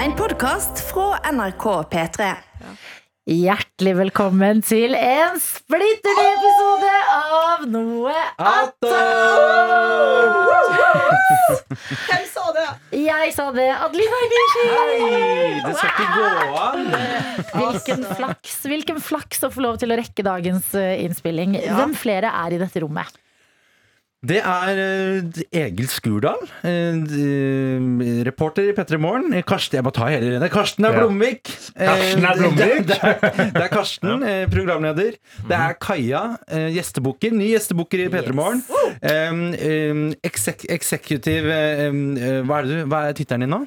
En 0.00 0.14
podkast 0.16 0.80
fra 0.88 1.18
NRK 1.28 1.64
P3. 1.92 2.28
Hjertelig 3.28 3.92
velkommen 3.98 4.62
til 4.64 4.94
en 4.96 5.36
splitter 5.44 6.16
ny 6.16 6.24
episode 6.30 6.92
av 7.16 7.66
Noe 7.68 8.14
Hvem 12.08 12.24
sa 12.32 12.46
det? 12.56 12.66
Jeg 12.96 13.36
sa 13.36 13.50
det, 13.52 13.68
Adelina 13.76 14.24
Ibishi! 14.24 14.66
Det 15.68 15.76
skal 15.76 15.92
ikke 15.92 16.08
gå 16.16 16.26
an! 16.64 16.88
Hvilken 17.52 18.08
flaks 18.16 18.56
Hvilken 18.72 19.04
flaks 19.04 19.44
å 19.44 19.52
få 19.52 19.68
lov 19.68 19.82
til 19.84 19.92
å 19.92 20.00
rekke 20.00 20.24
dagens 20.24 20.72
eh, 20.80 20.96
innspilling. 21.04 21.60
Hvem 21.68 21.92
flere 22.08 22.32
er 22.46 22.56
i 22.56 22.62
dette 22.64 22.80
rommet? 22.86 23.20
Det 24.20 24.36
er 24.36 24.76
eh, 24.76 25.38
Egil 25.62 25.86
Skurdal, 25.88 26.42
eh, 26.68 26.98
reporter 28.28 28.66
i 28.68 28.74
P3 28.76 28.98
Morgen. 29.00 29.32
Eh, 29.32 29.40
Karsten, 29.48 29.78
jeg 29.78 29.86
må 29.86 29.92
ta 29.96 30.10
hele 30.12 30.34
det. 30.42 30.50
Karsten 30.52 30.84
er 30.84 30.92
Ja. 30.92 31.00
Blomvik. 31.00 31.48
Eh, 31.72 31.86
Karsten 31.86 32.26
er 32.28 32.36
Blomvik. 32.36 32.60
Det, 32.60 32.86
det, 32.90 32.98
er, 33.00 33.48
det 33.54 33.62
er 33.62 33.72
Karsten, 33.72 34.22
eh, 34.22 34.44
programleder. 34.52 35.16
Det 35.48 35.56
er 35.56 35.72
Kaja, 35.80 36.22
gjesteboker 36.50 36.76
gjestebukker. 36.76 37.32
Ny 37.32 37.48
gjestebukker 37.54 38.04
i 38.04 38.08
P3 38.12 38.36
Morgen. 38.36 38.62
Um, 39.00 39.42
um, 39.56 40.14
exec, 40.22 40.66
executive 40.68 41.48
eh, 41.48 41.88
um, 41.88 42.16
eh, 42.18 42.42
Hva 42.44 42.60
er, 42.60 42.66
det 42.68 42.76
du, 42.76 42.88
hva 42.92 43.06
er 43.08 43.16
tittelen 43.16 43.46
din 43.46 43.54
nå? 43.56 43.62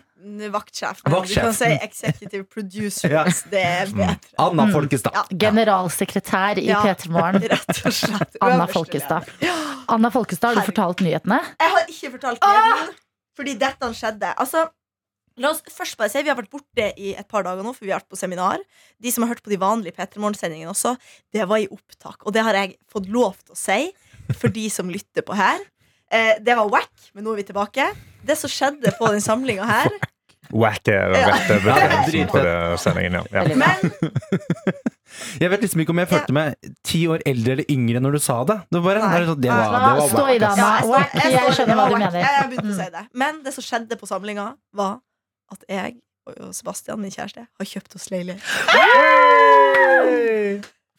Vaktsjef. 0.53 1.01
Vaktsjef. 1.03 1.35
Du 1.35 1.41
kan 1.41 1.53
si 1.57 1.69
executive 1.83 2.43
producer 2.51 3.11
Ja. 3.17 3.23
det 3.51 3.63
er 3.63 3.89
bedre. 3.91 4.15
Anna 4.39 4.67
Folkestad. 4.71 5.15
Ja. 5.17 5.23
Generalsekretær 5.47 6.61
i 6.61 6.67
Ja. 6.69 6.81
P3 6.83 7.09
Morgen. 7.11 7.43
Anna 8.45 8.67
Folkestad. 8.71 9.27
Anna 9.91 10.11
Folkestad, 10.13 10.53
har 10.55 10.61
du 10.63 10.69
fortalt 10.71 11.03
nyhetene? 11.03 11.41
Jeg 11.59 11.73
har 11.75 11.91
ikke 11.91 12.11
fortalt 12.15 12.45
nyheten, 12.47 12.95
fordi 13.35 13.57
dette 13.59 13.89
skjedde. 13.99 14.31
Altså, 14.39 14.63
la 15.43 15.49
oss 15.51 15.59
først 15.73 15.97
bare 15.99 16.11
si 16.13 16.21
Vi 16.23 16.29
har 16.31 16.37
vært 16.39 16.51
borte 16.53 16.87
i 17.01 17.11
et 17.19 17.27
par 17.27 17.43
dager 17.43 17.65
nå, 17.65 17.73
for 17.75 17.83
vi 17.87 17.91
har 17.91 17.99
vært 18.03 18.11
på 18.13 18.19
seminar. 18.19 18.63
De 19.03 19.11
som 19.11 19.25
har 19.25 19.33
hørt 19.33 19.43
på 19.43 19.51
de 19.51 19.59
vanlige 19.59 19.97
P3 19.97 20.21
Morgen-sendingene 20.23 20.71
også, 20.71 20.95
det 21.35 21.47
var 21.49 21.59
i 21.63 21.67
opptak. 21.73 22.23
Og 22.23 22.31
det 22.35 22.45
har 22.47 22.55
jeg 22.61 22.77
fått 22.91 23.09
lov 23.11 23.35
til 23.43 23.57
å 23.57 23.59
si 23.59 23.91
for 24.39 24.47
de 24.55 24.69
som 24.71 24.87
lytter 24.93 25.25
på 25.27 25.35
her. 25.35 25.59
Eh, 26.13 26.37
det 26.39 26.55
var 26.55 26.69
wack, 26.71 26.91
men 27.13 27.25
nå 27.25 27.33
er 27.33 27.41
vi 27.41 27.47
tilbake. 27.51 27.89
Det 28.23 28.37
som 28.39 28.47
skjedde 28.51 28.93
på 28.99 29.09
den 29.11 29.19
samlinga 29.25 29.65
her 29.67 29.91
Wack 30.53 30.85
og 30.93 31.13
rette 31.15 31.55
Ja, 31.57 31.59
betegnelsen 31.65 32.27
på 32.29 32.41
det 32.45 32.55
sendingen, 32.83 33.13
ja. 33.17 33.23
ja. 33.33 33.55
Men 33.57 33.77
Jeg 35.41 35.49
vet 35.53 35.61
liksom 35.61 35.81
ikke 35.83 35.93
om 35.93 35.99
jeg 36.01 36.09
følte 36.09 36.33
meg 36.33 36.69
ti 36.85 37.03
år 37.11 37.21
eldre 37.29 37.51
eller 37.57 37.67
yngre 37.69 37.99
når 38.01 38.15
du 38.17 38.19
sa 38.23 38.39
det. 38.49 38.55
Det 38.73 38.79
var, 38.81 38.97
bare, 38.97 39.19
det, 39.21 39.27
var, 39.29 39.35
det 39.35 39.51
var, 39.51 39.73
det 39.73 39.91
var 39.99 40.07
Stå 40.09 40.23
i 40.29 40.37
ass. 40.41 40.57
Anna. 40.57 41.01
jeg, 41.13 41.33
jeg 41.35 41.53
skjønner 41.57 41.77
hva 41.77 41.85
du 41.89 41.95
mener. 41.99 42.17
Jeg 42.17 42.25
har 42.37 42.47
å 42.49 42.63
Mm. 42.63 42.73
si 42.79 42.87
det. 42.95 43.03
Men 43.21 43.43
det 43.45 43.53
som 43.53 43.63
skjedde 43.67 43.97
på 44.01 44.09
samlinga, 44.09 44.47
var 44.73 44.95
at 45.53 45.65
jeg 45.69 45.99
og 46.25 46.53
Sebastian, 46.55 47.01
min 47.03 47.11
kjæreste, 47.11 47.43
har 47.59 47.65
kjøpt 47.67 47.95
oss 47.99 48.09
leilighet. 48.09 48.41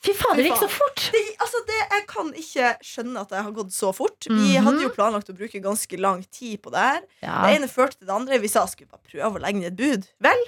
Fy 0.05 0.13
fader, 0.19 0.37
det 0.43 0.51
gikk 0.51 0.59
så 0.61 0.69
fort! 0.69 1.05
Det, 1.15 1.23
altså 1.41 1.61
det, 1.69 1.79
jeg 1.95 2.03
kan 2.11 2.33
ikke 2.43 2.71
skjønne 2.85 3.21
at 3.25 3.31
det 3.33 3.43
har 3.47 3.55
gått 3.57 3.73
så 3.73 3.93
fort. 3.97 4.27
Vi 4.29 4.35
Mhm. 4.59 4.65
hadde 4.67 4.83
jo 4.85 4.91
planlagt 4.93 5.31
å 5.33 5.37
bruke 5.39 5.63
ganske 5.65 5.99
lang 6.01 6.23
tid 6.31 6.61
på 6.63 6.71
det 6.75 6.83
her. 6.85 7.01
Det 7.23 7.57
ene 7.57 7.69
førte 7.73 7.97
til 7.99 8.07
det 8.11 8.15
andre. 8.15 8.39
Vi 8.43 8.49
sa 8.53 8.67
skulle 8.67 8.91
bare 8.93 9.01
prøve 9.09 9.41
å 9.41 9.43
legge 9.47 9.61
ned 9.63 9.73
et 9.73 9.77
bud. 9.81 10.09
Vel, 10.21 10.45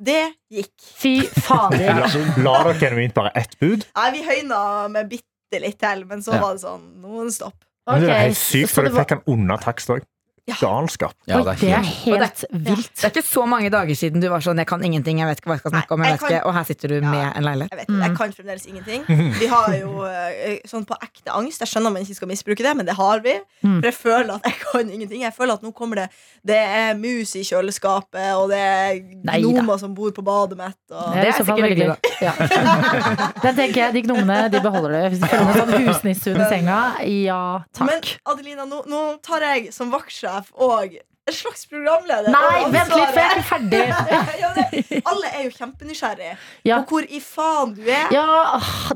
det 0.00 0.34
gikk. 0.52 0.72
Fy 0.80 1.14
fader. 1.26 2.00
La, 2.00 2.08
la 2.46 2.58
dere 2.64 2.78
genuint 2.80 3.14
bare 3.14 3.32
ett 3.36 3.58
bud? 3.60 3.84
Nei, 3.96 4.10
vi 4.16 4.22
høyna 4.24 4.88
med 4.90 5.08
bitte 5.10 5.60
litt 5.60 5.78
til, 5.80 6.04
men 6.06 6.20
så 6.24 6.34
Ja. 6.34 6.40
var 6.40 6.54
det 6.54 6.62
sånn 6.62 6.86
Nå 7.02 7.08
må 7.08 7.24
det 7.24 7.34
stoppe. 7.34 7.64
Men 7.88 8.02
det 8.04 8.10
er 8.10 8.24
helt 8.28 8.36
sykt, 8.36 8.70
for 8.70 8.84
det 8.84 8.92
dere 8.92 9.04
fikk 9.04 9.12
en 9.16 9.22
under 9.32 9.56
takst 9.56 9.88
òg. 9.88 10.02
Ja. 10.48 10.56
Galskap. 10.62 11.12
Ja, 11.28 11.38
Oi, 11.42 11.44
det 11.44 11.68
er 11.68 11.82
helt- 11.84 12.44
vilt. 12.50 12.94
Det 12.96 13.04
er 13.04 13.10
ikke 13.12 13.22
så 13.28 13.42
mange 13.46 13.68
dager 13.70 13.94
siden 13.94 14.20
du 14.22 14.28
var 14.32 14.40
sånn 14.40 14.56
'jeg 14.56 14.66
kan 14.66 14.80
ingenting', 14.80 15.18
jeg 15.20 15.26
vet 15.28 15.40
ikke 15.42 15.48
hva 15.50 15.56
jeg 15.56 15.60
skal 15.60 15.72
snakke 15.72 15.92
om. 15.92 16.00
Jeg 16.02 16.08
jeg 16.08 16.18
vet 16.18 16.20
kan- 16.20 16.30
ikke, 16.38 16.46
Og 16.48 16.54
her 16.54 16.64
sitter 16.64 16.88
du 16.88 16.94
Ja. 16.94 17.10
med 17.10 17.36
en 17.36 17.44
leilighet. 17.44 17.70
Jeg 17.70 17.78
vet 17.86 18.00
jeg 18.00 18.16
kan 18.16 18.32
fremdeles 18.32 18.66
ingenting. 18.66 19.04
Vi 19.38 19.46
har 19.46 19.68
jo 19.76 20.02
eh, 20.04 20.58
sånn 20.66 20.86
på 20.86 20.96
ekte 21.02 21.30
angst. 21.36 21.60
Jeg 21.60 21.68
skjønner 21.68 21.92
man 21.92 22.02
ikke 22.02 22.14
skal 22.16 22.28
misbruke 22.28 22.62
det, 22.64 22.76
men 22.76 22.86
det 22.86 22.94
har 22.96 23.20
vi. 23.20 23.34
Mm. 23.62 23.80
For 23.82 23.90
jeg 23.90 23.94
føler 23.94 24.34
at 24.36 24.42
jeg 24.44 24.54
kan 24.72 24.90
ingenting. 24.90 25.20
Jeg 25.20 25.34
føler 25.36 25.52
at 25.54 25.62
nå 25.62 25.72
kommer 25.74 25.96
det 25.96 26.08
Det 26.46 26.56
er 26.56 26.94
mus 26.94 27.34
i 27.36 27.42
kjøleskapet, 27.42 28.32
og 28.38 28.48
det 28.48 28.58
er 28.58 29.00
gnomer 29.40 29.78
som 29.78 29.94
bor 29.94 30.10
på 30.12 30.22
badet 30.24 30.56
mitt. 30.56 30.76
Og 30.90 31.12
Det 31.12 31.18
er 31.18 31.22
Det 31.22 31.28
er 31.28 31.44
sikkert 31.44 31.64
veldig 31.68 31.86
gøy. 31.86 31.96
Ja. 32.22 32.32
Den 33.42 33.54
tenker 33.56 33.74
jeg, 33.74 33.92
De 33.92 34.02
gnomene 34.02 34.50
de 34.50 34.60
beholder 34.60 34.90
det. 34.92 35.12
Hvis 35.12 35.20
du 35.20 35.26
føler 35.26 35.44
noe 35.44 35.54
sånn 35.60 35.86
husnissehund 35.88 36.40
i 36.40 36.48
senga, 36.48 36.78
ja 37.04 37.60
takk. 37.74 37.86
Men. 37.86 38.00
Adelina, 38.26 38.64
nå, 38.68 38.82
nå 38.88 39.02
tar 39.22 39.40
jeg 39.40 39.72
som 39.74 39.90
vaktsjef 40.38 40.52
og 40.54 40.98
en 41.28 41.34
slags 41.36 41.66
programleder. 41.68 42.30
Nei, 42.32 42.60
vent 42.72 42.88
litt, 42.96 43.10
for 43.12 43.18
jeg 43.20 43.28
er 43.28 43.34
ikke 43.36 43.48
ferdig. 43.50 43.80
ja, 44.40 44.48
det, 44.56 45.00
alle 45.04 45.28
er 45.36 45.42
jo 45.44 45.50
kjempenysgjerrige 45.58 46.30
Ja. 46.64 46.78
på 46.88 46.94
hvor 46.96 47.04
i 47.04 47.20
faen 47.20 47.74
du 47.76 47.82
er. 47.84 48.06
Ja, 48.14 48.24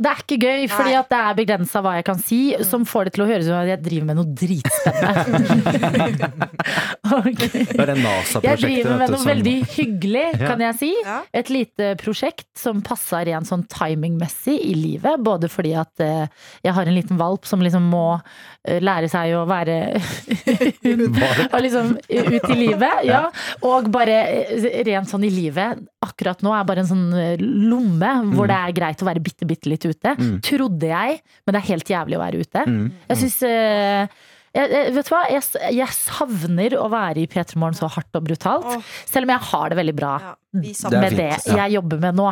Det 0.00 0.08
er 0.14 0.22
ikke 0.22 0.38
gøy, 0.40 0.64
fordi 0.72 0.94
det 1.10 1.18
er 1.18 1.36
begrensa 1.36 1.82
hva 1.84 1.92
jeg 1.98 2.06
kan 2.08 2.22
si, 2.24 2.38
som 2.64 2.86
får 2.88 3.04
det 3.04 3.12
til 3.18 3.24
å 3.26 3.28
høres 3.28 3.44
ut 3.44 3.52
som 3.52 3.60
at 3.60 3.68
jeg 3.74 3.82
driver 3.84 4.08
med 4.08 4.16
noe 4.22 4.32
dritspennende. 4.32 6.30
okay. 7.20 7.66
Det 7.72 7.80
er 7.82 7.92
det 7.92 7.96
Jeg 7.96 8.04
NASA-prosjektet. 8.06 8.64
driver 8.64 8.96
med 9.02 9.12
noe 9.12 9.20
som- 9.20 9.28
veldig 9.28 9.54
hyggelig, 9.76 10.24
kan 10.40 10.60
jeg 10.64 10.78
si. 10.80 10.90
Ja. 11.04 11.18
Et 11.42 11.52
lite 11.52 11.90
prosjekt 12.00 12.48
som 12.58 12.80
passer 12.86 13.26
rent 13.28 13.48
sånn 13.48 13.66
timingmessig 13.68 14.56
i 14.56 14.72
livet. 14.78 15.20
Både 15.20 15.52
fordi 15.52 15.74
at 15.78 16.00
eh, 16.00 16.26
jeg 16.64 16.72
har 16.76 16.88
en 16.88 16.96
liten 16.96 17.20
valp 17.20 17.44
som 17.48 17.60
liksom 17.60 17.90
må 17.92 18.06
lære 18.62 19.08
seg 19.10 19.32
å 19.34 19.42
være 19.48 19.76
hund. 20.86 21.18
Liksom 21.64 21.94
ut 21.98 22.50
i 22.50 22.58
livet. 22.58 23.04
Ja. 23.08 23.24
Og 23.66 23.88
bare 23.92 24.18
eh, 24.46 24.82
rent 24.86 25.10
sånn 25.10 25.26
i 25.26 25.32
livet. 25.32 25.82
Akkurat 26.02 26.42
nå 26.44 26.54
er 26.56 26.66
bare 26.68 26.84
en 26.84 26.90
sånn 26.90 27.08
eh, 27.18 27.42
lomme 27.42 28.12
hvor 28.32 28.50
det 28.50 28.58
er 28.58 28.76
greit 28.76 29.02
å 29.02 29.08
være 29.08 29.24
bitte, 29.24 29.48
bitte 29.48 29.70
litt 29.72 29.86
ute. 29.86 30.14
Mm. 30.18 30.36
Trodde 30.46 30.92
jeg, 30.92 31.22
men 31.44 31.54
det 31.54 31.62
er 31.62 31.70
helt 31.72 31.94
jævlig 31.96 32.18
å 32.18 32.22
være 32.22 32.44
ute. 32.44 32.66
Mm. 32.68 32.84
Jeg 33.10 33.22
syns 33.24 33.40
jeg, 34.52 34.68
jeg, 34.68 34.92
vet 34.92 35.08
du 35.08 35.12
hva? 35.14 35.22
Jeg, 35.32 35.44
jeg 35.78 35.94
savner 35.96 36.74
å 36.76 36.88
være 36.92 37.22
i 37.22 37.28
P3 37.30 37.56
Morgen 37.60 37.76
så 37.78 37.88
hardt 37.92 38.18
og 38.18 38.26
brutalt. 38.26 38.66
Åh. 38.68 38.90
Selv 39.08 39.24
om 39.24 39.32
jeg 39.32 39.46
har 39.48 39.72
det 39.72 39.78
veldig 39.78 39.94
bra 39.96 40.10
Ja, 40.20 40.32
Det 40.52 40.60
med 40.92 41.14
fint, 41.14 41.20
det 41.22 41.28
ja. 41.48 41.56
jeg 41.62 41.76
jobber 41.78 42.02
med 42.02 42.18
nå. 42.20 42.26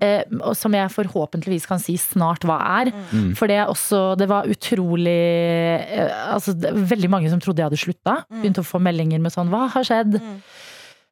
Eh, 0.00 0.22
og 0.40 0.56
som 0.56 0.74
jeg 0.76 0.92
forhåpentligvis 0.92 1.68
kan 1.68 1.80
si 1.82 1.98
snart 2.00 2.46
hva 2.48 2.56
er. 2.80 2.92
Mm. 3.12 3.34
For 3.36 3.52
det 3.52 3.62
også 3.66 4.02
Det 4.20 4.28
var 4.28 4.48
utrolig 4.52 5.16
eh, 5.16 6.16
Altså 6.32 6.56
det, 6.56 6.72
veldig 6.92 7.12
mange 7.12 7.32
som 7.32 7.42
trodde 7.44 7.60
jeg 7.60 7.68
hadde 7.68 7.82
slutta. 7.84 8.20
Mm. 8.30 8.40
Begynte 8.40 8.64
å 8.64 8.70
få 8.72 8.80
meldinger 8.80 9.20
med 9.20 9.36
sånn 9.36 9.52
Hva 9.52 9.66
har 9.76 9.88
skjedd? 9.88 10.16
Mm. 10.16 10.40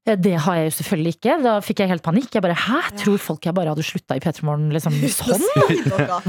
Eh, 0.07 0.17
Det 0.21 0.35
har 0.37 0.55
jeg 0.59 0.65
jo 0.71 0.75
selvfølgelig 0.79 1.15
ikke. 1.17 1.37
Da 1.45 1.53
fikk 1.65 1.79
jeg 1.81 1.89
helt 1.89 2.05
panikk. 2.05 2.31
Jeg 2.35 2.43
bare 2.45 2.55
Hæ? 2.55 2.81
Tror 3.01 3.19
folk 3.19 3.45
jeg 3.47 3.55
bare 3.57 3.69
hadde 3.73 3.83
slutta 3.87 4.17
i 4.17 4.21
P3 4.21 4.43
Morgen? 4.45 4.71
Liksom 4.75 4.93
sånn? 5.09 5.45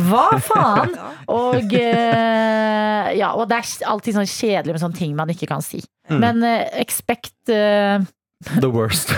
Hva 0.09 0.27
faen? 0.39 0.95
Og, 1.27 1.73
eh, 1.73 3.15
ja, 3.19 3.33
og 3.35 3.49
det 3.49 3.57
er 3.61 3.65
alltid 3.91 4.13
sånn 4.19 4.29
kjedelig 4.29 4.71
med 4.75 4.81
sånne 4.83 4.99
ting 4.99 5.15
man 5.15 5.29
ikke 5.33 5.47
kan 5.51 5.61
si. 5.65 5.83
Mm. 6.09 6.19
Men 6.19 6.43
eh, 6.43 6.69
expect 6.85 7.35
eh, 7.49 7.99
The 8.59 8.69
worst. 8.69 9.09
Og 9.15 9.17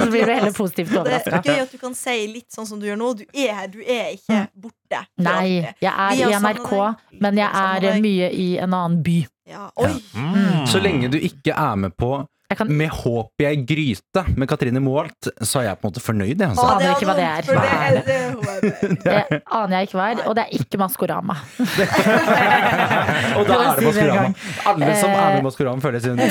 så 0.00 0.06
blir 0.10 0.22
du 0.24 0.30
heller 0.32 0.52
positivt 0.54 0.92
Det 0.94 1.16
er 1.18 1.42
gøy 1.42 1.58
at 1.64 1.72
du 1.74 1.78
kan 1.82 1.94
si 1.98 2.14
litt 2.30 2.54
sånn 2.54 2.68
som 2.68 2.78
du 2.80 2.86
gjør 2.86 2.98
nå. 3.00 3.10
Du 3.18 3.24
er 3.34 3.52
her, 3.58 3.66
du 3.68 3.80
er 3.82 4.14
ikke 4.14 4.46
borte. 4.54 5.02
Mm. 5.18 5.26
Nei, 5.26 5.48
jeg 5.82 5.92
er 5.92 6.12
i 6.14 6.30
NRK, 6.38 6.70
men 7.20 7.42
jeg 7.42 7.50
er 7.50 8.00
mye 8.00 8.30
i 8.32 8.48
en 8.62 8.70
annen 8.72 9.02
by. 9.04 9.18
Ja, 9.46 9.68
oi. 9.76 9.92
Mm. 10.14 10.66
Så 10.66 10.80
lenge 10.82 11.08
du 11.12 11.18
ikke 11.18 11.54
er 11.54 11.74
med 11.78 11.94
på 11.98 12.16
kan 12.54 12.68
Med 12.70 12.90
håp 12.94 13.32
i 13.42 13.44
ei 13.48 13.56
gryte 13.66 14.22
med 14.36 14.48
Katrine 14.48 14.80
Moholt, 14.82 15.28
så 15.42 15.58
er 15.62 15.66
jeg 15.70 15.76
på 15.80 15.86
en 15.86 15.90
måte 15.90 16.00
fornøyd, 16.04 16.36
jeg. 16.36 16.46
Å, 16.46 16.48
Altså. 16.56 16.66
Aner 16.66 16.80
det 16.86 16.90
ikke 16.94 17.06
hva 17.08 17.14
det 17.16 17.26
er. 17.26 17.42
Det 17.42 17.50
det 18.06 18.16
er 18.16 18.22
med. 18.36 18.46
Det 19.06 19.22
aner 19.52 19.74
jeg 19.76 19.82
ikke 19.88 19.98
hva 19.98 20.06
er, 20.12 20.16
og 20.26 20.32
det 20.36 20.42
er 20.46 20.50
ikke 20.56 20.76
Maskorama. 20.80 21.36
Og 23.36 23.42
da 23.46 23.52
er 23.56 23.60
det 23.66 23.74
det 23.76 23.84
Maskorama. 23.86 24.30
Alle 24.66 24.94
som 25.00 25.10
er 25.10 25.14
med 25.34 25.36
med 25.36 25.42
Maskorama, 25.46 25.80
føler 25.84 26.00
seg 26.02 26.12
Nei, 26.16 26.26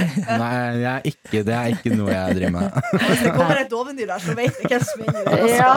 jeg 0.82 0.92
er 0.92 1.02
ikke, 1.12 1.40
det 1.48 1.56
er 1.56 1.66
ikke 1.74 1.90
noe 1.96 2.10
jeg 2.12 2.26
driver 2.40 2.54
med. 2.56 2.66
Hvis 3.06 3.22
det 3.26 3.32
kommer 3.36 3.56
et 3.62 3.72
dovendyr 3.72 4.08
der, 4.12 4.20
så 4.24 4.32
vet 4.38 4.56
jeg 4.62 4.68
hvem 4.72 4.84
som 4.90 5.00
er 5.06 5.10
det. 5.16 5.24
Ja, 5.56 5.76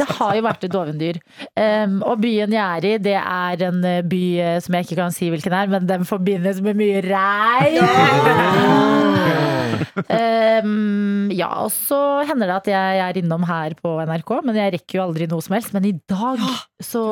det 0.00 0.06
har 0.16 0.32
jo 0.38 0.42
vært 0.46 0.62
et 0.66 0.74
dovendyr. 0.74 1.16
Um, 1.54 1.94
og 2.06 2.14
byen 2.24 2.50
jeg 2.56 2.64
er 2.64 2.82
i, 2.90 2.92
det 3.02 3.18
er 3.20 3.54
en 3.70 3.78
eh, 3.86 4.02
by 4.06 4.24
eh, 4.40 4.58
som 4.64 4.72
jeg 4.76 4.82
ikke 4.88 5.00
kan 5.02 5.12
si 5.14 5.24
hvilken 5.32 5.54
er, 5.56 5.66
men 5.72 5.82
den 5.90 6.02
forbindes 6.08 6.56
med 6.64 6.74
mye 6.80 6.98
regn. 7.10 7.78
Um, 10.10 11.30
ja, 11.34 11.48
og 11.64 11.70
så 11.74 11.98
hender 12.28 12.50
det 12.50 12.56
at 12.60 12.70
jeg 12.72 13.00
er 13.04 13.18
innom 13.20 13.44
her 13.48 13.74
på 13.78 13.92
NRK, 14.06 14.32
men 14.46 14.58
jeg 14.58 14.74
rekker 14.76 14.98
jo 14.98 15.04
aldri 15.06 15.28
noe 15.30 15.44
som 15.44 15.54
helst. 15.56 15.72
Men 15.76 15.86
i 15.88 15.92
dag 16.10 16.42
så, 16.82 17.02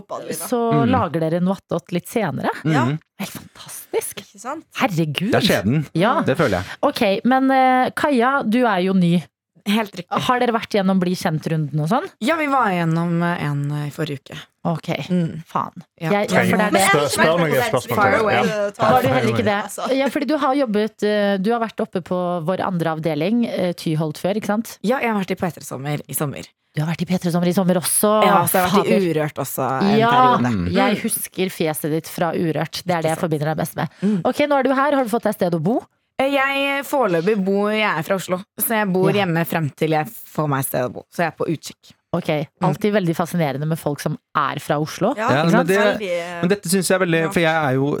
opp, 0.00 0.14
så 0.36 0.60
Mm. 0.76 0.90
lager 0.90 1.20
dere 1.26 1.40
noe 1.44 1.56
attåt 1.56 1.92
litt 1.94 2.08
senere. 2.10 2.50
Ja. 2.64 2.84
Mhm. 2.86 2.98
Helt 3.20 3.32
fantastisk. 3.32 4.20
Ikke 4.26 4.40
sant? 4.42 4.64
Herregud. 4.76 5.30
Det 5.32 5.38
er 5.40 5.46
skjeden. 5.46 5.86
Ja, 5.96 6.20
Det 6.26 6.36
føler 6.36 6.58
jeg. 6.60 6.76
ok, 6.82 7.02
men 7.24 7.50
eh, 7.50 7.90
Kaja, 7.96 8.42
du 8.44 8.60
er 8.66 8.82
jo 8.84 8.92
ny. 8.92 9.22
Helt 9.66 9.94
riktig. 9.96 10.20
Har 10.26 10.40
dere 10.40 10.52
vært 10.56 10.74
gjennom 10.76 10.98
Bli 11.02 11.14
kjent-runden 11.18 11.80
og 11.82 11.88
sånn? 11.90 12.06
Ja, 12.24 12.36
vi 12.40 12.46
var 12.52 12.68
gjennom 12.72 13.16
en 13.22 13.64
eh, 13.72 13.86
i 13.88 13.90
forrige 13.94 14.20
uke. 14.22 14.38
Ok, 14.66 14.88
Mm. 15.08 15.42
faen. 15.46 15.84
Ja. 16.00 16.10
Jeg, 16.10 16.30
ja, 16.32 16.40
for 16.42 16.56
det 16.58 16.66
er 16.66 16.70
det. 16.74 16.80
Spør- 16.88 17.10
spør 17.14 17.38
meg 17.44 17.52
et 17.54 17.68
spørsmål 17.70 17.96
til. 18.16 18.30
Ja. 18.34 18.90
Var 18.90 19.02
du 19.02 19.08
heller 19.08 19.32
ikke 19.32 19.46
det? 19.46 19.96
Ja, 19.96 20.08
fordi 20.10 20.26
du 20.26 20.36
har 20.42 20.54
jobbet 20.58 21.02
eh, 21.06 21.36
Du 21.38 21.52
har 21.52 21.60
vært 21.62 21.78
oppe 21.84 22.02
på 22.02 22.18
vår 22.44 22.64
andre 22.66 22.96
avdeling, 22.96 23.44
eh, 23.46 23.72
Tyholt, 23.78 24.18
før, 24.18 24.34
ikke 24.40 24.46
sant? 24.50 24.78
Ja, 24.82 24.98
jeg 24.98 25.12
har 25.12 25.20
vært 25.22 25.30
i 25.30 25.38
P3 25.38 25.62
Sommer 25.62 26.00
i 26.08 26.12
sommer. 26.14 26.42
Du 26.76 26.82
har 26.82 26.90
vært 26.92 27.02
i 27.02 27.06
P3 27.08 27.30
Sommer 27.32 27.48
i 27.48 27.52
sommer 27.56 27.78
også. 27.80 28.10
Ja, 28.26 28.42
så 28.44 28.58
jeg 28.58 28.68
har 28.68 28.82
vært 28.84 28.90
i 28.90 29.12
Urørt 29.14 29.38
også 29.40 29.68
en 29.80 29.98
Ja, 29.98 30.10
periode. 30.36 30.72
jeg 30.74 30.98
husker 31.00 31.46
fjeset 31.48 31.90
ditt 31.94 32.08
fra 32.10 32.32
Urørt. 32.36 32.82
Det 32.84 32.92
er 32.98 33.02
det 33.06 33.10
jeg 33.14 33.18
forbinder 33.22 33.54
deg 33.54 33.56
best 33.62 33.76
med. 33.76 33.88
Mm. 34.02 34.20
Ok, 34.26 34.42
nå 34.50 34.58
er 34.58 34.62
du 34.66 34.74
her. 34.74 34.92
Har 34.98 35.04
du 35.04 35.08
fått 35.08 35.22
deg 35.30 35.34
sted 35.38 35.54
å 35.54 35.62
bo? 35.62 35.78
Eh, 36.18 36.30
Jeg 36.32 36.84
foreløpig 36.88 37.36
bor 37.44 37.70
Jeg 37.74 37.84
er 37.98 38.02
fra 38.06 38.16
Oslo, 38.16 38.38
så 38.58 38.74
jeg 38.80 38.92
bor 38.92 39.10
Ja. 39.10 39.24
hjemme 39.24 39.44
frem 39.46 39.70
til 39.76 39.90
jeg 39.90 40.06
får 40.06 40.48
meg 40.48 40.60
et 40.60 40.66
sted 40.70 40.84
å 40.88 40.92
bo. 40.92 41.04
Så 41.12 41.22
jeg 41.24 41.32
er 41.32 41.36
på 41.36 41.48
utkikk. 41.52 41.92
Ok, 42.16 42.30
Alltid 42.62 42.92
veldig 42.94 43.14
fascinerende 43.18 43.66
med 43.68 43.78
folk 43.78 44.00
som 44.00 44.16
er 44.34 44.58
fra 44.58 44.78
Oslo. 44.80 45.14
Ja, 45.18 45.28
Ja, 45.30 45.44
men 45.50 45.66
det- 45.66 46.00
eh, 46.00 46.40
Men 46.40 46.48
dette 46.48 46.68
syns 46.68 46.88
jeg 46.88 46.94
er 47.00 47.04
veldig 47.06 47.32
For 47.32 47.40
jeg 47.40 47.54
er 47.54 47.74
jo 47.74 47.98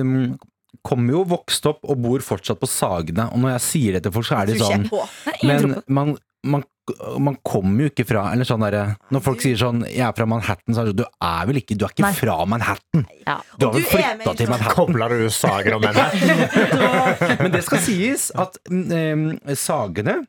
um, 0.00 0.38
Kommer 0.86 1.10
jo 1.12 1.24
vokst 1.24 1.66
opp 1.66 1.80
og 1.84 2.00
bor 2.00 2.18
fortsatt 2.20 2.58
på 2.60 2.68
Sagene, 2.68 3.30
og 3.32 3.38
når 3.40 3.58
jeg 3.58 3.60
sier 3.60 3.92
det 3.94 4.02
til 4.04 4.12
folk, 4.12 4.24
så 4.26 4.40
er 4.42 4.46
de 4.46 4.54
sånn. 4.54 4.88
Men 5.42 5.82
man, 5.88 6.16
man, 6.48 6.64
man 7.20 7.36
kommer 7.46 7.84
jo 7.84 7.90
ikke 7.92 8.06
fra 8.08 8.28
Eller 8.32 8.48
sånn 8.48 8.64
der, 8.64 8.94
Når 9.12 9.24
folk 9.24 9.42
sier 9.44 9.58
sånn 9.60 9.82
'jeg 9.84 10.04
er 10.06 10.14
fra 10.16 10.26
Manhattan', 10.30 10.74
så 10.74 10.82
er 10.82 10.88
det 10.88 10.94
sånn 10.94 11.02
Du 11.02 11.04
er 11.04 11.46
vel 11.50 11.60
ikke 11.60 11.76
Du 11.76 11.84
er 11.84 11.92
ikke 11.92 12.06
Nei. 12.06 12.14
fra 12.16 12.38
Manhattan? 12.48 13.04
Ja. 13.26 13.36
Du 13.58 13.66
har 13.66 13.76
vel 13.76 13.86
flytta 13.90 14.34
til 14.36 14.48
Manhattan? 14.48 14.74
Kobler 14.78 15.14
du 15.14 15.28
sager 15.30 15.76
om 15.76 15.82
henne? 15.84 16.08
Men 17.42 17.52
det 17.52 17.62
skal 17.64 17.84
sies 17.84 18.30
at 18.34 18.58
eh, 18.70 19.54
Sagene 19.54 20.22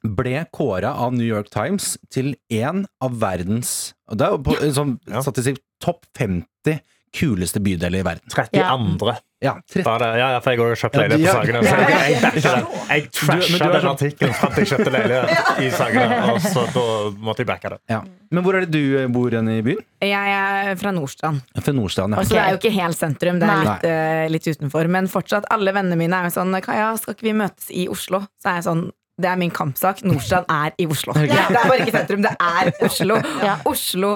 ble 0.00 0.46
kåra 0.54 0.94
av 0.96 1.12
New 1.12 1.26
York 1.26 1.50
Times 1.52 1.98
til 2.08 2.32
en 2.48 2.86
av 3.04 3.18
verdens 3.20 3.92
det 4.10 4.26
er 4.26 4.32
jo 4.32 4.40
på 4.42 4.56
sånn 4.74 4.96
statistikk 5.06 5.60
topp 5.82 6.06
50 6.18 6.80
kuleste 7.16 7.60
bydeler 7.60 8.00
i 8.00 8.06
verden. 8.06 8.30
32. 8.30 9.14
Ja, 9.40 9.54
30. 9.72 9.84
Var 9.86 10.02
ja, 10.18 10.26
ja, 10.34 10.40
for 10.44 10.52
jeg 10.52 10.60
har 10.60 10.74
kjøpt 10.82 10.96
Ja, 10.96 11.00
leilighet 11.00 11.30
på. 11.32 11.40
Sagene. 11.40 11.60
Så 11.64 11.76
jeg, 11.80 11.90
jeg, 11.90 12.64
jeg 12.90 13.04
trasha 13.16 13.56
er 13.56 13.72
den 13.72 13.80
sånn- 13.80 13.88
artikkelen 13.94 14.34
fram 14.36 14.52
til 14.52 14.60
jeg 14.62 14.70
kjøpte 14.72 14.92
leilighet 14.94 15.62
i 15.64 15.70
Sagene, 15.74 16.18
og 16.34 16.40
så 16.44 16.64
da 16.74 16.84
måtte 17.24 17.42
jeg 17.42 17.48
backa 17.48 17.72
det. 17.72 17.80
Ja. 17.90 18.02
Men 18.30 18.44
hvor 18.44 18.58
er 18.58 18.66
det 18.66 18.70
du 18.76 18.98
eh, 19.00 19.08
bor 19.10 19.32
igjen 19.32 19.48
i 19.48 19.58
byen? 19.64 19.80
Jeg 20.04 20.36
er 20.36 20.76
fra 20.80 20.92
Nordstrand, 20.94 21.40
Fra 21.56 21.72
Nordstrand, 21.74 22.14
ja. 22.18 22.22
så 22.28 22.36
det 22.36 22.42
er 22.44 22.54
jo 22.54 22.60
ikke 22.60 22.74
helt 22.76 23.00
sentrum. 23.00 23.40
Det 23.40 23.48
er 23.48 23.64
litt, 23.64 23.88
uh, 23.90 24.28
litt 24.36 24.46
utenfor. 24.52 24.92
Men 24.92 25.08
fortsatt, 25.10 25.48
alle 25.50 25.72
vennene 25.76 25.98
mine 25.98 26.20
er 26.20 26.28
jo 26.28 26.36
sånn 26.36 26.54
Kaja, 26.62 26.92
skal 27.00 27.16
ikke 27.16 27.30
vi 27.30 27.36
møtes 27.40 27.72
i 27.72 27.88
Oslo? 27.90 28.22
Så 28.40 28.52
er 28.52 28.60
jeg 28.60 28.68
sånn 28.70 28.90
det 29.20 29.28
er 29.28 29.36
min 29.36 29.50
kampsak. 29.52 29.98
Nordstrand 30.08 30.46
er 30.48 30.72
i 30.80 30.86
Oslo. 30.88 31.12
Det 31.12 31.28
er 31.28 31.50
bare 31.52 31.80
ikke 31.82 31.92
sentrum, 31.98 32.22
det 32.24 32.30
er 32.40 32.70
Oslo. 32.86 33.18
Ja. 33.44 33.58
Oslo 33.68 34.14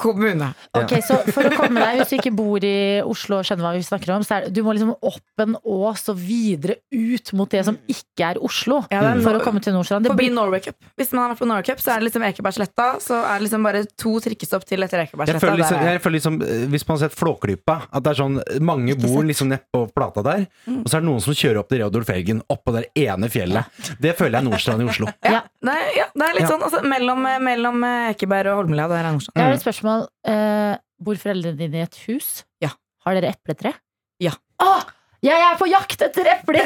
kommune. 0.00 0.48
Ok, 0.76 0.96
så 1.06 1.18
For 1.30 1.46
å 1.46 1.52
komme 1.56 1.80
deg, 1.82 2.00
hvis 2.00 2.10
du 2.12 2.16
ikke 2.18 2.32
bor 2.36 2.64
i 2.66 2.72
Oslo 3.06 3.38
og 3.40 3.46
skjønner 3.48 3.66
hva 3.68 3.72
vi 3.76 3.84
snakker 3.86 4.12
om, 4.16 4.24
så 4.26 4.38
er 4.38 4.46
det, 4.48 4.54
du 4.56 4.62
må 4.66 4.74
liksom 4.76 4.94
opp 4.96 5.44
en 5.44 5.56
ås 5.62 6.06
og 6.12 6.18
videre 6.20 6.78
ut 6.90 7.32
mot 7.38 7.50
det 7.52 7.62
som 7.68 7.78
ikke 7.90 8.30
er 8.32 8.40
Oslo. 8.44 8.80
Ja, 8.92 9.02
det 9.04 9.12
er 9.18 9.22
For 9.28 9.38
å 9.38 9.42
komme 9.44 9.62
til 9.64 9.74
Nordstrand. 9.76 10.04
Det 10.08 10.12
Forbi 10.14 10.26
blir, 10.28 10.34
Norway 10.36 10.60
Cup. 10.64 10.76
Hvis 10.98 11.12
man 11.12 11.22
har 11.26 11.34
vært 11.34 11.42
på 11.44 11.48
Norway 11.50 11.66
Cup, 11.70 11.80
så 11.84 11.92
er 11.94 12.00
det 12.02 12.08
liksom 12.10 12.24
Ekebergsletta. 12.30 12.88
Så 13.04 13.18
er 13.20 13.38
det 13.38 13.46
liksom 13.48 13.66
bare 13.68 13.84
to 14.00 14.12
trikkestopp 14.24 14.64
til 14.68 14.82
etter 14.86 15.02
Jeg 15.04 15.10
Ekebergsletta. 15.12 15.40
føler, 15.44 15.60
liksom, 15.62 15.80
er- 15.84 15.92
jeg 15.94 16.02
føler 16.04 16.18
liksom 16.18 16.40
eh, 16.42 16.66
Hvis 16.74 16.86
man 16.88 16.96
har 16.98 17.02
sett 17.08 17.18
Flåklypa, 17.20 17.76
at 17.92 18.02
det 18.06 18.10
er 18.14 18.20
sånn 18.22 18.40
mange 18.64 18.96
bor 19.00 19.22
liksom 19.28 19.48
nedpå 19.52 19.84
plata 19.94 20.22
der, 20.26 20.46
og 20.70 20.86
så 20.88 20.96
er 20.98 21.00
det 21.04 21.08
noen 21.10 21.20
som 21.24 21.34
kjører 21.34 21.58
opp 21.62 21.68
til 21.68 21.82
Reodolf 21.82 22.06
Felgen 22.10 22.40
oppå 22.50 22.72
det 22.76 22.86
ene 22.96 23.28
fjellet. 23.32 23.64
Det 24.00 24.14
føler 24.18 24.38
jeg 24.38 24.44
er 24.44 24.48
Nordstrand 24.50 24.82
i 24.84 24.88
Oslo. 24.90 25.06
ja. 25.34 25.42
Nei, 25.66 25.76
ja, 25.98 26.06
det 26.16 26.24
er 26.28 26.34
litt 26.38 26.46
Ja. 26.46 26.50
sånn 26.54 26.62
altså, 26.64 26.80
mellom, 26.88 27.20
mellom 27.44 27.82
Ekeberg 28.14 28.52
og 28.54 28.62
Holmlia. 28.62 28.86
Der 28.88 29.04
er 29.04 29.12
Nordstrand. 29.12 29.36
Jeg 29.36 29.44
har 29.50 29.56
et 29.58 29.64
spørsmål. 29.64 29.89
Eh, 30.28 30.78
bor 31.00 31.20
foreldrene 31.20 31.58
dine 31.58 31.80
i 31.80 31.84
et 31.86 32.00
hus? 32.06 32.40
Ja. 32.62 32.74
Har 33.06 33.16
dere 33.16 33.32
epletre? 33.34 33.72
Ja. 34.20 34.34
Åh, 34.60 34.82
jeg 35.24 35.36
er 35.36 35.56
på 35.60 35.66
jakt 35.68 36.00
etter 36.04 36.28
epler! 36.32 36.64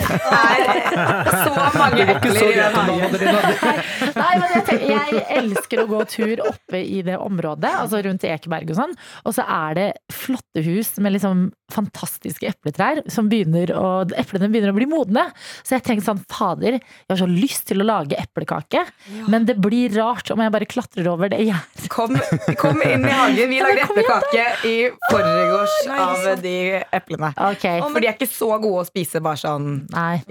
Så 1.45 1.55
mange 1.75 2.05
epler 2.07 2.37
i. 2.39 2.51
Nei, 4.21 4.33
men 4.39 4.53
jeg, 4.53 4.63
tenker, 4.69 4.85
jeg 4.93 5.25
elsker 5.41 5.83
å 5.83 5.87
gå 5.91 6.03
tur 6.11 6.43
oppe 6.53 6.79
i 6.79 7.01
det 7.07 7.17
området, 7.19 7.73
altså 7.83 8.03
rundt 8.07 8.27
Ekeberg 8.29 8.71
og 8.71 8.79
sånn. 8.79 8.95
Og 9.27 9.35
så 9.35 9.47
er 9.57 9.79
det 9.79 9.89
flotte 10.15 10.63
hus 10.67 10.95
med 11.03 11.17
liksom 11.17 11.49
fantastiske 11.75 12.49
epletrær 12.49 13.03
som 13.11 13.29
begynner 13.31 13.73
å 13.75 13.93
Eplene 14.15 14.51
begynner 14.53 14.73
å 14.73 14.77
bli 14.77 14.87
modne. 14.89 15.25
Så 15.67 15.77
jeg 15.77 15.85
tenkte 15.87 16.07
sånn, 16.07 16.21
fader, 16.31 16.79
jeg 16.79 17.11
har 17.11 17.19
så 17.19 17.29
lyst 17.29 17.67
til 17.71 17.83
å 17.83 17.87
lage 17.87 18.19
eplekake, 18.21 18.85
men 19.31 19.47
det 19.49 19.57
blir 19.63 19.93
rart 19.97 20.31
om 20.33 20.43
jeg 20.43 20.53
bare 20.55 20.69
klatrer 20.69 21.09
over 21.11 21.33
det 21.33 21.41
gjerdet. 21.43 21.89
Kom, 21.93 22.17
kom 22.61 22.83
inn 22.85 23.07
i 23.07 23.15
hagen. 23.15 23.51
Vi 23.51 23.61
lagde 23.65 23.87
kom 23.89 23.99
eplekake 24.01 24.47
i 24.71 24.75
forgårs 25.11 25.77
av 25.95 26.43
de 26.45 26.57
eplene. 26.95 27.33
Okay. 27.55 27.83
For 27.85 28.01
de 28.01 28.11
er 28.11 28.17
ikke 28.17 28.31
så 28.31 28.51
gode 28.63 28.85
å 28.85 28.89
spise 28.89 29.23
bare 29.25 29.41
sånn 29.41 29.71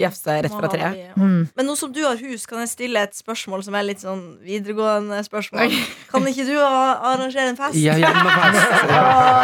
jafse 0.00 0.38
rett 0.46 0.54
fra 0.54 0.70
treet. 0.72 1.14
Mm. 1.18 1.40
Men 1.54 1.68
nå 1.68 1.76
som 1.78 1.92
du 1.94 2.02
har 2.06 2.20
hus, 2.20 2.46
kan 2.50 2.62
jeg 2.64 2.72
stille 2.72 3.04
et 3.04 3.16
spørsmål 3.16 3.64
som 3.66 3.76
er 3.78 3.88
litt 3.90 4.04
sånn 4.04 4.24
videregående 4.44 5.20
spørsmål. 5.26 5.74
Kan 6.12 6.28
ikke 6.30 6.48
du 6.48 6.56
arrangere 6.62 7.50
en 7.52 7.60
fest? 7.60 7.80
Ja, 7.84 7.96
ja, 8.00 8.10
fest. 8.14 8.92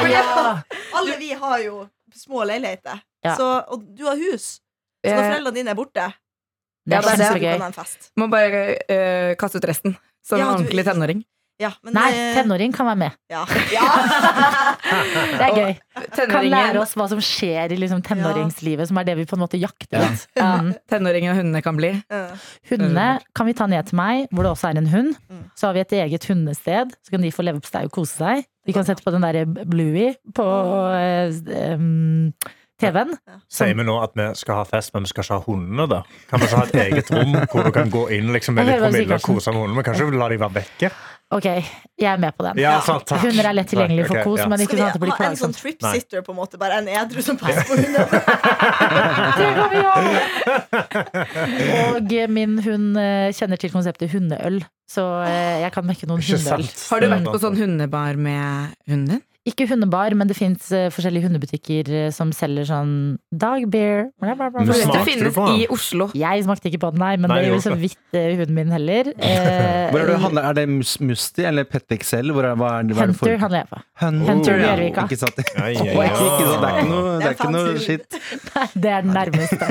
Ja. 0.09 0.61
Alle 0.97 1.17
vi 1.21 1.33
har 1.37 1.59
jo 1.61 1.83
små 2.17 2.45
leiligheter. 2.47 3.01
Ja. 3.25 3.37
Så, 3.37 3.47
og 3.69 3.85
du 3.97 4.05
har 4.07 4.17
hus. 4.17 4.61
Så 5.05 5.11
når 5.15 5.23
Eh, 5.23 5.31
foreldrene 5.33 5.55
dine 5.55 5.71
er 5.71 5.75
borte, 5.79 6.13
Det 6.87 6.97
er 6.97 7.03
Ja, 7.03 7.17
det 7.17 7.27
er 7.45 7.59
det. 7.69 7.75
fest. 7.77 8.11
Må 8.17 8.27
bare 8.31 8.79
uh, 8.91 9.35
kaste 9.37 9.57
ut 9.61 9.65
resten. 9.69 9.97
Som 10.25 10.39
Ja, 10.39 10.51
en 10.51 10.57
du- 10.57 10.65
ordentlig 10.65 10.85
tenåring. 10.85 11.25
Ja, 11.61 11.73
men 11.85 11.93
Nei, 11.93 12.11
det- 12.11 12.37
tenåring 12.43 12.73
kan 12.73 12.87
være 12.87 12.97
med. 12.97 13.13
Ja. 13.29 13.45
ja. 13.77 13.85
Det 15.37 15.45
er 15.45 15.57
gøy. 15.57 15.75
Kan 16.31 16.47
lære 16.49 16.81
oss 16.81 16.95
hva 16.97 17.07
som 17.11 17.21
skjer 17.21 17.73
i 17.75 17.77
liksom 17.77 18.01
tenåringslivet, 18.03 18.89
som 18.89 18.97
er 19.01 19.05
det 19.05 19.17
vi 19.19 19.27
på 19.29 19.37
en 19.37 19.43
måte 19.45 19.61
jakter 19.61 20.01
Ja. 20.01 20.09
litt. 20.09 20.27
ja, 20.37 20.59
Mm. 20.61 20.75
tenåringen 20.91 21.31
og 21.33 21.37
hundene 21.37 21.63
kan 21.63 21.77
bli. 21.77 21.93
Hundene 22.71 23.21
kan 23.35 23.47
vi 23.47 23.53
ta 23.53 23.67
ned 23.67 23.87
til 23.91 23.97
meg, 23.97 24.27
hvor 24.33 24.43
det 24.43 24.53
også 24.55 24.71
er 24.71 24.79
en 24.79 24.87
hund. 24.89 25.15
Mm. 25.31 25.45
Så 25.55 25.67
har 25.69 25.75
vi 25.75 25.81
et 25.81 25.93
eget 25.93 26.25
hundested, 26.27 26.93
så 27.05 27.11
kan 27.11 27.21
de 27.21 27.31
få 27.31 27.43
leverpostei 27.45 27.85
og 27.85 27.93
kose 27.93 28.17
seg. 28.17 28.45
De 28.71 28.75
kan 28.77 28.87
sette 28.87 29.03
på 29.03 29.11
den 29.11 29.25
derre 29.27 29.43
Bluey 29.51 30.13
på 30.37 30.47
eh, 30.95 31.33
um, 31.75 32.31
TV-en. 32.81 33.17
Sier 33.51 33.75
vi 33.75 33.87
nå 33.87 33.97
at 33.99 34.15
vi 34.15 34.29
skal 34.39 34.61
ha 34.61 34.67
fest, 34.69 34.93
men 34.95 35.05
vi 35.05 35.11
skal 35.11 35.27
ikke 35.27 35.39
ha 35.41 35.45
hundene 35.49 35.87
da? 35.91 35.99
Kan 36.31 36.39
vi 36.39 36.47
ikke 36.47 36.61
ha 36.61 36.69
et 36.69 36.79
eget 36.85 37.11
rom 37.17 37.35
hvor 37.51 37.67
du 37.67 37.73
kan 37.75 37.91
gå 37.91 38.05
inn 38.17 38.31
liksom, 38.31 38.57
med 38.57 38.71
litt 38.71 38.79
promille 38.85 39.19
og 39.19 39.27
kose 39.27 39.51
med 39.51 39.65
hundene? 39.65 39.81
Men 39.81 39.89
kanskje 39.91 40.07
la 40.15 40.31
de 40.31 40.39
være 40.45 40.57
vekke? 40.61 40.93
Ok, 41.31 41.45
jeg 41.47 42.09
er 42.11 42.17
med 42.19 42.35
på 42.35 42.43
den. 42.43 42.59
Ja, 42.59 42.81
sant, 42.83 43.05
takk. 43.07 43.23
Hunder 43.23 43.47
er 43.47 43.55
lett 43.55 43.69
tilgjengelig 43.71 44.09
for 44.09 44.19
kos, 44.27 44.41
ja. 44.41 44.49
men 44.51 44.59
Skal 44.59 44.67
ikke 44.67 44.79
vi 44.81 44.83
at 44.83 44.97
det 44.97 45.03
blir 45.05 45.13
ha 45.15 45.29
en 45.29 45.37
sånn 45.39 45.55
tripsitter, 45.55 45.93
trip 45.93 46.03
sitter, 46.03 46.25
på 46.27 46.35
en 46.35 46.39
måte? 46.41 46.59
Bare 46.59 46.81
en 46.83 46.91
edru 46.91 47.23
som 47.23 47.39
passer 47.39 47.63
på 47.69 47.79
hunden? 47.79 48.03
Det 49.39 49.47
kan 49.55 49.71
vi 49.71 49.79
ha! 49.87 49.95
Og 51.95 52.11
min 52.35 52.59
hund 52.67 52.99
eh, 52.99 53.31
kjenner 53.39 53.63
til 53.63 53.71
konseptet 53.71 54.11
hundeøl, 54.11 54.59
så 54.91 55.07
eh, 55.29 55.63
jeg 55.63 55.71
kan 55.77 55.87
mekke 55.87 56.11
noen 56.11 56.19
hundeøl. 56.27 56.67
Har 56.67 56.99
du 57.05 57.11
vært 57.15 57.31
på 57.31 57.43
sånn 57.47 57.63
hundebar 57.63 58.19
med 58.19 58.75
hunden 58.91 59.15
din? 59.15 59.23
Ikke 59.49 59.65
hundebar, 59.71 60.13
men 60.21 60.29
det 60.29 60.35
fins 60.37 60.67
forskjellige 60.93 61.25
hundebutikker 61.25 61.89
eh, 61.97 62.09
som 62.13 62.29
selger 62.37 62.67
sånn 62.69 62.91
dog 63.33 63.63
beer. 63.73 64.11
bla, 64.21 64.35
bla, 64.37 64.51
bla. 64.53 64.65
Det 64.69 65.01
finnes 65.07 65.33
på 65.33 65.47
i 65.57 65.63
Oslo. 65.73 66.11
Jeg 66.13 66.43
smakte 66.45 66.69
ikke 66.69 66.81
på 66.83 66.91
den, 66.93 67.01
nei, 67.01 67.15
men 67.17 67.33
Nei, 67.33 67.39
det 67.41 67.49
gjorde 67.49 67.63
så 67.65 67.71
gjorde 67.73 67.81
vidt 67.87 68.19
eh, 68.21 68.27
hunden 68.37 68.59
min 68.59 68.75
heller. 68.77 69.09
Eh, 69.31 69.89
Hvor 69.95 70.03
er, 70.05 70.19
handler, 70.23 70.45
er 70.51 70.55
det 70.59 70.65
Mus- 70.69 70.99
Musti 71.01 71.43
eller 71.49 71.65
Pet 71.65 71.95
Excel? 71.97 72.31
Hvor 72.37 72.45
er, 72.45 72.53
hva 72.61 72.69
er, 72.83 72.91
hva 72.93 73.07
er 73.07 73.11
det 73.11 73.17
for? 73.17 73.31
Hunter 73.31 73.41
handler 73.41 73.63
jeg 73.63 73.69
på. 73.71 73.81
Hunter, 74.03 74.61
ja. 74.61 74.69
Bjørvika. 74.69 75.05
Ikke 75.09 75.19
sant? 75.23 75.41
Ai, 75.57 75.73
ai, 75.73 75.73
Ikke? 75.81 76.29
Det 76.45 76.69
er 76.69 76.77
ikke 76.77 76.85
noe, 76.93 77.17
det 77.17 77.27
er 77.31 77.35
ikke 77.39 77.51
noe 77.57 77.75
shit. 77.87 78.21
Nei, 78.55 78.67
det 78.85 78.93
er 78.99 79.09
den 79.09 79.17
nærmeste. 79.17 79.71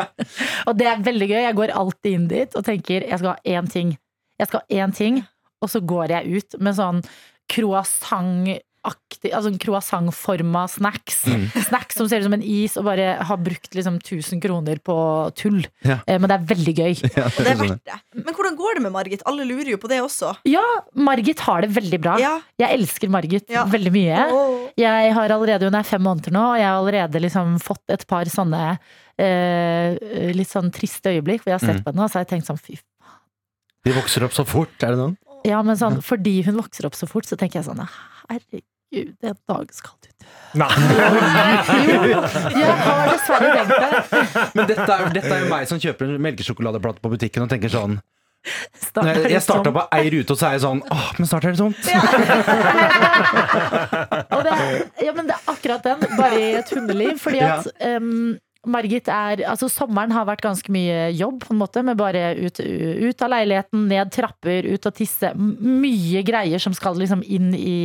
og 0.70 0.78
det 0.78 0.88
er 0.92 1.04
veldig 1.10 1.30
gøy. 1.34 1.38
Jeg 1.48 1.58
går 1.60 1.74
alltid 1.82 2.16
inn 2.20 2.30
dit 2.30 2.56
og 2.56 2.66
tenker 2.70 3.08
jeg 3.10 3.20
skal 3.24 3.34
ha 3.34 3.58
én 3.58 3.70
ting. 3.74 3.92
Jeg 4.40 4.50
skal 4.52 4.62
ha 4.62 4.82
én 4.86 4.94
ting, 4.96 5.20
og 5.60 5.74
så 5.74 5.82
går 5.82 6.14
jeg 6.14 6.40
ut 6.40 6.60
med 6.62 6.78
sånn 6.78 7.02
croissantaktig 8.80 9.32
Altså 9.36 9.50
en 9.50 9.58
croissantforma 9.60 10.62
snacks. 10.68 11.24
Mm. 11.28 11.48
Snacks 11.66 11.96
som 11.96 12.08
ser 12.08 12.20
ut 12.20 12.24
som 12.24 12.32
en 12.36 12.42
is, 12.42 12.76
og 12.80 12.84
bare 12.86 13.16
har 13.22 13.36
brukt 13.36 13.74
liksom 13.76 13.98
1000 14.00 14.40
kroner 14.40 14.78
på 14.80 14.94
tull. 15.36 15.66
Ja. 15.84 15.98
Eh, 16.06 16.18
Men 16.18 16.28
det 16.30 16.36
er 16.38 16.46
veldig 16.54 16.74
gøy. 16.78 16.94
Ja, 17.20 17.26
det 17.28 17.46
er 17.50 17.56
verdt 17.60 17.84
det. 17.84 17.98
Men 18.24 18.34
hvordan 18.34 18.56
går 18.56 18.74
det 18.78 18.82
med 18.86 18.92
Margit? 18.92 19.22
Alle 19.28 19.44
lurer 19.44 19.70
jo 19.74 19.76
på 19.82 19.88
det 19.90 20.00
også. 20.00 20.32
Ja, 20.48 20.62
Margit 20.94 21.40
har 21.40 21.60
det 21.62 21.70
veldig 21.76 22.00
bra. 22.00 22.16
Ja. 22.20 22.38
Jeg 22.58 22.78
elsker 22.78 23.10
Margit 23.12 23.50
Ja. 23.50 23.64
veldig 23.68 23.92
mye. 23.92 24.24
Jeg 24.80 25.12
har 25.14 25.28
allerede, 25.30 25.64
Hun 25.68 25.74
er 25.74 25.82
fem 25.84 26.02
måneder 26.02 26.32
nå, 26.32 26.40
og 26.54 26.56
jeg 26.58 26.66
har 26.66 26.78
allerede 26.80 27.20
liksom 27.20 27.58
fått 27.60 27.84
et 27.90 28.06
par 28.08 28.24
sånne 28.24 28.78
eh, 29.20 29.98
litt 30.32 30.48
sånn 30.48 30.70
triste 30.72 31.12
øyeblikk 31.12 31.42
hvor 31.44 31.52
jeg 31.52 31.58
har 31.60 31.66
sett 31.66 31.76
Mm. 31.80 31.84
på 31.84 31.92
henne, 31.92 32.04
og 32.04 32.10
så 32.10 32.14
har 32.18 32.24
jeg 32.24 32.30
tenkt 32.40 32.46
sånn 32.48 32.58
fy 32.60 32.78
De 33.84 33.92
vokser 33.92 34.24
opp 34.24 34.32
så 34.32 34.44
fort, 34.46 34.72
er 34.82 34.92
det 34.94 34.98
noen? 34.98 35.16
Ja, 35.48 35.58
men 35.64 35.76
sånn, 35.80 36.00
fordi 36.04 36.34
hun 36.46 36.56
vokser 36.60 36.84
opp 36.88 36.96
så 36.98 37.06
fort, 37.08 37.26
så 37.28 37.36
tenker 37.40 37.56
jeg 37.60 37.66
sånn 37.70 37.80
herregud, 38.30 39.14
en 39.24 39.38
dag 39.48 39.66
skal 39.72 39.94
du 40.04 40.08
dø. 40.10 40.14
Nei. 40.60 40.70
Jo, 41.90 41.98
jeg 42.60 42.74
har 42.84 43.08
dessverre 43.12 43.48
tenkt 43.54 43.80
det. 43.80 43.90
Men 44.58 44.64
dette 44.68 44.86
er, 44.86 44.90
dette 45.14 45.32
er 45.34 45.40
jo 45.44 45.48
meg 45.52 45.62
som 45.70 45.78
kjøper 45.82 46.04
en 46.10 46.22
melkesjokoladeplate 46.26 46.98
på 47.04 47.12
butikken 47.14 47.42
og 47.46 47.50
tenker 47.52 47.70
sånn 47.72 47.94
Startet 48.80 49.26
Jeg, 49.28 49.42
starta 49.44 49.68
sånn. 49.68 49.76
på 49.76 49.82
ei 49.98 50.06
rute, 50.14 50.30
og 50.32 50.38
så 50.40 50.44
er 50.48 50.52
jeg 50.56 50.62
sånn 50.64 50.80
Åh, 50.90 51.08
men 51.18 51.26
snart 51.28 51.44
er 51.44 51.50
det 51.52 51.60
tomt. 51.60 51.80
Ja. 51.84 52.00
det, 54.40 54.52
er- 54.54 54.88
ja, 55.04 55.12
men 55.16 55.24
det 55.28 55.34
er 55.36 55.42
akkurat 55.52 55.82
den, 55.84 55.98
bare 56.16 56.38
i 56.40 56.42
et 56.60 56.70
hundeliv. 56.74 57.14
Fordi 57.20 57.40
at 57.44 57.68
em, 57.84 58.08
Margit 58.68 59.08
er 59.08 59.40
Altså, 59.48 59.70
sommeren 59.72 60.12
har 60.12 60.26
vært 60.28 60.42
ganske 60.44 60.68
mye 60.74 61.06
jobb, 61.16 61.38
på 61.46 61.54
en 61.54 61.60
måte, 61.62 61.80
med 61.86 61.96
bare 61.96 62.34
ut, 62.36 62.60
ut 62.60 63.22
av 63.24 63.30
leiligheten, 63.32 63.86
ned 63.88 64.10
trapper, 64.12 64.68
ut 64.74 64.86
og 64.90 64.94
tisse. 64.98 65.30
Mye 65.36 66.20
greier 66.26 66.60
som 66.60 66.74
skal 66.76 66.98
liksom 67.00 67.22
inn 67.24 67.54
i 67.56 67.78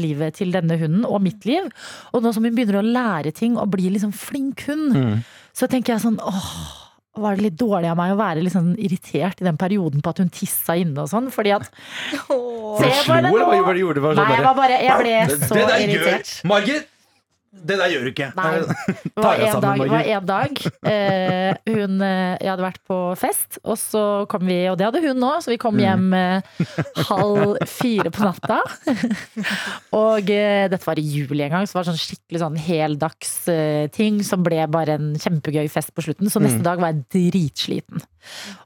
livet 0.00 0.38
til 0.40 0.54
denne 0.56 0.78
hunden, 0.80 1.04
og 1.04 1.20
mitt 1.24 1.44
liv. 1.44 1.68
Og 2.16 2.24
nå 2.24 2.32
som 2.32 2.44
hun 2.48 2.56
begynner 2.56 2.80
å 2.80 2.86
lære 2.86 3.34
ting 3.36 3.58
og 3.60 3.68
bli 3.76 3.90
liksom 3.92 4.12
flink 4.16 4.64
hund, 4.70 4.96
Mm. 4.96 5.20
så 5.52 5.68
tenker 5.68 5.94
jeg 5.94 6.02
sånn 6.06 6.18
åh. 6.20 6.82
Var 7.16 7.36
det 7.36 7.42
litt 7.46 7.56
dårlig 7.56 7.88
av 7.88 7.96
meg 7.96 8.10
å 8.12 8.16
være 8.18 8.42
litt 8.44 8.52
sånn 8.52 8.74
irritert 8.76 9.40
i 9.40 9.44
den 9.46 9.56
perioden 9.56 10.02
på 10.04 10.10
at 10.12 10.18
hun 10.20 10.28
tissa 10.28 10.74
inne 10.76 11.00
og 11.00 11.08
sånn? 11.08 11.30
Fordi 11.32 11.54
at 11.56 11.64
Åh. 12.28 12.76
Se 12.80 12.90
på 13.08 13.14
det 13.16 13.30
nå. 13.30 13.30
Nei, 14.20 14.36
jeg 14.36 14.44
bare, 14.60 14.76
Jeg 14.84 14.98
ble 15.00 15.46
så 15.48 15.54
irritert. 15.86 16.34
Margit! 16.44 16.88
Det 17.66 17.76
der 17.80 17.88
gjør 17.90 18.02
du 18.06 18.10
ikke. 18.12 18.28
Nei. 18.36 18.50
Det 19.16 19.22
var 19.24 19.40
en 19.42 19.60
dag, 19.64 19.80
var 19.90 20.08
en 20.12 20.26
dag 20.28 20.60
eh, 20.86 21.54
hun, 21.66 21.94
eh, 22.04 22.36
Jeg 22.42 22.50
hadde 22.52 22.62
vært 22.66 22.80
på 22.86 22.98
fest, 23.18 23.58
og 23.64 23.78
så 23.80 24.02
kom 24.30 24.44
vi 24.46 24.58
Og 24.70 24.76
det 24.78 24.86
hadde 24.86 25.00
hun 25.02 25.24
òg, 25.26 25.40
så 25.42 25.50
vi 25.50 25.56
kom 25.62 25.74
Mm. 25.76 25.82
hjem 25.82 26.14
eh, 26.14 26.42
halv 27.08 27.56
fire 27.66 28.10
på 28.14 28.22
natta. 28.26 28.60
og 29.96 30.30
eh, 30.30 30.66
dette 30.72 30.84
var 30.86 30.98
i 31.00 31.04
juli 31.04 31.42
en 31.46 31.50
gang, 31.56 31.66
så 31.66 31.74
det 31.76 31.80
var 31.80 31.88
sånn 31.90 32.00
skikkelig 32.00 32.42
sånn 32.44 32.56
heldagsting 32.66 34.20
som 34.26 34.44
ble 34.46 34.62
bare 34.72 34.96
en 34.98 35.12
kjempegøy 35.20 35.66
fest 35.72 35.92
på 35.96 36.04
slutten. 36.06 36.30
Så 36.30 36.40
Mm. 36.40 36.46
neste 36.48 36.62
dag 36.66 36.80
var 36.80 36.92
jeg 36.92 37.04
dritsliten. 37.32 38.02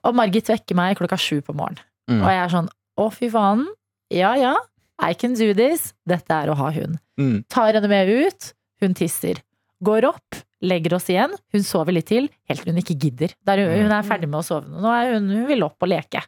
Og 0.05 0.15
Margit 0.15 0.49
vekker 0.51 0.75
meg 0.77 0.97
klokka 0.99 1.19
sju 1.19 1.41
på 1.43 1.55
morgenen. 1.55 1.83
Mm. 2.11 2.23
Og 2.23 2.29
jeg 2.29 2.41
er 2.45 2.49
sånn 2.57 2.69
å, 2.99 3.11
fy 3.13 3.29
faen. 3.31 3.67
Ja 4.11 4.35
ja, 4.37 4.55
I 5.01 5.15
can 5.15 5.35
do 5.35 5.53
this. 5.55 5.93
Dette 6.07 6.31
er 6.31 6.49
å 6.51 6.57
ha 6.57 6.71
hund. 6.71 6.99
Mm. 7.19 7.45
Tar 7.49 7.73
henne 7.73 7.89
med 7.89 8.09
ut. 8.09 8.53
Hun 8.81 8.97
tisser. 8.97 9.43
Går 9.85 10.05
opp, 10.11 10.41
legger 10.61 10.97
oss 10.99 11.09
igjen. 11.13 11.33
Hun 11.55 11.65
sover 11.65 11.97
litt 11.97 12.11
til, 12.11 12.29
helt 12.51 12.65
til 12.65 12.75
hun 12.75 12.81
ikke 12.83 12.99
gidder. 13.01 13.33
Der 13.49 13.63
hun, 13.65 13.93
er 13.97 14.07
ferdig 14.07 14.29
med 14.29 14.43
å 14.43 14.47
sove. 14.47 14.69
Nå 14.69 14.91
er 14.93 15.15
hun, 15.15 15.31
hun 15.33 15.47
vil 15.49 15.65
opp 15.65 15.81
og 15.81 15.93
leke. 15.93 16.23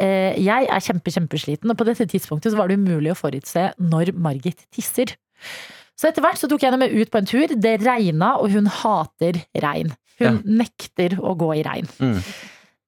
Eh, 0.00 0.38
jeg 0.40 0.68
er 0.68 0.86
kjempe, 0.86 1.12
kjempesliten, 1.12 1.72
og 1.72 1.76
på 1.76 1.86
dette 1.88 2.08
tidspunktet 2.08 2.54
så 2.54 2.60
var 2.60 2.70
det 2.70 2.78
umulig 2.80 3.12
å 3.12 3.18
forutse 3.18 3.68
når 3.80 4.14
Margit 4.16 4.64
tisser. 4.72 5.12
Så 6.00 6.08
etter 6.08 6.24
hvert 6.24 6.40
så 6.40 6.48
tok 6.48 6.62
jeg 6.62 6.70
henne 6.70 6.80
med 6.80 6.94
ut 6.96 7.10
på 7.12 7.20
en 7.20 7.28
tur. 7.28 7.52
Det 7.52 7.74
regna, 7.84 8.32
og 8.40 8.54
hun 8.54 8.70
hater 8.80 9.42
regn. 9.60 9.92
Hun 10.20 10.40
nekter 10.60 11.18
å 11.20 11.34
gå 11.36 11.52
i 11.58 11.64
regn. 11.64 11.88
Mm. 12.00 12.18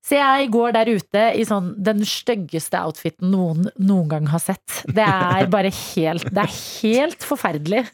Så 0.02 0.16
jeg 0.18 0.48
går 0.50 0.72
der 0.74 0.88
ute 0.96 1.20
i 1.38 1.44
sånn 1.46 1.68
den 1.78 2.00
styggeste 2.08 2.80
outfiten 2.82 3.30
noen 3.30 3.68
noen 3.78 4.08
gang 4.10 4.24
har 4.32 4.42
sett. 4.42 4.80
Det 4.90 5.04
er 5.06 5.46
bare 5.52 5.70
helt 5.70 6.26
Det 6.34 6.42
er 6.42 6.56
helt 6.82 7.22
forferdelig. 7.22 7.84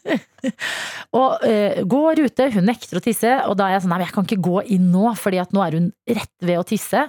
og 1.19 1.45
uh, 1.45 1.77
går 1.85 2.23
ute, 2.25 2.49
hun 2.55 2.65
nekter 2.71 2.97
å 2.97 3.03
tisse, 3.05 3.35
og 3.45 3.53
da 3.59 3.67
er 3.69 3.77
jeg 3.77 3.85
sånn 3.85 3.93
Nei, 3.93 3.99
men 4.01 4.07
jeg 4.07 4.15
kan 4.17 4.25
ikke 4.29 4.41
gå 4.49 4.57
inn 4.73 4.89
nå, 4.93 5.05
fordi 5.21 5.41
at 5.43 5.53
nå 5.53 5.61
er 5.67 5.77
hun 5.77 5.91
rett 6.09 6.33
ved 6.49 6.57
å 6.57 6.65
tisse. 6.65 7.05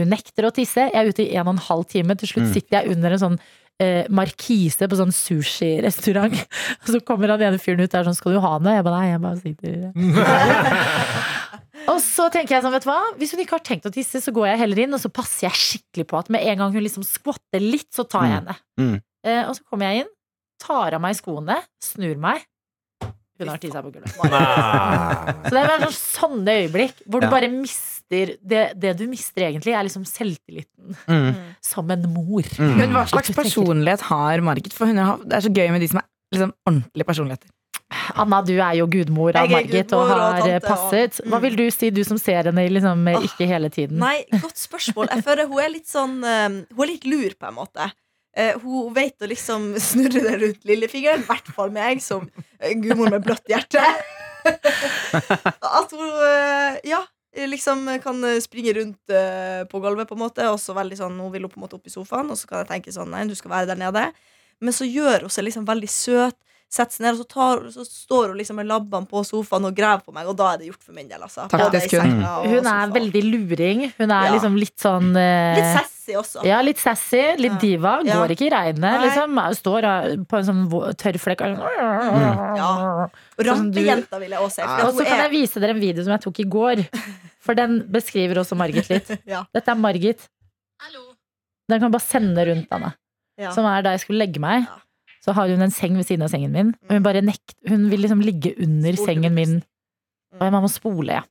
Hun 0.00 0.10
nekter 0.10 0.46
å 0.48 0.52
tisse. 0.56 0.88
Jeg 0.90 0.98
er 0.98 1.10
ute 1.14 1.22
i 1.28 1.34
en 1.36 1.46
og 1.46 1.54
en 1.54 1.64
halv 1.70 1.86
time. 1.90 2.18
Til 2.18 2.30
slutt 2.34 2.48
Mm. 2.48 2.52
sitter 2.56 2.78
jeg 2.80 2.94
under 2.96 3.14
en 3.14 3.22
sånn 3.22 3.38
eh, 3.80 4.04
markise 4.12 4.88
på 4.90 4.96
sånn 4.98 5.12
sushirestaurant. 5.14 6.34
Og 6.82 6.88
så 6.94 7.00
kommer 7.06 7.30
han 7.32 7.40
ene 7.46 7.58
fyren 7.62 7.80
ut 7.84 7.92
der 7.94 8.04
sånn 8.08 8.16
Skal 8.18 8.34
du 8.34 8.40
ha 8.42 8.58
noe? 8.58 8.74
Jeg 8.78 8.84
bare 8.86 8.98
nei, 8.98 9.10
jeg 9.12 9.22
bare 9.22 9.40
sitter 9.40 9.70
Og 12.00 12.04
så 12.06 12.30
tenker 12.32 12.56
jeg 12.56 12.64
sånn, 12.64 12.72
vet 12.72 12.86
du 12.86 12.88
hva? 12.88 13.00
Hvis 13.20 13.34
hun 13.34 13.42
ikke 13.44 13.58
har 13.58 13.64
tenkt 13.66 13.84
å 13.88 13.92
tisse, 13.92 14.22
så 14.24 14.32
går 14.32 14.46
jeg 14.54 14.60
heller 14.62 14.78
inn, 14.86 14.96
og 14.96 15.02
så 15.02 15.10
passer 15.12 15.48
jeg 15.50 15.58
skikkelig 15.60 16.06
på 16.08 16.16
at 16.22 16.30
med 16.32 16.46
en 16.48 16.62
gang 16.62 16.72
hun 16.72 16.84
liksom 16.86 17.04
skvatter 17.04 17.60
litt, 17.60 17.90
så 17.92 18.06
tar 18.08 18.24
jeg 18.24 18.38
henne. 18.38 18.54
Mm. 18.80 18.94
Eh, 19.28 19.42
og 19.44 19.52
så 19.58 19.66
kommer 19.68 19.90
jeg 19.90 20.04
inn, 20.06 20.10
tar 20.64 20.96
av 20.96 21.02
meg 21.04 21.18
skoene, 21.18 21.58
snur 21.84 22.16
meg. 22.22 22.46
Hun 23.40 23.48
har 23.48 23.60
tissa 23.60 23.80
på 23.84 23.92
gulvet. 23.92 24.12
Så 24.16 25.52
det 25.52 25.60
er 25.60 25.68
bare 25.70 25.86
sånn, 25.88 25.94
sånne 25.96 26.56
øyeblikk 26.62 26.98
hvor 27.06 27.22
du 27.22 27.26
Ja. 27.28 27.30
bare 27.32 27.48
mister 27.52 28.34
det, 28.44 28.64
det 28.80 28.96
du 28.98 29.06
mister 29.08 29.46
egentlig, 29.46 29.72
er 29.76 29.84
liksom 29.86 30.04
selvtilliten 30.08 30.96
Mm. 31.08 31.36
som 31.64 31.90
en 31.90 32.02
mor. 32.12 32.42
Mm. 32.58 32.76
Men 32.80 32.92
hva 32.96 33.06
slags 33.08 33.32
personlighet 33.36 34.00
har 34.08 34.40
Margit? 34.44 34.72
For 34.76 34.86
hun 34.86 34.96
har, 35.00 35.16
det 35.24 35.32
er 35.38 35.40
så 35.48 35.52
gøy 35.52 35.70
med 35.72 35.80
de 35.80 35.88
som 35.88 35.98
er 36.02 36.06
liksom 36.34 36.52
ordentlige 36.68 37.06
personligheter. 37.12 37.48
Anna, 37.90 38.38
du 38.46 38.52
er 38.62 38.76
jo 38.78 38.86
gudmor 38.90 39.34
av 39.38 39.50
Margit 39.50 39.92
og 39.96 40.06
har 40.08 40.40
og- 40.42 40.62
passet. 40.62 41.20
Hva 41.26 41.40
vil 41.42 41.56
du 41.58 41.64
si, 41.74 41.90
du 41.90 42.02
som 42.04 42.18
ser 42.18 42.44
henne 42.44 42.68
liksom 42.70 43.02
ikke 43.18 43.46
hele 43.50 43.70
tiden? 43.70 43.98
Nei, 43.98 44.24
godt 44.30 44.56
spørsmål. 44.56 45.08
Jeg 45.10 45.24
føler 45.26 45.48
hun 45.50 45.58
er 45.62 45.72
litt 45.74 45.88
sånn 45.90 46.22
eh, 46.22 46.48
Hun 46.70 46.84
er 46.84 46.92
litt 46.92 47.04
lur, 47.04 47.30
på 47.34 47.48
en 47.48 47.54
måte. 47.54 47.90
Eh, 48.36 48.54
hun 48.62 48.92
vet 48.94 49.18
å 49.18 49.26
liksom 49.30 49.74
snurre 49.82 50.22
det 50.22 50.36
rundt 50.42 50.64
lillefingeren. 50.64 51.24
I 51.24 51.26
hvert 51.26 51.50
fall 51.54 51.70
meg, 51.74 52.02
som 52.02 52.28
eh, 52.60 52.74
gudmor 52.78 53.10
med 53.10 53.24
bløtt 53.26 53.50
hjerte. 53.50 53.82
At 55.80 55.90
hun 55.90 56.12
ja, 56.86 57.00
liksom 57.34 57.88
kan 58.02 58.22
springe 58.40 58.76
rundt 58.78 59.16
på 59.70 59.80
gulvet, 59.82 60.08
på 60.08 60.14
en 60.14 60.22
måte. 60.22 60.46
Og 60.52 60.60
så 60.62 60.76
veldig 60.78 61.00
sånn, 61.00 61.18
Hun 61.18 61.32
vil 61.34 61.48
på 61.48 61.58
en 61.58 61.66
måte 61.66 61.76
opp 61.80 61.90
i 61.90 61.92
sofaen, 61.92 62.30
og 62.30 62.38
så 62.38 62.46
kan 62.46 62.62
jeg 62.62 62.70
tenke 62.70 62.94
sånn 62.94 63.10
Nei, 63.10 63.26
du 63.26 63.34
skal 63.34 63.50
være 63.50 63.72
der 63.74 63.82
nede. 63.82 64.06
Men 64.60 64.76
så 64.76 64.86
gjør 64.86 65.26
hun 65.26 65.34
seg 65.34 65.48
liksom 65.48 65.66
veldig 65.66 65.90
søt. 65.90 66.38
Setter 66.70 66.94
seg 66.94 67.02
ned, 67.02 67.16
og 67.16 67.18
så, 67.18 67.24
tar, 67.26 67.62
så 67.74 67.82
står 67.82 68.28
hun 68.30 68.36
liksom 68.38 68.54
med 68.60 68.68
labbene 68.70 69.08
på 69.10 69.24
sofaen 69.26 69.64
og 69.66 69.74
graver 69.74 70.04
på 70.06 70.12
meg, 70.14 70.28
og 70.30 70.36
da 70.38 70.52
er 70.52 70.60
det 70.60 70.68
gjort 70.68 70.84
for 70.86 70.94
min 70.94 71.08
del. 71.10 71.18
Altså. 71.26 71.48
Taktisk 71.50 71.96
hund. 71.98 72.20
Hun 72.46 72.68
er 72.70 72.92
veldig 72.94 73.22
luring. 73.26 73.80
Hun 73.98 74.10
er 74.14 74.28
Ja. 74.28 74.32
liksom 74.36 74.54
litt 74.56 74.76
sånn 74.78 75.08
eh, 75.18 75.56
Litt 75.58 75.72
sassy 75.80 76.14
også. 76.14 76.44
Ja, 76.46 76.60
litt 76.62 76.78
sassy, 76.78 77.24
litt 77.42 77.56
Ja. 77.56 77.58
diva. 77.58 77.94
Ja. 78.06 78.20
Går 78.22 78.36
ikke 78.36 78.46
i 78.46 78.50
regnet, 78.54 78.78
Nei. 78.86 79.02
liksom. 79.08 79.34
Står 79.58 79.82
på 80.30 80.38
en 80.38 80.44
sånn 80.46 80.94
tørr 80.94 81.18
flekk. 81.18 81.40
Ja. 81.40 83.08
Og 83.36 83.44
Sånn 83.44 83.72
du- 83.72 83.80
rampejenta 83.80 84.20
vil 84.20 84.30
jeg 84.30 84.38
også 84.38 84.54
si. 84.54 84.62
Og 84.86 84.94
så 84.94 85.04
kan 85.04 85.18
er- 85.18 85.22
jeg 85.26 85.30
vise 85.32 85.60
dere 85.60 85.70
en 85.74 85.80
video 85.80 86.04
som 86.04 86.12
jeg 86.12 86.20
tok 86.20 86.38
i 86.38 86.44
går. 86.44 86.86
For 87.40 87.54
den 87.54 87.80
beskriver 87.90 88.36
også 88.44 88.56
Margit 88.56 88.88
litt. 88.90 89.10
Ja. 89.26 89.42
Dette 89.52 89.68
er 89.68 89.74
Margit. 89.74 90.28
Den 91.68 91.80
kan 91.80 91.90
bare 91.90 92.02
sende 92.02 92.46
rundt 92.46 92.68
Anne. 92.70 92.94
Ja. 93.38 93.50
Som 93.50 93.64
er 93.66 93.82
da 93.82 93.90
jeg 93.96 94.00
skulle 94.06 94.18
legge 94.26 94.38
meg. 94.38 94.66
Ja. 94.68 94.78
Så 95.30 95.34
har 95.36 95.50
hun 95.52 95.62
en 95.62 95.70
seng 95.70 95.94
ved 95.94 96.08
siden 96.08 96.24
av 96.26 96.30
sengen 96.32 96.50
min. 96.50 96.72
Og 96.88 96.96
hun 96.96 97.04
bare 97.06 97.20
nekt 97.22 97.54
Hun 97.70 97.84
vil 97.92 98.02
liksom 98.02 98.22
ligge 98.24 98.50
under 98.58 98.96
Spole 98.98 99.06
sengen 99.12 99.36
min. 99.36 99.60
Mm. 100.30 100.40
Og 100.40 100.52
man 100.54 100.62
må 100.62 100.70
spole, 100.70 101.20
ja. 101.20 101.22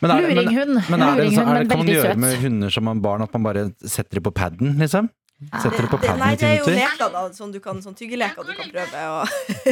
Men 0.00 0.12
er, 0.12 0.24
Luringhund. 0.28 0.80
men 0.92 1.02
er 1.04 1.16
det, 1.20 1.28
sånn- 1.32 1.48
er 1.48 1.62
det, 1.62 1.68
kan 1.70 1.80
man 1.80 1.88
gjøre 1.88 2.16
med 2.20 2.34
hunder 2.42 2.72
som 2.74 2.84
man 2.84 3.00
barn 3.04 3.24
at 3.24 3.32
man 3.36 3.46
bare 3.46 3.62
setter 3.80 4.18
dem 4.20 4.24
på 4.26 4.32
paden, 4.36 4.74
liksom? 4.80 5.08
Setter 5.62 5.86
det 5.86 5.90
på 5.90 5.98
paden 6.02 6.20
nei, 6.20 6.34
det 6.36 6.46
er 6.50 6.58
jo 6.60 6.66
leker, 6.72 7.08
da. 7.12 7.22
Sånn, 7.36 7.54
du 7.54 7.58
kan, 7.64 7.80
sånn 7.84 7.96
tyggeleker 7.96 8.44
du 8.46 8.52
kan 8.56 8.68
prøve 8.70 9.06
å, 9.14 9.24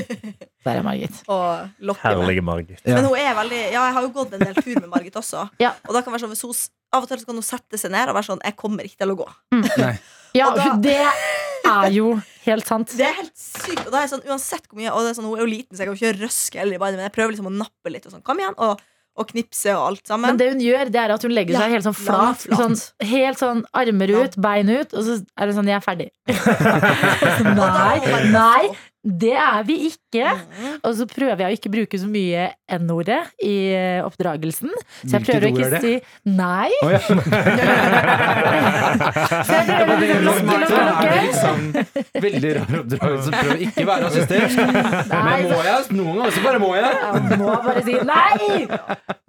Der 0.65 0.81
er 0.81 0.87
Margit. 0.87 1.21
Og 1.29 1.85
lokke. 1.85 2.03
Herlige 2.07 2.45
Margit. 2.45 2.81
Ja. 2.85 2.97
Men 2.97 3.09
hun 3.11 3.21
er 3.21 3.37
veldig 3.39 3.61
Ja, 3.61 3.85
jeg 3.89 3.97
har 3.99 4.09
jo 4.09 4.11
gått 4.17 4.35
en 4.37 4.45
del 4.47 4.57
tur 4.59 4.81
med 4.81 4.89
Margit 4.93 5.21
også. 5.21 5.45
Ja. 5.63 5.75
Og 5.87 5.97
da 5.97 6.03
kan 6.03 6.15
være 6.17 6.25
sånn 6.25 6.33
hvis 6.35 6.45
hun, 6.49 6.57
Av 6.93 7.05
og 7.05 7.09
til 7.13 7.23
kan 7.25 7.39
hun 7.39 7.47
sette 7.47 7.81
seg 7.81 7.93
ned 7.95 8.11
og 8.11 8.17
være 8.19 8.29
sånn 8.33 8.43
'Jeg 8.45 8.57
kommer 8.57 8.85
ikke 8.85 9.01
til 9.01 9.13
å 9.15 9.21
gå'. 9.21 9.31
Nei. 9.81 9.95
Ja, 10.35 10.51
da- 10.57 10.77
det 10.81 10.97
er 11.65 11.91
jo 11.95 12.15
helt 12.47 12.67
sant. 12.67 12.95
Det 12.97 13.07
er 13.07 13.13
helt 13.21 13.35
sykt. 13.39 13.85
Og 13.87 13.93
da 13.93 13.99
er 14.01 14.07
jeg 14.07 14.13
sånn, 14.15 14.25
uansett 14.29 14.65
hvor 14.69 14.81
mye 14.81 14.91
Og 14.93 15.05
det 15.05 15.11
er 15.13 15.19
sånn, 15.21 15.29
Hun 15.29 15.37
er 15.39 15.45
jo 15.45 15.51
liten, 15.51 15.77
så 15.77 15.83
jeg 15.83 15.87
kan 15.89 15.95
jo 15.95 16.01
ikke 16.01 16.21
røske 16.25 16.59
heller 16.59 16.75
i 16.75 16.79
men 16.79 17.05
jeg 17.07 17.13
prøver 17.15 17.35
liksom 17.37 17.51
å 17.53 17.55
nappe 17.59 17.93
litt. 17.93 18.07
Og 18.07 18.13
sånn, 18.17 18.25
Kom 18.25 18.39
igjen, 18.43 18.55
og, 18.59 18.81
og 19.15 19.29
knipse 19.29 19.75
og 19.77 19.83
alt 19.91 20.07
sammen. 20.09 20.33
Men 20.33 20.39
det 20.41 20.49
hun 20.53 20.61
gjør, 20.65 20.91
det 20.91 21.01
er 21.03 21.11
at 21.15 21.23
hun 21.23 21.35
legger 21.37 21.53
Ja, 21.59 21.61
seg 21.67 21.71
helt 21.77 21.85
sånn 21.85 21.99
flat. 21.99 22.47
flat. 22.47 22.59
Sånn, 22.59 23.09
helt 23.13 23.39
sånn 23.39 23.65
armer 23.75 24.15
ut, 24.25 24.37
bein 24.41 24.69
ut, 24.73 24.95
og 24.95 25.05
så 25.05 25.19
er 25.37 25.47
det 25.47 25.55
sånn 25.55 25.69
'jeg 25.69 25.79
er 25.79 25.85
ferdig'. 25.85 26.11
Nei, 27.63 27.99
nei, 28.33 28.71
det 29.03 29.35
er 29.35 29.63
vi 29.67 29.77
ikke. 29.91 30.31
Mm. 30.31 30.77
Og 30.87 30.95
så 30.99 31.07
prøver 31.11 31.43
jeg 31.43 31.49
å 31.51 31.57
ikke 31.59 31.73
bruke 31.75 31.99
så 31.99 32.09
mye 32.11 32.51
N-ordet 32.79 33.21
i 33.43 33.75
oppdragelsen. 34.07 34.71
Så 35.03 35.19
jeg 35.19 35.25
Hvilket 35.25 35.33
prøver 35.33 35.47
å 35.49 35.53
ikke 35.57 35.81
si 35.83 35.95
nei. 36.31 36.71
Oh, 36.83 36.93
ja. 36.93 37.01
Så 39.47 39.59
jeg 39.59 39.65
prøver 39.67 39.97
det 40.03 40.09
er 40.13 40.23
liksom 40.27 40.51
å 40.53 40.59
lukke, 40.63 40.69
smart. 40.71 40.73
Er 40.73 40.73
det 40.73 40.79
lukke. 40.89 41.11
liksom 41.27 41.59
veldig 42.27 42.53
rar 42.57 42.77
oppdragelse. 42.81 43.33
Prøv 43.43 43.53
å 43.53 43.59
ikke 43.67 43.87
være 43.89 44.11
assistent. 44.11 44.59
Men 45.13 45.47
må 45.51 45.61
jeg? 45.67 45.87
Noen 45.99 46.21
ganger 46.21 46.37
så 46.37 46.45
bare 46.47 46.63
må 46.63 46.71
jeg. 46.77 46.91
Ja, 47.03 47.39
må 47.43 47.57
bare 47.67 47.85
si 47.87 47.97
nei! 48.09 48.65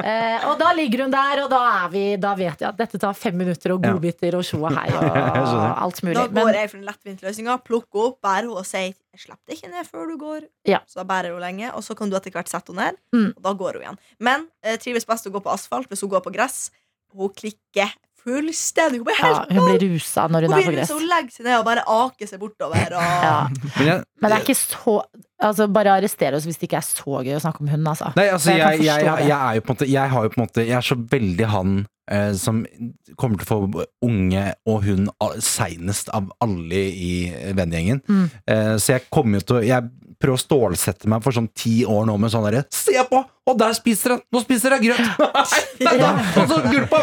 Eh, 0.03 0.47
og 0.49 0.57
da 0.59 0.73
ligger 0.77 1.05
hun 1.05 1.13
der, 1.13 1.43
og 1.45 1.51
da, 1.53 1.61
er 1.83 1.93
vi, 1.93 2.03
da 2.21 2.33
vet 2.39 2.63
jeg 2.63 2.69
at 2.69 2.79
dette 2.79 2.99
tar 3.01 3.15
fem 3.17 3.37
minutter 3.39 3.75
og 3.75 3.83
godbiter 3.85 4.37
og 4.39 4.45
tjo 4.47 4.61
og 4.63 4.75
hei 4.77 4.89
og 4.91 5.05
alt 5.15 6.03
mulig. 6.05 6.17
Da 6.19 6.27
går 6.33 6.59
jeg 6.59 6.71
for 6.73 6.79
den 6.79 6.89
lettvinte 6.89 7.27
løsninga. 7.27 7.57
Plukke 7.63 8.09
opp, 8.09 8.19
bære 8.23 8.43
henne 8.43 8.59
og 8.59 8.67
si 8.67 8.89
'Jeg 9.13 9.27
slipper 9.27 9.45
deg 9.51 9.57
ikke 9.59 9.69
ned 9.71 9.85
før 9.85 10.07
du 10.09 10.15
går'. 10.17 10.47
Ja. 10.65 10.79
Så 10.89 10.99
da 10.99 11.03
bærer 11.05 11.33
hun 11.35 11.41
lenge, 11.41 11.69
og 11.77 11.83
så 11.85 11.93
kan 11.95 12.09
du 12.09 12.15
etter 12.17 12.31
hvert 12.33 12.49
sette 12.49 12.73
henne 12.73 12.91
ned. 12.91 12.97
Mm. 13.13 13.29
Og 13.37 13.43
da 13.45 13.53
går 13.53 13.73
hun 13.77 13.83
igjen. 13.85 13.99
Men 14.19 14.47
eh, 14.63 14.77
trives 14.81 15.05
best 15.05 15.27
å 15.29 15.33
gå 15.35 15.39
på 15.45 15.53
asfalt 15.53 15.87
hvis 15.91 16.01
hun 16.01 16.09
går 16.09 16.23
på 16.25 16.33
gress. 16.33 16.71
Hun 17.13 17.29
klikker 17.29 17.93
fullstendig. 18.23 19.01
Hun 19.01 19.05
blir 19.05 19.19
ja, 19.19 19.45
hun 19.51 19.67
blir 19.67 19.83
rusa 19.93 20.27
når 20.31 20.47
hun 20.47 20.53
Hun, 20.53 20.59
er 20.59 20.65
på 20.65 20.73
gress. 20.77 20.91
hun 20.95 21.05
legger 21.11 21.31
seg 21.35 21.45
ned 21.45 21.57
og 21.59 21.65
bare 21.67 21.83
aker 21.85 22.27
seg 22.31 22.39
bortover. 22.41 22.93
Og, 22.97 23.03
Ja. 23.03 23.37
Men 23.77 23.87
jeg, 23.87 24.03
Men 24.21 24.31
det 24.31 24.37
er 24.39 24.43
ikke 24.47 24.55
så 24.59 24.97
Altså 25.43 25.67
Bare 25.67 25.91
arrester 25.99 26.33
oss 26.37 26.45
hvis 26.47 26.57
det 26.57 26.69
ikke 26.69 26.77
er 26.79 26.87
så 26.87 27.19
gøy 27.25 27.35
å 27.35 27.41
snakke 27.43 27.59
om 27.61 27.67
hund. 27.67 27.87
Altså. 27.87 28.13
Nei, 28.15 28.29
altså 28.31 28.51
jeg 28.55 28.79
jeg, 28.79 28.85
jeg, 28.87 29.03
jeg, 29.05 29.27
jeg 29.27 29.37
er 29.37 29.53
jo 29.59 29.61
på 29.61 29.73
en 29.73 29.75
måte 29.75 29.89
Jeg 29.91 30.09
har 30.09 30.23
jo 30.23 30.29
på 30.29 30.39
en 30.39 30.45
måte 30.47 30.63
Jeg 30.65 30.77
er 30.77 30.87
så 30.87 30.95
veldig 30.95 31.49
han 31.51 31.73
som 32.35 32.63
kommer 33.15 33.39
til 33.39 33.47
å 33.47 33.51
få 33.51 33.85
unge 34.03 34.45
og 34.67 34.83
hun 34.83 35.09
seinest 35.39 36.11
av 36.13 36.31
alle 36.43 36.81
i 36.91 37.13
vennegjengen. 37.55 38.01
Mm. 38.07 38.25
Eh, 38.47 38.73
så 38.77 38.97
jeg 38.97 39.07
kommer 39.13 39.39
jo 39.39 39.47
til 39.47 39.59
å 39.59 39.63
Jeg 39.63 39.89
prøver 40.23 40.39
å 40.39 40.41
stålsette 40.41 41.09
meg 41.11 41.23
for 41.23 41.35
sånn 41.35 41.49
ti 41.55 41.81
år 41.89 42.05
nå 42.07 42.15
med 42.21 42.31
sånn 42.31 42.45
derre 42.47 42.63
Se 42.73 42.95
på! 43.09 43.19
Og 43.43 43.57
der 43.59 43.73
spiser 43.75 44.15
han! 44.15 44.21
Nå 44.31 44.39
spiser 44.43 44.75
han 44.75 44.83
grøt! 44.83 45.01
Nei, 45.83 45.95
da, 45.99 46.11
og 46.39 46.51
så 46.51 46.59
gulpa! 46.63 47.01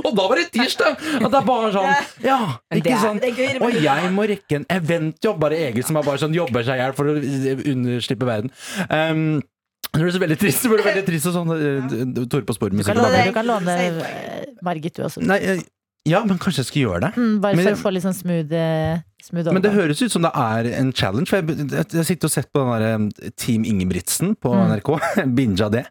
Og 0.00 0.10
da 0.16 0.28
var 0.30 0.40
det 0.40 0.46
tirsdag! 0.54 0.96
Og 1.20 1.26
det 1.28 1.40
er 1.40 1.48
bare 1.50 1.72
sånn 1.74 1.90
Ja, 2.24 2.38
ikke 2.72 3.00
sånn 3.02 3.20
og 3.64 3.76
jeg 3.76 4.12
må 4.14 4.24
rekke 4.28 4.60
en 4.60 4.68
eventjobb, 4.72 5.40
bare 5.42 5.58
Egil 5.68 5.84
som 5.86 5.98
er 6.00 6.06
bare 6.06 6.22
sånn 6.22 6.36
jobber 6.36 6.64
seg 6.64 6.80
i 6.80 6.84
hjel 6.84 6.96
for 6.96 7.10
å 7.10 7.16
underslippe 7.74 8.28
verden. 8.28 8.52
Um, 8.88 9.42
det 9.94 10.02
ble 10.02 10.12
så 10.16 10.20
veldig 10.24 10.38
trist, 10.40 10.62
det 10.66 10.70
blir 10.74 10.84
veldig 10.84 11.04
trist 11.06 11.30
og 11.30 11.36
sånn 11.38 11.54
uh, 11.54 12.26
Tore 12.26 12.42
på 12.44 12.52
Du 12.52 12.58
sporet-musikk. 12.58 12.90
kan 12.92 13.00
låne, 13.04 13.24
du 13.28 13.32
kan 13.36 13.46
låne 13.46 13.78
eh, 13.78 14.44
Margit, 14.66 14.94
du 14.96 15.04
også. 15.06 15.22
Nei, 15.22 15.38
eh, 15.54 15.62
ja, 16.04 16.18
men 16.28 16.36
kanskje 16.36 16.60
jeg 16.60 16.68
skal 16.68 16.82
gjøre 16.82 17.00
det. 17.06 17.10
Mm, 17.16 17.36
bare 17.40 17.56
Men 17.56 17.64
for 17.70 17.78
å 17.78 17.82
få 17.86 17.90
litt 17.94 18.04
sånn 18.04 18.16
smooth, 18.18 18.50
eh, 18.52 18.98
smooth 19.24 19.48
Men 19.56 19.62
det 19.64 19.70
høres 19.72 20.02
ut 20.04 20.12
som 20.12 20.20
det 20.26 20.32
er 20.36 20.66
en 20.76 20.90
challenge. 20.92 21.30
For 21.30 21.40
jeg, 21.40 21.64
jeg, 21.72 21.86
jeg 21.96 22.04
sitter 22.10 22.28
og 22.28 22.34
sett 22.34 22.50
på 22.52 22.64
den 22.82 23.06
der 23.16 23.32
Team 23.40 23.64
Ingebrigtsen 23.64 24.34
på 24.36 24.52
Mm. 24.52 24.74
Binja 24.84 25.24
Binga 25.38 25.70
det. 25.72 25.84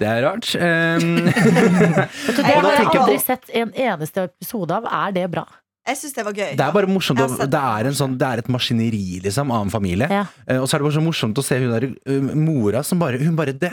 Det 0.00 0.08
er 0.08 0.22
rart. 0.24 0.48
Um, 0.56 1.28
det 1.28 2.44
har 2.46 2.64
jeg 2.64 2.78
jeg 2.78 2.88
aldri 2.94 3.16
på- 3.18 3.24
sett 3.26 3.50
en 3.60 3.72
eneste 3.76 4.24
episode 4.30 4.72
av. 4.80 4.88
Er 4.88 5.12
det 5.18 5.26
bra? 5.36 5.44
Jeg 5.88 5.96
syns 6.02 6.14
det 6.18 6.24
var 6.26 6.32
gøy. 6.36 6.50
det 6.58 6.60
er 6.66 6.72
bare 6.76 6.86
morsomt. 6.90 7.20
Å- 7.24 7.48
Det 7.48 7.60
er, 7.60 7.86
en 7.88 7.96
sånn, 7.96 8.18
det 8.20 8.26
er 8.28 8.38
et 8.42 8.48
maskineri 8.52 9.20
liksom, 9.24 9.50
av 9.50 9.62
en 9.66 9.70
familie. 9.72 10.08
Ja. 10.12 10.26
Uh, 10.48 10.60
Og 10.62 10.68
så 10.68 10.76
er 10.76 10.82
det 10.82 10.88
bare 10.90 10.98
så 11.00 11.04
morsomt 11.06 11.40
å 11.40 11.44
se 11.44 11.58
hun 11.58 11.70
der 11.72 11.86
uh, 11.88 12.34
mora 12.36 12.82
som 12.84 12.98
bare 13.00 13.18
Hun 13.22 13.34
bare 13.36 13.52
det 13.56 13.72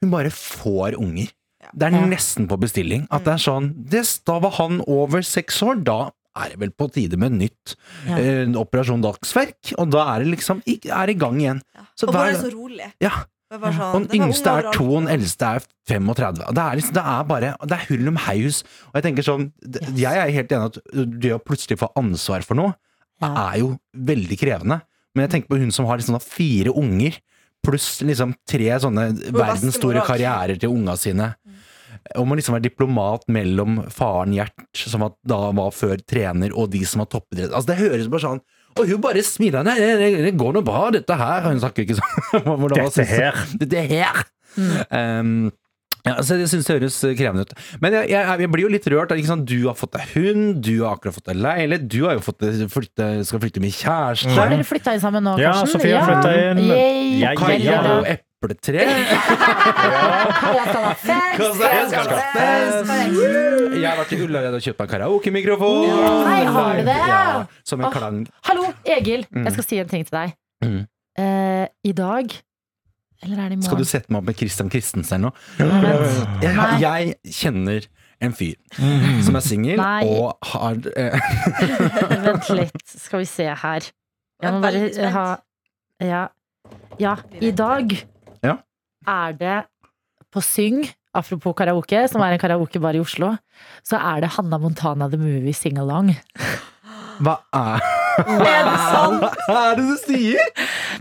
Hun 0.00 0.10
bare 0.12 0.30
får 0.30 0.94
unger. 0.96 1.32
Ja. 1.60 1.70
Det 1.74 1.88
er 1.88 1.96
Ja. 1.98 2.04
nesten 2.06 2.46
på 2.48 2.56
bestilling. 2.62 3.06
At 3.10 3.24
det 3.24 3.34
er 3.34 3.42
sånn 3.42 3.72
des, 3.90 4.18
Da 4.24 4.38
var 4.38 4.52
han 4.60 4.80
over 4.86 5.20
seks 5.26 5.60
år. 5.66 5.82
Da 5.82 6.10
er 6.38 6.50
det 6.50 6.58
vel 6.60 6.70
på 6.70 6.86
tide 6.94 7.18
med 7.18 7.32
nytt 7.32 7.74
Ja. 8.06 8.14
uh, 8.14 8.60
Operasjon 8.62 9.02
Dagsverk. 9.02 9.74
Og 9.78 9.90
da 9.90 10.14
er 10.14 10.22
det 10.24 10.38
liksom 10.38 10.62
i- 10.66 10.78
er 10.88 11.10
i 11.10 11.14
gang 11.14 11.36
igjen. 11.40 11.60
Ja. 11.74 11.82
Så 11.98 12.06
og 12.06 12.14
hver 12.14 12.32
bare 12.32 12.38
så 12.38 12.52
rolig. 12.54 12.92
Ja. 13.02 13.10
Det 13.48 13.58
var 13.62 13.72
sånn, 13.72 13.94
Og 13.96 14.08
den 14.08 14.20
yngste 14.26 14.52
er 14.58 14.66
to, 14.74 14.86
den 14.98 15.08
eldste 15.08 15.46
er 15.56 15.62
35. 15.88 16.40
Det 16.52 16.62
er, 16.64 16.76
liksom, 16.76 16.94
det 16.98 17.04
er 17.14 17.22
bare 17.30 17.52
Det 17.64 17.76
er 17.78 17.86
hull 17.88 18.10
om 18.10 18.18
heius 18.26 18.58
Og 18.90 18.98
jeg 18.98 19.06
tenker 19.06 19.24
sånn 19.24 19.46
Yes. 19.64 19.94
Jeg 20.02 20.20
er 20.20 20.34
helt 20.36 20.52
enig 20.52 20.68
at 20.68 20.78
det 21.24 21.32
å 21.32 21.40
plutselig 21.40 21.78
få 21.80 21.88
ansvar 21.96 22.44
for 22.44 22.54
noe, 22.60 22.74
Ja. 23.22 23.30
er 23.48 23.58
jo 23.62 23.70
veldig 23.96 24.36
krevende. 24.38 24.82
Men 25.14 25.24
jeg 25.26 25.30
tenker 25.32 25.48
på 25.54 25.58
hun 25.58 25.72
som 25.72 25.86
har 25.86 25.96
liksom 25.98 26.20
fire 26.22 26.70
unger, 26.76 27.16
pluss 27.66 28.02
liksom 28.06 28.36
tre 28.46 28.68
sånne 28.78 29.08
verdensstore 29.34 30.04
karrierer 30.06 30.60
til 30.60 30.70
unga 30.70 30.94
sine. 30.96 31.34
Om 32.14 32.30
å 32.30 32.36
liksom 32.38 32.54
være 32.54 32.68
diplomat 32.68 33.24
mellom 33.28 33.80
faren 33.90 34.32
Gjert, 34.36 34.68
som 34.76 35.02
da 35.26 35.40
var 35.50 35.72
før 35.74 35.98
trener, 36.06 36.52
og 36.54 36.70
de 36.70 36.84
som 36.86 37.00
har 37.02 37.08
toppidrett. 37.10 37.50
Altså, 37.50 37.72
det 37.72 37.80
høres 37.80 38.08
bare 38.12 38.22
sånn 38.28 38.40
Og 38.78 38.84
hun 38.90 39.00
bare 39.02 39.22
smiler. 39.26 39.64
Nei, 39.66 39.78
det, 39.80 39.94
det, 39.98 40.10
det 40.28 40.34
går 40.38 40.58
nå 40.58 40.64
bra, 40.66 40.88
dette 40.94 41.16
her. 41.18 41.48
Hun 41.48 41.62
snakker 41.62 41.86
ikke 41.86 41.96
sånn. 41.98 42.68
Dette 42.74 42.90
synes 42.94 43.14
her. 43.16 43.40
Dette 43.62 43.86
her. 43.90 44.20
Um, 44.90 45.48
ja, 46.06 46.14
så 46.24 46.38
Jeg 46.38 46.48
synes 46.52 46.68
det 46.68 46.76
høres 46.78 46.98
krevende 47.18 47.42
ut. 47.44 47.52
Men 47.82 47.96
jeg, 47.98 48.10
jeg, 48.14 48.38
jeg 48.44 48.50
blir 48.54 48.64
jo 48.64 48.70
litt 48.72 48.86
rørt. 48.92 49.12
Ikke 49.18 49.30
sant? 49.32 49.48
Du 49.50 49.66
har 49.66 49.76
fått 49.78 49.96
deg 49.96 50.14
hund, 50.14 50.60
du 50.64 50.72
har 50.84 50.94
akkurat 50.94 51.18
fått 51.18 51.26
deg 51.32 51.40
leilighet, 51.42 51.88
du 51.90 51.98
har 52.06 52.16
jo 52.16 52.22
fått 52.28 52.38
deg 52.44 52.62
flytte, 52.72 53.08
skal 53.28 53.42
flytte 53.42 53.62
med 53.64 53.74
kjæreste. 53.74 54.30
Har 54.38 54.52
dere 54.54 54.66
flytta 54.68 54.94
inn 54.96 55.02
sammen 55.04 55.26
nå, 55.26 55.34
Ja, 55.42 55.56
Sofie 55.68 55.98
har 55.98 56.06
flyttet 56.08 56.40
inn. 56.52 56.64
Yay. 56.70 57.12
Ja, 57.24 57.34
Kaja 57.38 57.58
Veldig 57.58 57.76
bra. 57.82 57.98
og 57.98 58.27
epletre. 58.42 58.84
Jeg 63.78 63.88
har 63.88 63.98
vært 63.98 64.12
i 64.14 64.18
Ullared 64.22 64.54
og 64.58 64.62
kjøpt 64.62 64.82
meg 64.82 64.90
karaokemikrofon. 64.92 65.88
Nei, 66.26 66.42
har 66.46 66.78
du 66.78 66.84
det? 66.86 66.98
Ja, 67.10 67.22
som 67.66 67.82
en 67.82 67.92
klang. 67.94 68.20
Hallo, 68.48 68.68
Egil. 68.86 69.24
Mm. 69.34 69.44
Jeg 69.48 69.56
skal 69.56 69.66
si 69.66 69.80
en 69.82 69.90
ting 69.90 70.04
til 70.06 70.14
deg. 70.18 70.34
Mm. 70.64 70.80
Eh, 71.18 71.64
I 71.86 71.92
dag 71.94 72.32
Eller 73.22 73.38
er 73.42 73.48
det 73.50 73.58
i 73.58 73.66
Skal 73.66 73.78
du 73.78 73.86
sette 73.86 74.10
meg 74.10 74.20
opp 74.20 74.26
med 74.28 74.36
Christian 74.38 74.68
Christensen 74.70 75.22
nå? 75.26 75.30
Jeg, 75.58 76.54
jeg 76.82 77.14
kjenner 77.34 77.86
en 78.22 78.34
fyr 78.34 78.54
Mm. 78.78 79.20
som 79.26 79.36
er 79.38 79.42
singel 79.46 79.78
og 79.80 80.38
har 80.52 80.78
eh, 80.98 81.14
Vent 82.26 82.48
litt, 82.58 82.82
skal 82.90 83.22
vi 83.22 83.28
se 83.30 83.46
her. 83.62 83.86
Jeg 84.42 84.52
må 84.54 84.58
bare 84.62 85.10
ha 85.14 85.26
Ja. 86.02 86.24
ja 87.02 87.14
I 87.42 87.50
dag. 87.50 87.94
Er 89.06 89.32
det 89.38 89.58
på 90.32 90.40
Syng, 90.44 90.82
apropos 91.14 91.54
karaoke, 91.56 92.02
som 92.10 92.20
er 92.22 92.32
en 92.36 92.38
karaokebar 92.42 92.94
i 92.98 93.00
Oslo, 93.02 93.34
så 93.86 93.96
er 94.00 94.20
det 94.24 94.30
Hanna 94.36 94.58
Montana 94.60 95.08
The 95.08 95.18
Movie 95.20 95.54
Sing-along. 95.56 96.14
Hva 97.24 97.36
er 97.54 97.80
Er 98.18 98.64
det 98.66 98.78
sant? 98.90 99.24
Hva 99.46 99.58
er 99.70 99.76
det 99.78 99.86
du 99.88 99.96
sier? 100.02 100.42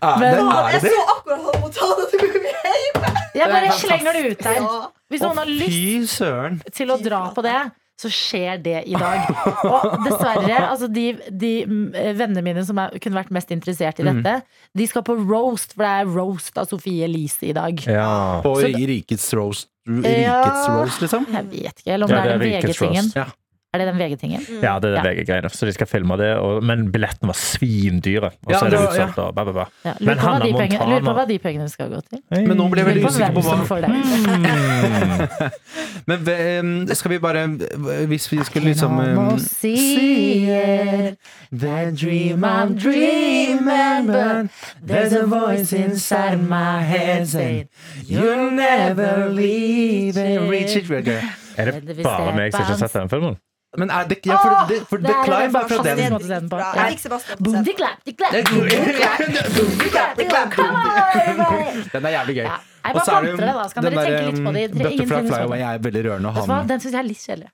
Er 0.02 0.20
Men- 0.22 0.38
det, 0.38 0.46
er 0.46 0.70
Jeg 0.70 0.82
det 0.82 0.82
det? 0.82 0.92
så 0.94 1.04
akkurat 1.16 1.42
Hanna 1.42 1.60
Montana 1.62 2.08
The 2.12 2.18
Movie 2.22 2.54
hjemme! 2.54 3.12
Jeg 3.38 3.50
bare 3.52 3.66
er 3.66 3.78
slenger 3.82 4.14
det 4.14 4.24
ut 4.32 4.44
der. 4.44 4.70
Hvis 5.10 5.22
noen 5.22 5.38
har 5.38 5.46
lyst 5.46 6.74
til 6.76 6.92
å 6.92 6.98
dra 7.04 7.22
på 7.36 7.42
det, 7.46 7.58
så 7.98 8.10
skjer 8.14 8.60
det 8.62 8.84
i 8.86 8.94
dag. 8.94 9.24
Og 9.66 9.96
dessverre, 10.06 10.58
altså 10.72 10.86
de, 10.94 11.06
de 11.34 11.52
mm, 11.66 11.88
vennene 12.20 12.44
mine 12.46 12.66
som 12.68 12.78
er, 12.84 12.94
kunne 13.02 13.18
vært 13.18 13.32
mest 13.34 13.50
interessert 13.56 13.98
i 14.00 14.06
Mm. 14.06 14.22
dette, 14.22 14.36
de 14.78 14.86
skal 14.88 15.02
på 15.08 15.16
roast, 15.18 15.74
for 15.74 15.82
det 15.84 15.94
er 16.04 16.12
roast 16.14 16.58
av 16.62 16.70
Sofie 16.70 17.04
Elise 17.08 17.50
i 17.50 17.56
dag. 17.58 17.82
Ja. 17.90 18.42
På 18.46 18.54
Så- 18.62 18.70
Rikets 18.70 19.34
roast, 19.34 19.68
Ja. 19.88 20.04
Rikets 20.04 20.70
roast, 20.70 21.02
liksom? 21.02 21.26
Jeg 21.32 21.46
vet 21.50 21.82
ikke, 21.82 21.94
eller 21.96 22.06
om 22.06 22.12
Ja, 22.12 22.22
det 22.22 22.32
er 22.32 22.38
den 22.38 22.48
er 22.54 22.62
VG-tingen. 22.62 23.12
Ja. 23.16 23.26
Er 23.78 23.84
det 23.84 23.88
den 23.94 24.00
VG-tingen? 24.02 24.42
ja, 24.64 24.74
det 24.82 24.90
er 24.90 24.96
den 24.98 25.06
Ja. 25.06 25.12
VG-greiene. 25.12 25.50
Så 25.54 25.66
de 25.70 25.74
skal 25.76 25.88
filme 25.88 26.18
det. 26.18 26.32
Og, 26.42 26.64
men 26.66 26.88
billettene 26.92 27.30
var 27.30 27.38
svindyre. 27.38 28.32
Og 28.46 28.52
Ja, 28.52 28.60
så 28.60 28.66
er 28.66 28.70
det 28.74 28.80
utsolgt. 28.82 29.18
og 29.22 29.36
ba, 29.38 29.44
ba, 29.46 29.52
ba. 29.54 29.66
Ja, 29.86 29.94
Men 30.00 30.08
lurer, 30.08 30.16
på 30.18 30.22
hva 30.26 30.32
Hannah 30.32 30.48
de 30.48 30.54
pengene, 30.58 30.90
lurer 30.90 31.06
på 31.06 31.14
hva 31.20 31.26
de 31.30 31.38
pengene 31.46 31.70
skal 31.70 31.90
gå 31.94 32.02
til. 32.10 32.20
Men 32.32 32.58
nå 32.58 32.68
ble 32.74 32.82
jeg 32.82 32.90
veldig 32.90 33.04
usikker 33.06 33.34
på 33.38 33.40
usikker 33.40 33.44
hvem 33.44 33.44
som 33.44 33.60
hva 33.60 33.66
får 33.70 33.80
det. 33.86 33.90
Mm. 33.94 34.08
Men 36.08 36.96
skal 36.96 37.12
vi 37.12 37.18
bare 37.20 37.48
Hvis 38.08 38.32
vi 38.32 38.44
skulle 38.44 38.66
liksom 38.72 39.00
Almost 39.00 39.60
see 39.62 40.50
it, 40.50 41.18
The 41.52 41.92
dream 41.92 42.44
I'm 42.44 42.76
dreaming, 42.76 44.08
but 44.08 44.50
there's 44.86 45.14
a 45.14 45.26
voice 45.26 45.74
inside 45.74 46.40
my 46.50 46.82
head 46.84 47.28
saying 47.28 47.68
You'll 48.06 48.52
never 48.52 49.30
leave 49.30 50.18
it. 50.18 50.42
Reach 50.50 50.76
it. 50.76 50.90
Er 51.58 51.72
det 51.72 52.04
bare 52.04 52.36
meg 52.36 52.52
som 52.54 52.62
ikke 52.62 52.74
har 52.74 52.78
sett 52.78 52.94
den 52.94 53.10
filmen? 53.10 53.38
Men 53.76 53.90
er 53.90 54.08
det 54.08 54.18
ja, 54.26 54.38
for, 54.40 54.66
det, 54.70 54.88
for 54.90 54.98
det 54.98 55.06
The 55.06 55.14
er 55.14 55.26
Climb 55.28 55.56
er 55.56 55.68
fra 55.68 55.84
den. 55.84 55.98
Jeg 56.00 57.00
fikk 57.00 57.12
Boom, 57.44 57.58
de 57.66 57.74
clap, 57.76 58.00
de 58.06 58.14
clap, 58.16 58.34
boom, 58.48 58.64
de 58.64 59.90
clap, 59.92 60.18
de 60.18 60.30
clap, 60.30 60.54
come 60.56 60.70
on, 60.70 60.92
everybody. 61.28 61.90
Den 61.94 62.06
er 62.06 62.10
jævlig 62.10 62.36
gøy. 62.36 62.48
Ja. 62.88 62.94
Jeg 62.94 62.96
bare 62.98 63.18
er 63.18 63.22
planter 63.28 63.46
det, 63.46 63.56
da. 63.58 63.64
Så 63.68 63.74
kan 63.74 63.84
dere 63.84 63.96
der, 63.96 64.06
tenke 64.08 64.26
litt 64.32 64.46
på 64.48 64.54
det. 64.54 64.64
Dere- 64.72 64.84
Butterfly 64.88 65.18
å 65.18 65.28
Flyaway 65.28 65.60
er 65.68 65.80
veldig 65.88 66.04
rørende. 66.08 66.32
Han 66.38 66.68
Den 66.68 66.80
syns 66.80 66.94
jeg 66.94 67.00
er 67.00 67.08
litt 67.08 67.24
kjedelig. 67.28 67.50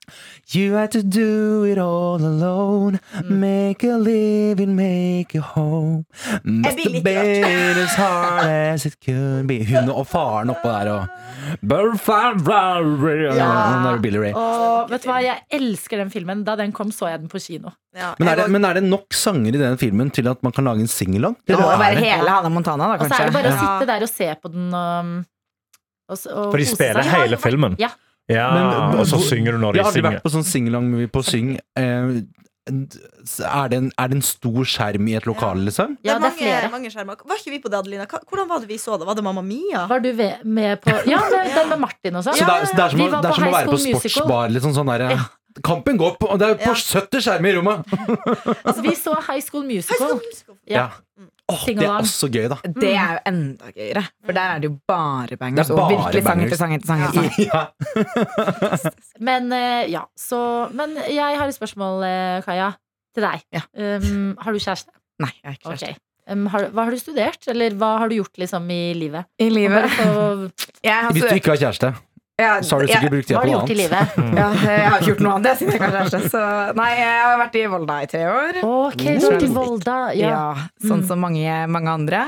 You 0.54 0.74
had 0.74 0.90
to 0.92 1.02
do 1.02 1.64
it 1.64 1.78
all 1.78 2.24
alone. 2.24 3.00
Mm. 3.22 3.30
Make 3.40 3.84
a 3.84 3.96
living, 3.98 4.74
make 4.76 5.34
a 5.34 5.40
home. 5.40 6.04
Must 6.44 6.76
the 6.76 7.00
bed 7.02 7.76
as 7.78 7.94
hard 7.94 8.44
as 8.46 8.86
it 8.86 8.96
could 9.04 9.46
be. 9.46 9.64
Hun 9.64 9.88
og 9.90 10.06
faren 10.06 10.50
oppå 10.54 10.70
der 10.70 10.92
og 10.92 11.08
Butterfly 11.62 12.38
Flyaway 12.44 13.98
Billy 14.02 14.18
Ray. 14.18 14.32
Og 14.34 14.90
vet 14.90 15.02
du 15.04 15.08
hva, 15.10 15.20
jeg 15.24 15.40
elsker 15.50 16.00
den 16.02 16.10
filmen. 16.10 16.44
Da 16.44 16.56
den 16.56 16.72
kom, 16.72 16.90
så 16.92 17.08
jeg 17.10 17.20
den 17.24 17.28
på 17.32 17.40
kino. 17.42 17.70
Ja, 17.94 18.14
Men 18.18 18.28
er, 18.28 18.36
det, 18.40 18.46
men 18.50 18.64
er 18.66 18.74
det 18.80 18.82
nok 18.88 19.14
sanger 19.14 19.54
i 19.54 19.60
den 19.60 19.76
filmen 19.78 20.10
til 20.14 20.26
at 20.30 20.40
man 20.42 20.52
kan 20.52 20.66
lage 20.66 20.82
en 20.82 20.90
singelong? 20.90 21.36
Det 21.46 21.54
må 21.58 21.68
være 21.78 22.00
hele 22.00 22.26
Hannah 22.26 22.50
Montana, 22.50 22.88
da, 22.90 23.04
Og 23.04 23.10
så 23.10 23.20
er 23.22 23.30
det 23.30 23.36
bare 23.36 23.52
å 23.52 23.58
sitte 23.60 23.86
der 23.92 24.06
og 24.06 24.10
se 24.10 24.30
på 24.42 24.50
den 24.54 24.72
og, 24.74 25.12
og, 26.10 26.16
og 26.18 26.48
For 26.50 26.58
de 26.58 26.66
spiller 26.66 27.06
seg. 27.06 27.14
hele 27.22 27.38
filmen. 27.38 27.76
Ja. 27.78 27.92
Ja, 28.30 28.48
Men- 28.56 28.98
og 29.00 29.06
så 29.06 29.20
synger 29.20 29.52
du 29.52 29.58
når 29.60 29.72
de 29.76 29.78
Jeg 29.78 29.84
har 29.84 29.92
aldri 29.92 30.02
vært 30.08 30.24
på 30.24 30.32
sånn 30.32 30.46
singalong 30.48 30.88
på 31.12 31.22
Syng. 31.22 31.58
Eh, 31.76 32.24
er, 32.64 33.68
det 33.68 33.76
en, 33.76 33.90
er 34.00 34.08
det 34.08 34.16
en 34.16 34.22
stor 34.24 34.64
skjerm 34.64 35.08
i 35.12 35.14
et 35.18 35.26
lokale, 35.28 35.60
liksom? 35.66 35.98
Ja, 36.00 36.14
det 36.14 36.16
er 36.16 36.20
mange, 36.24 36.38
flere. 36.38 36.70
mange 36.72 36.90
skjermer. 36.92 37.18
Var 37.28 37.36
ikke 37.42 37.52
vi 37.52 37.58
på 37.60 37.68
det, 37.68 37.76
Adelina? 37.82 38.06
Hvordan 38.08 38.48
var 38.48 38.62
det 38.64 38.68
vi 38.70 38.78
så 38.80 38.96
det? 38.98 39.04
Var 39.06 39.18
det 39.18 39.24
Mamma 39.26 39.42
Mia? 39.44 39.84
Var 39.90 40.00
du 40.00 40.10
med 40.16 40.80
på 40.80 40.94
Ja, 41.04 41.20
med, 41.28 41.52
den 41.54 41.68
med 41.74 41.80
Martin 41.84 42.16
og 42.16 42.24
sånn. 42.24 42.38
Så 42.38 42.46
det, 42.48 42.54
er, 42.54 42.70
det 42.72 42.84
er 42.86 42.94
som, 42.94 43.00
å, 43.04 43.08
det 43.20 43.30
er 43.30 43.38
som 43.38 43.48
å 43.50 43.52
være 43.52 43.68
på 43.74 43.80
sportsbar. 43.84 44.48
Litt 44.54 44.64
sånn, 44.64 44.76
sånn 44.80 44.92
der, 44.94 45.10
Ja. 45.12 45.24
Kampen 45.62 45.96
går 46.00 46.16
på, 46.18 46.26
og 46.34 46.38
det 46.40 46.48
er 46.48 46.54
på 46.58 46.72
Ja. 46.72 47.00
70 47.00 47.20
skjermer 47.22 47.48
i 47.52 47.56
rommet! 47.58 47.84
Altså, 48.66 48.82
vi 48.82 48.94
så 48.98 49.14
High 49.28 49.40
School 49.44 49.62
High 49.62 49.76
Musical. 49.76 49.96
School 50.00 50.20
Musical. 50.24 50.56
Ja. 50.66 50.88
Åh, 51.52 51.64
det 51.68 51.82
er 51.84 51.92
også 52.00 52.28
gøy, 52.32 52.46
da. 52.48 52.56
Det 52.64 52.90
er 52.96 53.10
jo 53.12 53.18
enda 53.28 53.70
gøyere, 53.76 54.02
for 54.24 54.32
der 54.32 54.54
er 54.54 54.58
det 54.62 54.70
jo 54.70 54.78
bare 54.88 55.36
bangers. 55.36 55.68
Det 55.68 55.74
er 55.74 55.76
Og 55.76 55.82
bare 55.84 55.98
virkelig 55.98 56.22
sang 56.24 56.40
bangers. 56.40 56.52
etter 56.52 56.56
sang 56.56 56.72
etter 56.74 56.86
sang. 56.86 57.00
etter 57.06 57.20
sang. 57.20 58.88
Ja. 58.88 58.94
Men 59.20 59.52
eh, 59.52 59.84
ja, 59.92 60.04
så 60.18 60.40
Men 60.74 60.96
jeg 61.10 61.38
har 61.38 61.46
et 61.52 61.54
spørsmål, 61.56 62.02
eh, 62.08 62.40
Kaja, 62.46 62.70
til 63.14 63.26
deg. 63.28 63.44
Ja. 63.54 63.62
Um, 63.76 64.32
har 64.40 64.52
du 64.56 64.58
kjæreste? 64.58 64.90
Nei, 65.22 65.30
jeg 65.36 65.44
har 65.50 65.54
ikke 65.58 65.68
kjæreste. 65.68 65.86
kjæreste. 65.92 66.00
Um, 66.32 66.46
har, 66.48 66.64
hva 66.72 66.86
har 66.88 66.94
du 66.96 66.98
studert, 67.02 67.46
eller 67.52 67.76
hva 67.78 67.92
har 68.00 68.08
du 68.10 68.16
gjort 68.16 68.40
liksom 68.40 68.70
i 68.72 68.80
livet? 68.96 69.28
I 69.38 69.50
livet 69.52 69.90
for- 69.92 70.48
jeg 70.82 70.94
har, 71.04 71.12
Hvis 71.12 71.28
du 71.28 71.34
ikke 71.36 71.52
har 71.52 71.60
kjæreste. 71.60 71.92
Ja, 72.40 72.62
Så 72.66 72.74
har 72.74 72.82
du 72.82 72.88
sikkert 72.90 73.12
brukt 73.14 73.28
tida 73.28 73.40
på 73.40 73.46
noe 73.46 73.60
annet. 73.62 73.78
Ja, 74.34 74.46
jeg 74.58 74.86
har 74.90 74.96
ikke 74.98 75.10
gjort 75.12 75.20
noe 75.22 75.34
annet 75.36 75.46
jeg, 75.52 75.58
siden 75.60 75.76
jeg 75.76 75.92
kanskje. 75.94 76.20
Så 76.32 76.40
nei, 76.74 76.88
jeg 76.98 77.18
har 77.22 77.36
vært 77.38 77.58
i 77.60 77.64
Volda 77.70 77.98
i 78.02 78.08
tre 78.10 78.22
år. 78.26 78.58
Ok, 78.66 79.04
du 79.04 79.10
har 79.12 79.34
vært 79.36 79.44
i 79.46 79.50
Volda. 79.54 79.98
Ja, 80.18 80.30
Ja. 80.34 80.66
Sånn 80.82 81.02
Mm. 81.04 81.06
som 81.06 81.20
mange, 81.22 81.54
mange 81.70 81.90
andre. 81.94 82.24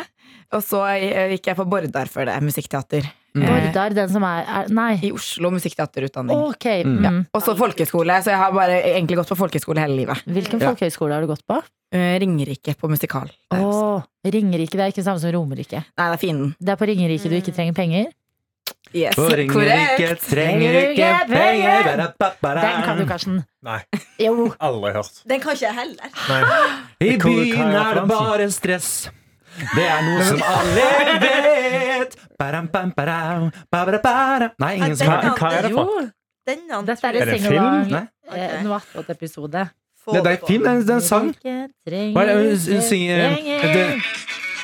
Og 0.55 0.63
så 0.63 0.85
eh, 0.95 1.33
gikk 1.35 1.49
jeg 1.51 1.57
på 1.59 1.67
Bordar 1.67 2.07
før 2.07 2.27
det, 2.31 2.37
musikkteater. 2.47 3.03
Eh, 3.35 3.49
Bordar, 3.51 3.91
den 3.99 4.09
som 4.09 4.23
er, 4.23 4.45
er 4.47 4.69
Nei. 4.71 4.93
I 5.03 5.11
Oslo 5.13 5.51
musikkteaterutdanning. 5.51 6.39
Ok. 6.55 6.67
Mm. 6.87 7.03
Ja. 7.03 7.11
Og 7.35 7.43
så 7.43 7.57
folkeskole, 7.59 8.21
så 8.23 8.31
jeg 8.31 8.39
har 8.39 8.53
bare 8.55 8.79
egentlig 8.95 9.19
gått 9.19 9.29
på 9.35 9.37
folkeskole 9.43 9.83
hele 9.83 9.97
livet. 10.05 10.23
Hvilken 10.25 10.61
Ja. 10.63 10.71
folkehøyskole 10.71 11.13
har 11.19 11.21
du 11.27 11.27
gått 11.35 11.43
på? 11.51 11.59
Eh, 11.93 12.15
Ringerike 12.23 12.77
på 12.79 12.89
musikal. 12.89 13.27
Åh, 13.53 14.05
er 14.25 14.31
Ringerike. 14.31 14.71
Det 14.79 14.81
er 14.87 14.89
ikke 14.95 15.03
det 15.03 15.09
samme 15.11 15.19
som 15.21 15.33
Romerike. 15.35 15.83
Nei, 15.99 16.07
det 16.11 16.15
er 16.15 16.23
fienden. 16.23 16.55
Det 16.63 16.69
er 16.71 16.77
på 16.77 16.87
Ringerike 16.95 17.29
du 17.29 17.37
ikke 17.41 17.55
trenger 17.55 17.75
penger. 17.75 18.07
Yes, 18.95 19.15
korrekt. 19.51 20.27
trenger 20.31 20.77
ikke 20.93 21.09
penger 21.29 21.89
Den 22.63 22.83
kan 22.87 22.99
du, 22.99 23.05
Karsten. 23.07 23.45
Nei, 23.67 23.81
Jo. 24.23 24.53
aldri 24.61 24.93
hørt. 24.95 25.23
Den 25.29 25.41
kan 25.41 25.53
ikke 25.57 25.67
jeg 25.67 25.75
heller. 25.75 26.11
Nei. 26.29 26.43
I 27.01 27.17
byen 27.19 27.75
er 27.75 27.91
er 27.91 27.95
det 28.01 28.09
bare 28.09 28.51
stress. 28.51 29.11
Det 29.75 29.85
er 29.89 30.03
noe 30.05 30.25
som 30.25 30.43
alle 30.45 30.87
vet. 31.25 32.17
Baram, 32.39 32.69
bam, 32.69 32.93
baram, 32.97 33.51
baram, 33.73 34.01
baram. 34.03 34.51
Nei, 34.61 34.75
ingen 34.77 34.97
som 34.97 35.09
Hva, 35.09 35.35
hva 35.35 35.53
er 35.57 35.63
det 35.69 35.73
for? 35.73 36.11
Dette 36.47 37.07
er 37.09 37.17
Er 37.17 37.35
en 37.35 37.89
det. 37.91 37.91
Nei. 37.91 38.07
Eh, 38.37 38.63
noe 38.63 38.79
attåt-episode. 38.79 39.69
Det, 40.07 40.23
det 40.23 40.33
er 40.33 40.37
på. 40.37 40.47
fin, 40.47 40.63
den, 40.63 40.87
den 40.87 41.01
sang. 41.01 41.33
Hva 41.43 42.23
er 42.23 42.27
det 42.31 42.37
hun 42.39 42.83
synger? 42.83 43.25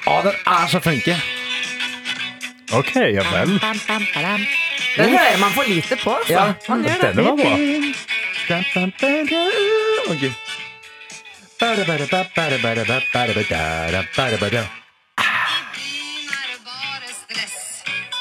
Å, 0.06 0.18
den 0.22 0.34
er 0.46 0.68
så 0.70 0.82
funky. 0.82 1.41
Ok, 2.72 2.96
ja 2.96 3.22
vel. 3.32 3.48
Den 4.96 5.06
oh. 5.06 5.10
hører 5.10 5.38
man 5.40 5.52
for 5.52 5.62
lite 5.68 5.96
på. 5.96 6.10
Altså. 6.10 6.32
Ja, 6.32 6.52
man 6.68 6.82
gjør 6.82 6.92
det. 7.00 7.16
Denne 7.16 7.22
var 7.22 7.36
bra. 7.36 7.52
Okay. 10.10 10.30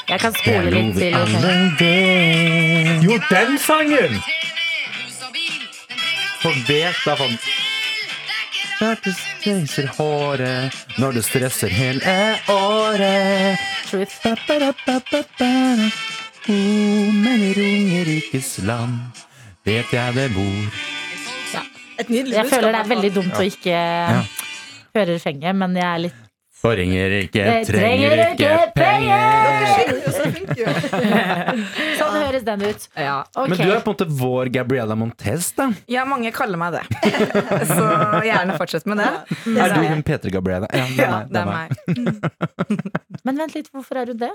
Jeg 0.08 0.20
kan 0.20 0.34
spole 0.34 0.70
litt 0.70 0.96
til. 0.96 1.14
Jo, 3.02 3.18
den 3.30 3.58
sangen! 3.58 4.22
Forvet 6.42 7.06
av 7.06 7.18
håret 9.96 10.74
Når 10.98 11.12
du 11.12 11.22
stresser 11.22 11.70
hele 11.70 12.16
året 12.50 13.81
Truth. 13.92 14.24
Oh, 16.48 17.12
men 17.12 17.42
Romerikes 17.52 18.58
land 18.64 18.94
vet 19.68 19.92
jeg 19.92 20.14
det 20.16 20.30
bor. 20.32 20.78
Et 22.00 22.08
nydelig 22.08 22.38
Jeg 22.38 22.48
føler 22.48 22.72
det 22.72 22.80
er 22.80 22.88
veldig 22.88 23.10
dumt 23.18 23.36
å 23.36 23.44
ikke 23.44 23.82
høre 24.96 25.10
refrenget, 25.10 25.58
men 25.60 25.76
jeg 25.76 25.84
er 25.90 26.00
litt 26.06 26.21
For 26.62 26.76
Ringerike 26.78 27.42
Det 27.42 27.66
trenger 27.66 28.20
ikke 28.28 28.50
penger. 28.76 30.22
Sånn 31.98 32.14
høres 32.20 32.44
den 32.46 32.62
ut. 32.62 32.84
Ja. 32.94 33.16
Okay. 33.34 33.48
Men 33.50 33.58
du 33.58 33.64
er 33.72 33.80
på 33.82 33.90
en 33.90 33.96
måte 33.96 34.06
vår 34.20 34.50
Gabriella 34.54 34.94
Montez, 34.98 35.48
da. 35.58 35.66
ja, 35.90 36.04
mange 36.06 36.30
kaller 36.34 36.60
meg 36.60 36.76
det. 36.76 36.84
Så 37.72 37.88
gjerne 38.28 38.54
fortsett 38.60 38.86
med 38.90 39.02
det. 39.02 39.10
Er 39.56 39.74
du 39.74 39.82
hun 39.90 40.04
P3 40.06 40.32
Gabriella? 40.36 40.70
Ja, 40.70 40.86
det 40.86 41.02
er 41.02 41.10
Ja, 41.10 41.10
meg. 41.18 41.26
det 41.34 41.40
er 41.42 41.46
meg. 41.50 41.68
Men 43.26 43.42
vent 43.42 43.58
litt, 43.58 43.70
hvorfor 43.74 43.98
er 44.02 44.12
du 44.12 44.14
det? 44.22 44.30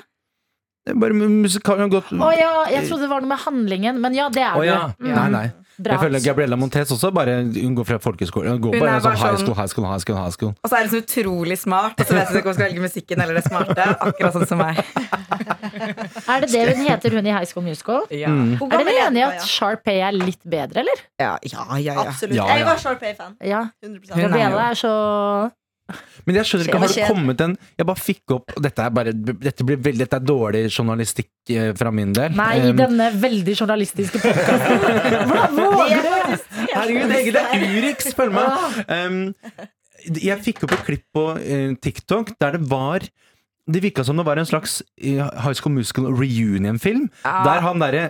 Det 0.88 0.96
bare 1.00 1.16
musikalen 1.16 1.88
har 1.88 1.90
gått 1.98 2.12
Å 2.16 2.30
ja, 2.36 2.52
jeg 2.72 2.88
trodde 2.88 3.04
det 3.08 3.12
var 3.12 3.24
noe 3.24 3.32
med 3.34 3.42
handlingen, 3.44 3.98
men 4.00 4.14
ja, 4.16 4.30
det 4.32 4.44
er 4.44 4.54
du. 4.56 4.62
du. 4.62 4.68
ja. 4.70 4.84
Mm. 5.00 5.10
Nei, 5.18 5.28
nei. 5.34 5.48
Bra. 5.78 5.94
Jeg 5.94 6.00
føler 6.08 6.24
Gabriella 6.26 6.58
Montez 6.58 6.90
også 6.92 7.12
bare 7.14 7.36
Hun 7.54 7.76
går 7.78 7.86
fra 7.86 7.98
folkeskolen 8.02 8.56
Hun 8.56 8.62
går 8.64 8.72
Hun 8.74 8.82
bare 8.82 8.96
er 8.96 9.04
sånn 9.06 9.18
high 9.22 9.38
school, 9.38 9.54
high 9.60 9.70
school, 9.70 9.86
high 9.86 10.02
school. 10.02 10.18
High 10.18 10.34
school. 10.34 10.54
Og 10.64 10.70
så 10.72 10.76
er 10.80 10.88
hun 10.88 10.90
så 10.96 11.02
utrolig 11.04 11.58
smart, 11.62 12.00
og 12.02 12.06
så 12.10 12.16
vet 12.18 12.32
hun 12.32 12.40
ikke 12.40 12.50
om 12.50 12.54
hun 12.54 12.58
skal 12.58 12.66
velge 12.66 12.82
musikken 12.88 13.22
eller 13.22 13.38
det 13.38 13.44
smarte. 13.46 13.86
Akkurat 14.08 14.34
sånn 14.40 14.48
som 14.50 14.62
meg. 14.64 14.82
Er 16.28 16.44
det 16.44 16.50
det 16.52 16.64
hun 16.74 16.82
heter, 16.88 17.14
hun 17.18 17.28
i 17.30 17.34
High 17.36 17.46
School 17.52 17.64
Musical? 17.68 18.02
Ja, 18.12 18.28
Mm. 18.38 18.58
Er 18.62 18.84
dere 18.84 18.96
enige 19.08 19.22
i 19.22 19.38
at? 19.38 19.46
Sharpay 19.48 20.02
er 20.04 20.12
litt 20.18 20.42
bedre, 20.44 20.82
eller? 20.84 21.00
ja, 21.20 21.38
ja. 21.44 21.64
ja, 21.78 21.94
ja. 21.94 21.96
Absolutt. 22.08 22.36
Ja, 22.36 22.46
ja. 22.48 22.58
Jeg 22.58 22.66
var 22.68 22.78
Sharpay-fan. 22.82 23.38
Ja. 23.46 23.62
100 23.84 24.14
Hun 24.14 24.24
er 24.24 24.28
Gabriella 24.28 24.66
er 24.72 24.78
så 24.82 24.94
Men 26.28 26.40
jeg 26.40 26.50
skjønner 26.50 26.68
ikke, 26.68 26.80
har 26.82 26.92
det 26.92 27.06
kommet 27.08 27.42
en 27.46 27.54
Jeg 27.80 27.88
bare 27.88 28.02
fikk 28.02 28.34
opp 28.36 28.56
Dette 28.60 28.84
er 28.84 28.92
bare 28.92 29.14
Dette, 29.16 29.64
blir 29.68 29.80
veldig, 29.80 30.02
dette 30.04 30.20
er 30.20 30.26
dårlig 30.28 30.64
journalistikk 30.68 31.54
eh, 31.54 31.70
fra 31.78 31.94
min 31.96 32.12
del. 32.16 32.36
Nei, 32.36 32.56
Um, 32.68 32.76
denne 32.80 33.08
veldig 33.22 33.54
journalistiske 33.56 34.20
podkasten. 34.20 34.82
Hvordan 35.30 35.54
våger 35.62 36.02
du? 36.04 36.48
Herregud, 36.74 37.14
Egil, 37.20 37.38
det 37.38 37.44
er 37.54 37.66
Urix! 37.78 38.10
Følg 38.18 38.34
med! 38.36 38.82
Um, 38.92 39.20
jeg 40.18 40.38
fikk 40.44 40.66
opp 40.68 40.74
et 40.76 40.84
klipp 40.90 41.06
på 41.16 41.26
uh, 41.38 41.72
TikTok 41.84 42.34
der 42.42 42.58
det 42.58 42.64
var 42.72 43.06
det 43.68 43.82
virka 43.84 44.04
som 44.08 44.18
det 44.18 44.24
var 44.24 44.40
en 44.40 44.46
slags 44.48 44.80
eh, 45.02 45.20
High 45.44 45.54
School 45.54 45.74
Musical 45.76 46.06
reunion-film. 46.08 47.10
Ja. 47.24 47.44
Der 47.44 47.64
han 47.66 47.82
derre 47.84 48.04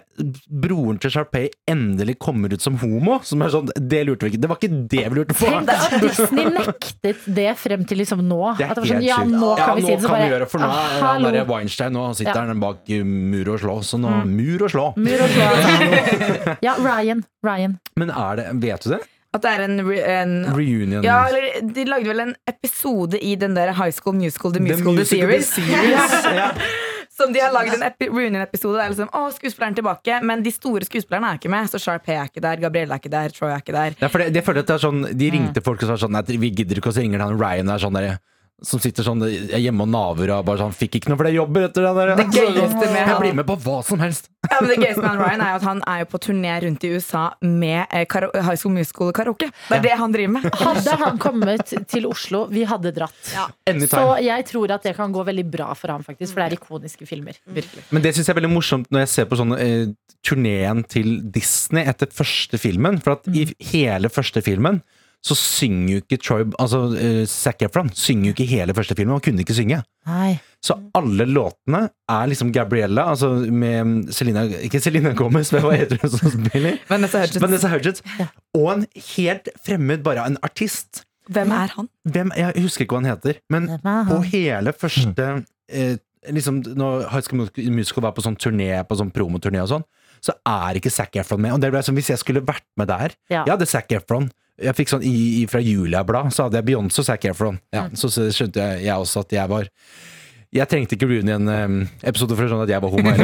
broren 0.47 0.99
til 1.01 1.13
Sharpay 1.15 1.49
endelig 1.69 2.17
kommer 2.21 2.53
ut 2.53 2.61
som 2.61 2.77
homo. 2.81 3.17
Som 3.25 3.41
er 3.41 3.53
sånn, 3.53 3.71
Det 3.75 4.03
lurte 4.05 4.27
vi 4.27 4.35
ikke 4.35 4.41
Det 4.43 4.51
var 4.51 4.59
ikke 4.61 4.81
det 4.93 5.03
vi 5.07 5.17
lurte 5.17 5.37
på! 5.37 5.49
Tenk 5.49 5.73
at 5.73 5.97
Disney 6.05 6.45
nektet 6.53 7.25
det 7.39 7.49
frem 7.57 7.87
til 7.89 8.01
liksom 8.03 8.21
nå. 8.27 8.39
Det 8.59 8.69
At 8.69 8.77
det 8.77 8.85
var 8.85 8.91
sånn, 8.93 9.07
ja, 9.07 9.19
nå 9.25 9.51
kan 9.57 9.73
ja, 9.73 9.75
vi 9.79 9.81
nå 9.81 9.87
si 9.87 9.95
det. 9.95 10.05
Så 10.05 10.13
bare, 10.13 10.21
vi 10.23 10.35
gjøre 10.35 10.49
for 10.53 10.63
nå 10.63 10.69
ah, 10.69 10.85
er 10.85 11.05
han 11.07 11.27
derre 11.27 11.41
der 11.41 11.51
Weinstein 11.51 11.97
Nå 11.97 12.07
sitter 12.17 12.33
Ja. 12.37 12.45
han 12.51 12.61
bak 12.61 12.85
uh, 12.93 13.03
mur 13.07 13.53
og 13.55 13.61
slå. 13.65 13.77
Så 13.87 14.01
nå 14.01 14.13
mur 14.29 14.67
og 14.67 14.73
slå. 14.75 14.87
Mur 14.97 15.25
og 15.25 15.35
slå. 15.35 15.51
Ja, 16.67 16.77
Ryan. 16.77 17.23
Ryan. 17.45 17.77
Men 17.97 18.11
er 18.13 18.39
det 18.39 18.49
Vet 18.61 18.85
du 18.85 18.93
det? 18.93 19.03
At 19.37 19.45
det 19.45 19.53
er 19.53 19.63
en, 19.67 19.79
en 19.85 20.35
Reunion. 20.57 21.05
Ja, 21.05 21.21
eller 21.29 21.71
de 21.77 21.85
lagde 21.87 22.11
vel 22.11 22.25
en 22.25 22.35
episode 22.49 23.21
i 23.21 23.35
den 23.39 23.55
der 23.57 23.73
High 23.77 23.93
School 23.95 24.17
Musical 24.17 24.53
The 24.53 24.61
The 24.61 24.67
Musical 24.67 24.97
The, 24.97 25.05
Musical, 25.05 25.29
The 25.29 25.41
Series. 25.41 25.53
Series, 25.53 26.19
ja. 26.41 26.51
Som 27.17 27.33
de 27.33 27.41
har 27.41 27.49
lagd 27.53 27.73
en 27.73 27.83
epi 27.87 28.09
reunion-episode. 28.11 28.77
Der 28.77 28.91
liksom, 28.93 29.09
å, 29.15 29.23
skuespilleren 29.33 29.73
er 29.73 29.79
tilbake 29.79 30.19
Men 30.21 30.43
de 30.45 30.53
store 30.53 30.85
skuespillerne 30.85 31.31
er 31.33 31.39
ikke 31.39 31.49
med. 31.49 31.69
Så 31.71 31.81
Sharpay 31.81 32.19
er 32.19 32.29
ikke 32.29 32.43
der, 32.45 32.61
Gabrielle 32.61 32.93
er 32.93 33.01
ikke 33.01 33.13
der, 33.13 33.33
Troy 33.33 33.49
er 33.53 33.63
ikke 33.63 33.73
der. 33.75 33.97
Ja, 34.03 34.09
for 34.13 34.21
det, 34.21 34.29
jeg 34.37 34.45
føler 34.45 34.65
at 34.65 34.69
det 34.69 34.77
er 34.77 34.83
sånn 34.85 35.03
Mm. 35.07 35.13
De 35.21 35.27
ringte 35.33 35.61
folk 35.63 35.83
og 35.85 35.89
sa 35.91 35.95
sånn 36.01 36.15
Nei, 36.15 36.23
vi 36.41 36.49
gidder 36.51 36.79
ikke, 36.79 36.89
og 36.89 36.95
så 36.97 37.03
ringer 37.03 37.21
han 37.21 37.37
Ryan 37.37 37.69
er 37.69 37.81
sånn 37.81 37.97
der, 37.97 38.17
som 38.65 38.79
sitter 38.81 39.05
sånn 39.05 39.19
er 39.21 39.59
hjemme 39.61 39.85
og 39.85 39.89
naver 39.93 40.31
og 40.33 40.45
bare 40.47 40.57
sånn 40.63 40.71
Fikk 40.73 40.95
ikke 40.97 41.11
noe 41.11 41.19
flere 41.19 41.35
jobber 41.35 41.67
etter 41.67 41.83
det 41.85 41.91
der. 41.97 42.11
Det 42.17 42.25
gøyeste 42.33 42.79
med 42.87 42.95
Jeg 42.97 43.05
han- 43.07 43.21
blir 43.21 43.35
med 43.37 43.45
på 43.45 43.55
hva 43.61 43.83
som 43.85 43.99
helst. 44.01 44.29
Ja, 44.49 44.57
men 44.61 44.69
det 44.71 44.77
gøyeste 44.81 45.03
med 45.03 45.19
Ryan 45.21 45.41
er 45.45 45.55
at 45.59 45.61
han 45.67 45.81
er 45.85 45.99
jo 45.99 46.05
på 46.09 46.19
turné 46.23 46.55
rundt 46.63 46.83
i 46.87 46.89
USA 46.95 47.23
med 47.43 47.85
eh, 47.91 48.05
High 48.41 48.55
School 48.57 48.73
Musical 48.73 49.11
karaoke. 49.13 49.51
Det 49.69 49.77
er 49.77 49.81
det 49.85 49.91
han 49.99 50.11
driver 50.15 50.33
med. 50.39 50.49
Hadde 50.57 50.97
han 51.03 51.17
kommet 51.21 51.73
til 51.87 52.07
Oslo, 52.09 52.45
vi 52.49 52.63
hadde 52.65 52.93
dratt. 52.95 53.13
Så 53.67 54.03
jeg 54.23 54.45
tror 54.49 54.71
at 54.73 54.83
det 54.83 54.95
kan 54.97 55.13
gå 55.13 55.23
veldig 55.27 55.45
bra 55.51 55.73
for 55.77 55.93
ham, 55.93 56.03
faktisk. 56.03 56.33
For 56.33 56.41
det 56.41 56.51
er 56.53 56.57
ikoniske 56.57 57.05
filmer. 57.05 57.37
Virkelig. 57.45 57.83
Men 57.91 58.01
det 58.01 58.15
syns 58.15 58.25
jeg 58.27 58.35
er 58.35 58.41
veldig 58.41 58.53
morsomt 58.55 58.89
når 58.89 59.05
jeg 59.05 59.13
ser 59.13 59.25
på 59.29 59.37
sånne 59.37 59.59
eh, 59.61 59.87
turneen 60.25 60.81
til 60.89 61.19
Disney 61.29 61.85
etter 61.85 62.09
første 62.09 62.57
filmen. 62.57 62.97
For 63.03 63.19
at 63.19 63.27
i 63.29 63.45
hele 63.73 64.09
første 64.09 64.41
filmen 64.41 64.81
så 65.27 65.35
synger 65.37 65.89
jo 65.91 66.01
ikke 66.03 66.19
Troy 66.23 66.43
Altså 66.57 66.79
uh, 66.93 67.23
Zac 67.29 67.63
Efron 67.65 67.89
synger 67.95 68.29
jo 68.29 68.35
ikke 68.35 68.47
hele 68.49 68.75
første 68.77 68.95
filmen. 68.97 69.15
Han 69.17 69.23
kunne 69.25 69.43
ikke 69.43 69.55
synge. 69.57 69.81
Nei. 70.07 70.37
Så 70.63 70.77
alle 70.97 71.27
låtene 71.29 71.83
er 72.09 72.29
liksom 72.31 72.51
Gabriella, 72.55 73.09
altså 73.11 73.29
med 73.51 74.07
Selina 74.15 74.45
Ikke 74.65 74.81
Selina 74.83 75.11
Gomez, 75.17 75.51
men 75.53 75.65
hva 75.65 75.75
heter 75.75 75.99
hun 76.01 76.13
som 76.15 76.31
spiller? 76.33 76.79
Vanessa 76.91 77.21
Hudgens. 77.23 77.43
Vanessa 77.43 77.71
Hudgens. 77.73 78.01
Og 78.57 78.71
en 78.73 78.87
helt 79.13 79.51
fremmed, 79.67 80.01
bare 80.07 80.25
en 80.25 80.39
artist. 80.47 81.03
Hvem 81.27 81.51
er 81.51 81.75
han? 81.75 81.89
Hvem, 82.07 82.31
jeg 82.39 82.63
husker 82.63 82.85
ikke 82.85 82.95
hva 82.95 83.03
han 83.03 83.11
heter, 83.11 83.39
men 83.51 83.69
han? 83.83 84.07
på 84.07 84.21
hele 84.31 84.71
første 84.71 85.25
eh, 85.67 85.97
liksom, 86.31 86.61
Når 86.79 87.07
High 87.11 87.25
School 87.25 87.73
Musical 87.75 88.05
var 88.07 88.15
på 88.15 88.23
sånn 88.23 88.37
turné 88.39 88.69
På 88.87 88.95
sånn 88.99 89.11
promoturné 89.11 89.59
og 89.63 89.71
sånn, 89.73 89.85
så 90.23 90.37
er 90.47 90.79
ikke 90.79 90.91
Zac 90.93 91.19
Efron 91.19 91.43
med. 91.43 91.55
Og 91.57 91.61
det 91.61 91.71
ble 91.73 91.83
som 91.85 91.97
Hvis 91.97 92.13
jeg 92.13 92.21
skulle 92.23 92.45
vært 92.47 92.65
med 92.79 92.89
der 92.89 93.15
Ja. 93.33 93.43
det 93.45 93.67
er 93.67 93.73
Zac 93.75 93.91
Efron. 93.99 94.31
Jeg 94.57 94.73
fikk 94.77 94.89
sånn 94.89 95.03
i, 95.05 95.45
Fra 95.49 95.59
Julia-blad 95.61 96.33
så 96.33 96.43
hadde 96.47 96.57
jeg 96.57 96.65
Beyoncé 96.71 96.99
og 97.03 97.07
Zac 97.09 97.21
Efron. 97.29 97.59
Ja, 97.75 97.83
så, 97.93 98.05
så 98.13 98.19
skjønte 98.33 98.59
jeg, 98.63 98.73
jeg 98.87 98.95
også 98.95 99.19
at 99.25 99.31
jeg 99.37 99.47
var 99.51 99.63
jeg 100.55 100.63
trengte 100.71 100.95
ikke 100.95 101.09
reunion-episode 101.09 102.35
for 102.37 102.43
å 102.45 102.47
skjønne 102.49 102.65
at 102.65 102.71
jeg 102.71 102.81
var 102.81 102.91
homo. 102.93 103.11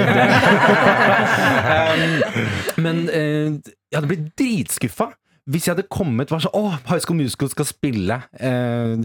men 2.84 2.96
eh, 3.08 3.50
jeg 3.64 3.96
hadde 3.96 4.12
blitt 4.12 4.28
dritskuffa 4.40 5.08
hvis 5.50 5.66
jeg 5.68 5.76
hadde 5.76 5.92
kommet 5.92 6.32
var 6.32 6.40
sånn 6.44 6.56
Å, 6.56 6.78
High 6.88 7.02
School 7.04 7.20
Musical 7.20 7.50
skal 7.52 7.68
spille 7.68 8.16
eh, 8.40 8.96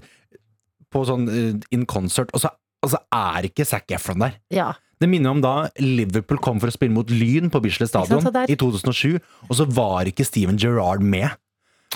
på 0.92 1.04
sånn 1.08 1.24
eh, 1.30 1.54
in 1.74 1.86
concert, 1.90 2.30
og 2.34 2.42
så, 2.42 2.52
altså, 2.84 3.00
er 3.14 3.48
ikke 3.50 3.66
Zac 3.68 3.90
Efron 3.94 4.22
der. 4.22 4.38
Ja. 4.54 4.72
Det 4.98 5.08
minner 5.10 5.34
om 5.34 5.42
da 5.42 5.68
Liverpool 5.82 6.40
kom 6.42 6.60
for 6.62 6.68
å 6.70 6.74
spille 6.74 6.94
mot 6.94 7.10
Lyn 7.10 7.50
på 7.54 7.60
Bislett 7.62 7.90
Stadion 7.90 8.24
i 8.50 8.56
2007, 8.58 9.18
og 9.46 9.54
så 9.58 9.66
var 9.70 10.10
ikke 10.10 10.26
Steven 10.26 10.58
Gerrard 10.58 11.04
med. 11.06 11.30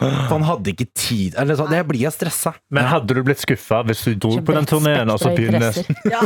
For 0.00 0.32
han 0.32 0.44
hadde 0.48 0.72
ikke 0.72 0.86
tid. 0.96 1.34
Eller 1.38 1.58
så, 1.58 1.66
det 1.70 1.82
blir 1.86 2.00
jeg 2.06 2.14
stressa. 2.14 2.54
Men 2.72 2.86
hadde 2.88 3.14
du 3.14 3.20
blitt 3.26 3.42
skuffa 3.42 3.82
hvis 3.86 4.00
du 4.08 4.14
dro 4.24 4.38
på 4.42 4.54
den 4.56 4.66
turneen, 4.66 5.10
og 5.12 5.20
så 5.20 5.34
begynner. 5.36 5.76
Ja. 6.12 6.22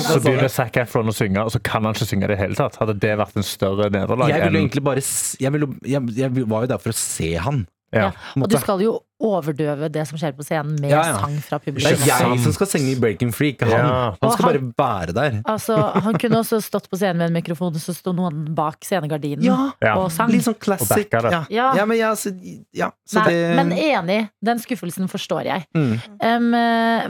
så 0.00 0.20
begynner 0.22 0.48
Zac 0.52 0.78
Efron 0.80 1.10
å 1.10 1.14
synge, 1.14 1.42
og 1.42 1.50
så 1.52 1.60
kan 1.62 1.84
han 1.84 1.96
ikke 1.98 2.06
synge 2.08 2.28
i 2.28 2.32
det 2.32 2.38
hele 2.40 2.56
tatt? 2.58 2.78
Hadde 2.80 2.94
det 3.02 3.12
vært 3.20 3.36
en 3.36 3.46
større 3.46 3.90
nederlag? 3.92 4.30
Jeg 4.30 4.44
ville 4.46 4.52
enn- 4.54 4.62
egentlig 4.62 4.84
bare 4.86 5.02
jeg, 5.02 5.52
ville, 5.56 5.68
jeg, 5.84 6.14
jeg 6.22 6.46
var 6.54 6.64
jo 6.64 6.70
der 6.72 6.80
for 6.86 6.94
å 6.94 6.98
se 7.00 7.32
han. 7.42 7.64
Ja. 7.92 8.00
Ja. 8.00 8.10
Og 8.38 8.48
du 8.48 8.56
skal 8.62 8.80
jo 8.84 8.92
overdøve 9.20 9.88
det 9.92 10.04
som 10.08 10.16
skjer 10.16 10.32
på 10.32 10.44
scenen 10.46 10.76
med 10.80 10.90
Ja, 10.92 11.00
ja. 11.10 11.16
sang 11.18 11.34
fra 11.42 11.58
publikum. 11.58 11.90
Det 11.90 12.06
er 12.06 12.20
jeg 12.30 12.38
som 12.44 12.52
skal 12.54 12.68
synge 12.70 12.92
i 12.92 12.98
Breaking 13.02 13.32
Free, 13.34 13.50
ikke 13.52 13.66
han. 13.68 13.72
Ja. 13.84 14.14
Han 14.22 14.30
skal 14.32 14.46
han- 14.54 14.68
bare 14.78 15.06
være 15.08 15.12
der. 15.16 15.42
Altså, 15.44 15.76
han 16.06 16.14
kunne 16.22 16.38
også 16.38 16.60
stått 16.62 16.86
på 16.88 16.96
scenen 16.96 17.18
med 17.18 17.26
en 17.28 17.32
mikrofon, 17.34 17.74
og 17.74 17.82
så 17.82 17.92
sto 17.94 18.12
noen 18.16 18.54
bak 18.54 18.78
scenegardinen 18.86 19.50
og 19.96 20.10
sang. 20.12 20.30
litt 20.30 20.46
sånn 20.46 20.58
classic. 20.58 21.08
Ja. 21.12 21.44
Ja. 21.50 21.74
ja, 21.76 21.84
men 21.84 21.98
ja, 21.98 22.12
så, 22.14 22.30
ja, 22.72 22.90
så 23.08 23.24
Nei, 23.24 23.30
det 23.32 23.56
Men 23.56 23.72
enig, 23.72 24.30
den 24.42 24.58
skuffelsen 24.58 25.08
forstår 25.10 25.44
jeg. 25.44 25.66
mm. 25.76 26.00
Um, 26.22 26.52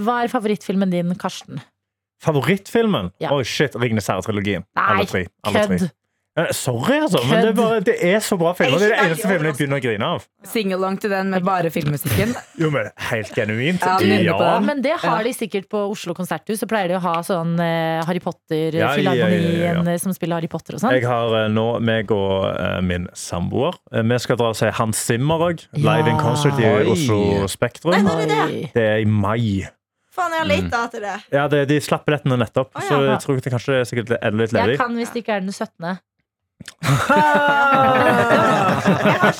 hva 0.05 0.25
er 0.25 0.29
favorittfilmen 0.33 0.91
din, 0.91 1.15
Karsten? 1.15 1.61
Favorittfilmen? 2.21 3.13
Ja. 3.21 3.31
Oi, 3.33 3.45
shit. 3.45 3.75
Ringnes 3.81 4.07
herre-trilogien. 4.11 4.65
Alle 4.77 5.07
tre. 5.09 5.27
Alle 5.45 5.67
tre. 5.67 5.91
Kødd! 6.39 6.55
Sorry, 6.55 7.01
altså, 7.03 7.19
men 7.27 7.43
det 7.43 7.49
er, 7.49 7.55
bare, 7.59 7.81
det 7.81 7.95
er 8.07 8.21
så 8.23 8.37
bra 8.39 8.53
filmer. 8.55 8.79
Det 8.79 8.87
er 8.87 8.93
det 8.95 9.07
eneste 9.09 9.27
filmen 9.27 9.49
jeg 9.49 9.57
begynner 9.59 9.81
å 9.81 9.83
grine 9.83 10.11
av. 10.15 10.27
Sing-along 10.47 10.99
til 11.03 11.11
den 11.11 11.33
med 11.35 11.43
bare 11.47 11.73
filmmusikken. 11.75 12.35
Jo, 12.61 12.69
men 12.71 12.91
helt 13.11 13.33
genuint. 13.35 13.83
Ja, 13.83 13.97
Ja. 14.01 14.61
Men 14.63 14.83
det 14.85 14.95
har 15.03 15.25
de 15.27 15.33
sikkert 15.35 15.67
på 15.73 15.81
Oslo 15.91 16.15
konserthus. 16.15 16.61
Så 16.61 16.69
pleier 16.71 16.93
de 16.93 16.99
å 16.99 17.03
ha 17.03 17.17
sånn 17.27 17.57
uh, 17.59 18.05
Harry 18.07 18.21
Ja, 18.21 18.21
ja, 18.21 18.21
ja, 18.21 18.27
Potter-filharmonien 18.29 19.81
ja, 19.81 19.95
eh, 19.95 19.99
som 20.03 20.15
spiller 20.15 20.39
Harry 20.39 20.51
Potter 20.53 20.77
og 20.77 20.83
sånn. 20.85 20.95
Jeg 20.95 21.07
har 21.09 21.35
uh, 21.35 21.49
nå, 21.51 21.67
meg 21.83 22.13
og 22.15 22.47
uh, 22.53 22.79
min 22.85 23.09
samboer 23.17 23.79
Vi 23.91 24.21
skal 24.23 24.39
dra 24.41 24.53
og 24.53 24.59
se 24.61 24.71
Hans 24.79 25.01
Zimmer 25.11 25.43
òg. 25.51 25.65
Ja. 25.73 25.83
Live 25.89 26.13
in 26.15 26.21
concert 26.21 26.61
i 26.61 26.69
Oi. 26.69 26.87
Oslo 26.95 27.49
Spektrum. 27.51 27.97
Nei, 28.07 28.17
er 28.27 28.31
det? 28.31 28.63
Det 28.77 28.87
er 28.93 29.03
i 29.03 29.09
mai. 29.09 29.67
Faen, 30.15 30.35
jeg 30.35 30.43
har 30.43 30.49
leta 30.51 30.85
etter 30.89 31.05
det. 31.07 31.17
Ja, 31.35 31.49
det, 31.51 31.65
De 31.71 31.81
slapp 31.83 32.07
billettene 32.07 32.39
nettopp, 32.41 32.71
Oh, 32.75 32.83
ja. 32.83 32.89
så 32.89 33.03
jeg 33.07 33.19
tror 33.25 33.41
det 33.41 33.53
kanskje 33.55 33.81
er 33.81 33.89
sikkert 33.89 34.15
er 34.19 34.37
litt 34.37 34.55
Jeg 34.55 34.79
kan 34.81 34.95
hvis 34.99 35.13
det 35.15 35.25
ikke 35.25 35.39
er 35.39 35.45
den 35.47 35.55
17. 35.55 35.99
Ah! 36.83 37.21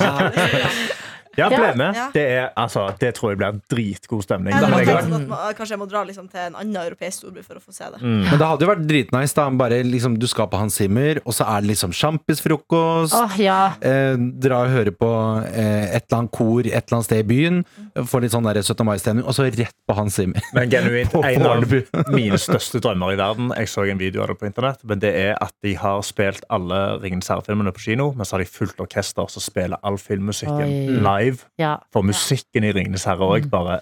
Ha! 0.01 0.07
har 0.07 1.00
ja, 1.37 1.47
ble 1.51 1.71
med. 1.79 1.95
Ja. 1.95 2.07
Det, 2.13 2.23
er, 2.37 2.49
altså, 2.59 2.87
det 2.99 3.13
tror 3.15 3.31
jeg 3.31 3.39
blir 3.39 3.47
en 3.53 3.61
dritgod 3.71 4.23
stemning. 4.25 4.51
Jeg 4.53 4.61
Men 4.69 4.79
jeg, 4.79 4.87
sånn 4.87 5.15
at 5.15 5.27
man- 5.29 5.53
Kanskje 5.55 5.75
jeg 5.75 5.79
må 5.79 5.87
dra 5.89 6.03
liksom, 6.07 6.27
til 6.31 6.39
en 6.39 6.55
annen 6.59 6.75
europeisk 6.81 7.21
storby 7.21 7.43
for 7.45 7.55
å 7.55 7.61
få 7.63 7.73
se 7.73 7.85
det. 7.93 8.01
mm. 8.01 8.23
Men 8.29 8.37
det 8.41 8.47
hadde 8.47 8.65
jo 8.65 8.71
vært 8.71 8.85
dritnice 8.89 9.35
da 9.37 9.49
bare 9.61 9.81
liksom, 9.87 10.17
du 10.19 10.27
skal 10.27 10.47
på 10.51 10.57
Hans 10.59 10.75
Zimmer, 10.75 11.21
og 11.25 11.33
så 11.33 11.45
er 11.47 11.61
det 11.61 11.71
liksom 11.71 11.91
sjampisfrokost. 11.95 13.13
Oh, 13.15 13.35
ja. 13.39 13.73
Eh, 13.81 14.15
dra 14.43 14.63
og 14.65 14.73
høre 14.73 14.91
på 14.95 15.11
eh, 15.47 15.95
et 15.95 16.05
eller 16.07 16.17
annet 16.21 16.31
kor 16.35 16.59
et 16.61 16.71
eller 16.73 16.97
annet 16.97 17.05
sted 17.09 17.23
i 17.23 17.27
byen. 17.31 17.61
Få 18.07 18.21
litt 18.23 18.31
sånn 18.33 18.45
der 18.47 18.61
17. 18.61 18.85
mai-stemning, 18.87 19.25
og 19.27 19.35
så 19.35 19.47
rett 19.47 19.75
på 19.87 19.95
Hans 19.97 20.15
Zimmer. 20.19 20.41
Men 20.55 20.69
genuint, 20.71 21.13
en 21.31 21.47
av 21.47 21.65
mine 22.11 22.39
største 22.41 22.81
drømmer 22.83 23.13
i 23.13 23.19
verden 23.19 23.51
Jeg 23.57 23.69
så 23.71 23.85
en 23.89 23.99
video 24.01 24.23
av 24.23 24.31
det 24.31 24.37
på 24.41 24.47
internett, 24.49 24.83
men 24.87 24.99
det 25.03 25.11
er 25.15 25.35
at 25.41 25.53
de 25.63 25.75
har 25.79 26.01
spilt 26.05 26.43
alle 26.49 26.81
Ringens 27.01 27.27
herre-filmene 27.31 27.71
på 27.75 27.83
kino, 27.87 28.11
men 28.15 28.25
så 28.27 28.35
har 28.37 28.43
de 28.43 28.49
fullt 28.51 28.79
orkester 28.83 29.27
som 29.31 29.43
spiller 29.43 29.79
all 29.83 29.97
filmmusikken 30.01 30.61
Oi. 30.65 30.99
Live. 31.21 31.47
ja. 31.61 31.77
For 31.93 32.01
musikken 32.05 32.63
i 32.67 32.73
Ringenes 32.75 33.05
herre 33.09 33.27
òg 33.27 33.49
bare 33.51 33.81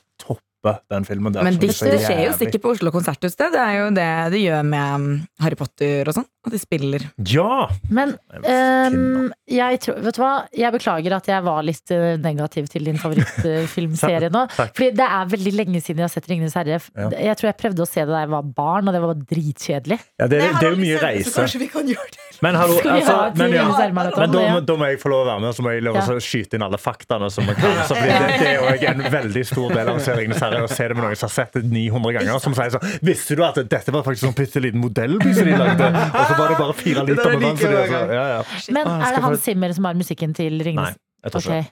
topper 0.60 0.80
den 0.91 1.06
filmen 1.06 1.34
Det 1.34 1.43
Men 1.43 1.58
det, 1.60 1.69
er 1.82 1.91
det 1.91 2.02
skjer 2.04 2.26
jo 2.28 2.34
sikkert 2.38 2.62
på 2.63 2.74
Oslo 2.76 2.91
konserthus. 2.91 3.36
Det 3.39 3.52
Det 3.54 3.60
er 3.60 3.78
jo 3.80 3.89
det 3.95 4.10
de 4.34 4.38
gjør 4.43 4.63
med 4.67 4.95
um, 4.95 5.28
Harry 5.39 5.56
Potter 5.56 6.08
og 6.08 6.13
sånn. 6.15 6.26
At 6.45 6.54
de 6.56 6.60
spiller. 6.60 7.04
Ja! 7.28 7.67
Men 7.91 8.13
ehm, 8.48 9.32
jeg 9.50 9.80
tror 9.84 9.98
Vet 10.06 10.15
du 10.15 10.22
hva? 10.24 10.32
Jeg 10.56 10.72
beklager 10.72 11.15
at 11.17 11.28
jeg 11.28 11.43
var 11.43 11.65
litt 11.67 11.91
eh, 11.91 12.15
negativ 12.24 12.69
til 12.72 12.86
din 12.88 12.98
favorittfilmserie 13.02 14.30
nå. 14.36 14.45
Fordi 14.56 14.91
det 14.95 15.08
er 15.08 15.28
veldig 15.34 15.54
lenge 15.58 15.82
siden 15.84 16.00
jeg 16.04 16.08
har 16.08 16.13
sett 16.13 16.30
'Ringenes 16.30 16.56
herre'. 16.56 16.80
Ja. 16.95 17.10
Jeg 17.30 17.39
tror 17.39 17.50
jeg 17.52 17.58
prøvde 17.60 17.84
å 17.84 17.89
se 17.89 18.00
det 18.06 18.10
da 18.13 18.24
jeg 18.24 18.32
var 18.32 18.43
barn, 18.56 18.88
og 18.88 18.95
det 18.95 19.02
var 19.04 19.13
dritkjedelig. 19.19 20.00
ja 20.19 20.28
det, 20.32 20.39
det 20.60 20.63
er 20.69 20.76
jo 20.76 20.80
mye 20.80 21.00
reise. 21.02 21.36
kanskje 21.36 21.60
vi 21.60 21.67
kan 21.67 21.88
gjøre 21.88 22.08
det. 22.15 22.26
Men, 22.41 22.56
hallo, 22.56 22.78
altså, 22.80 23.15
men, 23.36 23.52
ja, 23.52 23.65
men 23.67 24.32
da, 24.32 24.43
må- 24.54 24.62
da 24.63 24.76
må 24.80 24.86
jeg 24.88 25.00
få 25.02 25.10
lov 25.12 25.26
å 25.26 25.28
være 25.28 25.39
med, 25.43 25.50
og 25.50 25.56
så 25.58 25.62
må 25.65 25.69
jeg 25.76 25.84
lov 25.84 25.98
å 26.00 26.19
skyte 26.24 26.56
inn 26.56 26.63
alle 26.63 26.78
faktaene 26.80 27.28
som 27.34 27.43
jeg 27.43 27.56
kan. 27.60 27.76
Så 27.89 27.93
det, 28.00 28.15
det 28.39 28.48
er 28.48 28.56
jo 28.56 28.93
en 28.93 29.04
veldig 29.12 29.43
stor 29.45 29.74
del 29.76 29.91
av 29.91 29.95
å 30.00 30.00
se 30.04 30.15
Ringenes 30.15 30.39
herre, 30.39 30.48
å 30.51 30.67
se 30.69 30.88
det 30.88 30.95
med 30.97 31.03
noen 31.05 31.15
som 31.19 31.27
har 31.29 31.33
sett 31.35 31.53
det 31.53 31.63
900 31.69 32.12
ganger, 32.19 32.39
som 32.43 32.53
sier 32.57 32.69
sånn 32.75 32.99
Visste 33.01 33.35
du 33.35 33.43
at 33.43 33.55
dette 33.69 33.91
var 33.91 34.03
faktisk 34.03 34.27
en 34.27 34.33
bitte 34.38 34.62
liten 34.62 34.81
modellby 34.81 35.33
som 35.33 35.45
de 35.45 35.57
lagde? 35.57 35.89
Og 35.89 36.23
så 36.27 36.38
var 36.38 36.47
det 36.49 36.57
bare 36.57 36.73
fire 36.73 37.03
liter 37.05 37.29
med 37.35 37.41
vann. 37.41 37.57
så 37.57 37.67
de- 37.67 37.75
jeg. 37.79 37.89
Ja, 37.91 38.27
ja. 38.35 38.43
Men 38.69 38.88
er 38.88 38.99
det 38.99 39.15
han 39.15 39.23
Hans 39.29 39.43
Zimmer 39.43 39.73
som 39.73 39.85
har 39.85 39.93
musikken 39.93 40.33
til 40.35 40.57
Nei, 40.59 40.93
jeg 41.23 41.31
tror 41.31 41.41
ikke 41.41 41.49
okay. 41.59 41.69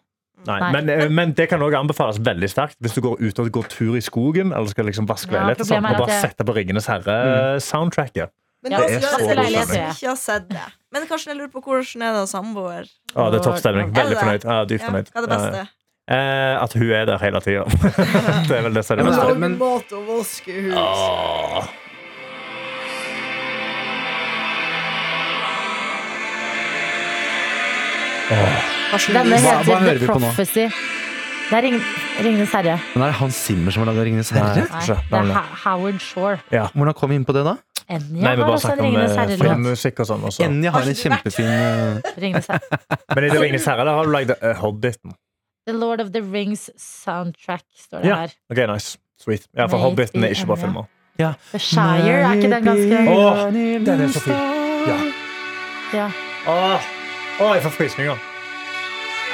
Nei, 0.47 0.59
Nei. 0.61 0.71
men, 0.71 0.89
eh, 0.89 1.09
men 1.09 1.31
det 1.33 1.49
kan 1.49 1.59
også 1.59 1.79
anbefales 1.81 2.19
veldig 2.23 2.47
sterkt 2.47 2.75
hvis 2.79 2.93
du 2.93 3.01
går 3.01 3.17
ut 3.19 3.39
og 3.39 3.49
går 3.51 3.67
tur 3.73 3.95
i 3.97 4.01
skogen 4.05 4.53
eller 4.53 4.67
skal 4.69 4.85
liksom 4.85 5.07
vaske 5.09 5.31
Ja, 5.33 5.41
leiligheter. 5.41 5.65
sånn, 5.65 5.83
og 5.89 5.97
bare 5.97 6.07
jeg- 6.13 6.21
sette 6.29 6.45
på 6.45 6.53
Ringenes 6.55 6.85
herre-soundtracket. 6.87 8.29
Men 8.63 8.71
Ja, 8.71 8.77
det 8.79 8.91
er 8.91 8.99
så 9.01 9.35
leilighet, 9.35 10.17
sett 10.17 10.47
det. 10.49 10.65
Men 10.91 11.05
kanskje 11.07 11.27
jeg 11.27 11.37
lurer 11.37 11.51
på 11.53 11.61
hvordan 11.61 12.01
er 12.01 12.13
det 12.13 12.21
å 12.21 12.25
ha 12.25 12.29
samboer? 12.31 12.87
Ah, 13.15 13.29
det 13.29 13.39
er 13.39 13.43
topp 13.43 13.59
stemning. 13.61 13.93
Det 13.93 14.03
Veldig 14.03 14.17
fornøyd. 14.17 14.43
Ja, 14.43 14.65
dypt 14.65 14.81
Ja, 14.81 14.87
fornøyd. 14.89 15.11
hva 15.11 15.17
er 15.17 15.27
det 15.27 15.29
beste? 15.29 15.67
Eh, 16.07 16.63
at 16.63 16.73
hun 16.73 16.91
er 16.91 17.05
der 17.05 17.17
hele 17.19 17.39
tida. 17.43 17.63
det 18.47 18.55
er 18.57 18.61
vel 18.63 18.75
det 18.75 18.85
som 18.87 18.95
er 18.99 19.03
det 19.03 19.15
Ja, 19.17 19.33
men 19.35 19.57
mat 19.59 19.91
og 19.91 20.05
vaskehus. 20.07 20.73
Åh. 20.73 21.67
Åh. 28.31 28.55
Denne 29.11 29.39
Hva- 29.43 29.57
hva 29.63 29.79
heter 29.83 29.99
The? 29.99 30.07
Prophecy. 30.07 30.67
Det 31.47 31.55
er 31.57 31.61
Ring 31.63 31.77
Ringenes 32.23 32.51
herre. 32.51 32.79
Men 32.95 33.03
er 33.03 33.11
det 33.11 33.19
Hans 33.21 33.35
Zimmer 33.35 33.71
som 33.71 33.83
har 33.83 33.93
laga 33.93 34.03
Ringenes 34.07 34.31
herre? 34.31 34.55
Nei. 34.55 34.65
Nei, 34.71 34.87
det 34.87 35.19
er. 35.19 35.33
Ha- 35.33 35.59
Howard 35.65 35.99
Shore. 35.99 36.39
Hvordan 36.73 36.93
kom 36.93 37.09
vi 37.09 37.15
inn 37.15 37.25
på 37.27 37.35
det, 37.35 37.43
da? 37.45 37.57
Enja 37.87 38.23
Nei, 38.23 38.35
har 38.35 38.49
også 38.51 38.71
en 38.73 38.81
Ringenes 38.83 39.11
eh, 39.11 39.17
herre-låt. 39.21 40.07
sånn. 40.07 40.43
Enja 40.47 40.71
har 40.71 40.81
en 40.87 40.97
kjempefin 41.03 41.47
eh, 41.51 42.11
Ringenes 42.19 42.47
herre. 42.51 42.81
Men 43.15 43.23
i 43.23 43.29
det 43.29 43.39
Ringenes 43.39 43.67
herre 43.71 43.95
har 43.99 44.03
du 44.03 44.11
lagd 44.11 44.35
uh, 44.35 44.53
Hobbiten. 44.59 45.15
The 45.67 45.73
Lord 45.73 46.01
of 46.01 46.07
the 46.13 46.21
Rings 46.21 46.69
soundtrack, 46.77 47.63
står 47.79 47.97
det 48.01 48.07
Ja. 48.07 48.15
her. 48.15 48.27
Ok, 48.51 48.57
nice. 48.73 48.97
Sweet. 49.19 49.47
Ja, 49.57 49.65
for 49.65 49.77
Nei, 49.77 49.83
Hobbiten 49.89 50.23
er 50.23 50.27
ikke 50.29 50.45
bare 50.47 50.59
er- 50.67 50.85
Ja. 51.19 51.33
The 51.51 51.59
Shire, 51.59 52.21
er 52.21 52.33
ikke 52.33 52.49
den 52.55 52.63
ganske 52.63 53.09
Åh, 53.09 53.53
den 53.85 54.01
er 54.01 54.07
så 54.07 54.19
fin. 54.19 54.33
Ja. 54.87 54.97
ja. 55.93 56.11
Åh, 56.47 56.81
Åh, 57.41 57.53
jeg 57.55 57.63
får 57.63 57.69
frysninger. 57.69 58.15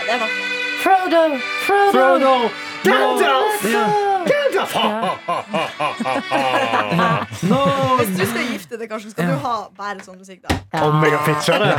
Ja, 0.07 0.13
det 0.13 0.21
var 0.21 0.27
Frodo! 0.83 1.37
Frodo! 1.67 1.91
Frodo! 1.93 2.49
Gandalf! 2.83 3.63
Gandalf! 4.27 4.73
Hvis 7.99 8.19
du 8.19 8.25
skal 8.25 8.41
gifte 8.73 8.81
det, 8.81 8.89
kanskje 8.89 9.11
skal 9.11 9.29
du 9.29 9.35
ha 9.43 9.53
bare 9.77 10.03
sånn 10.03 10.17
musikk, 10.17 10.41
da. 10.47 10.81
Om 10.83 11.03
jeg 11.03 11.13
har 11.13 11.23
pitcha 11.27 11.57
det! 11.61 11.73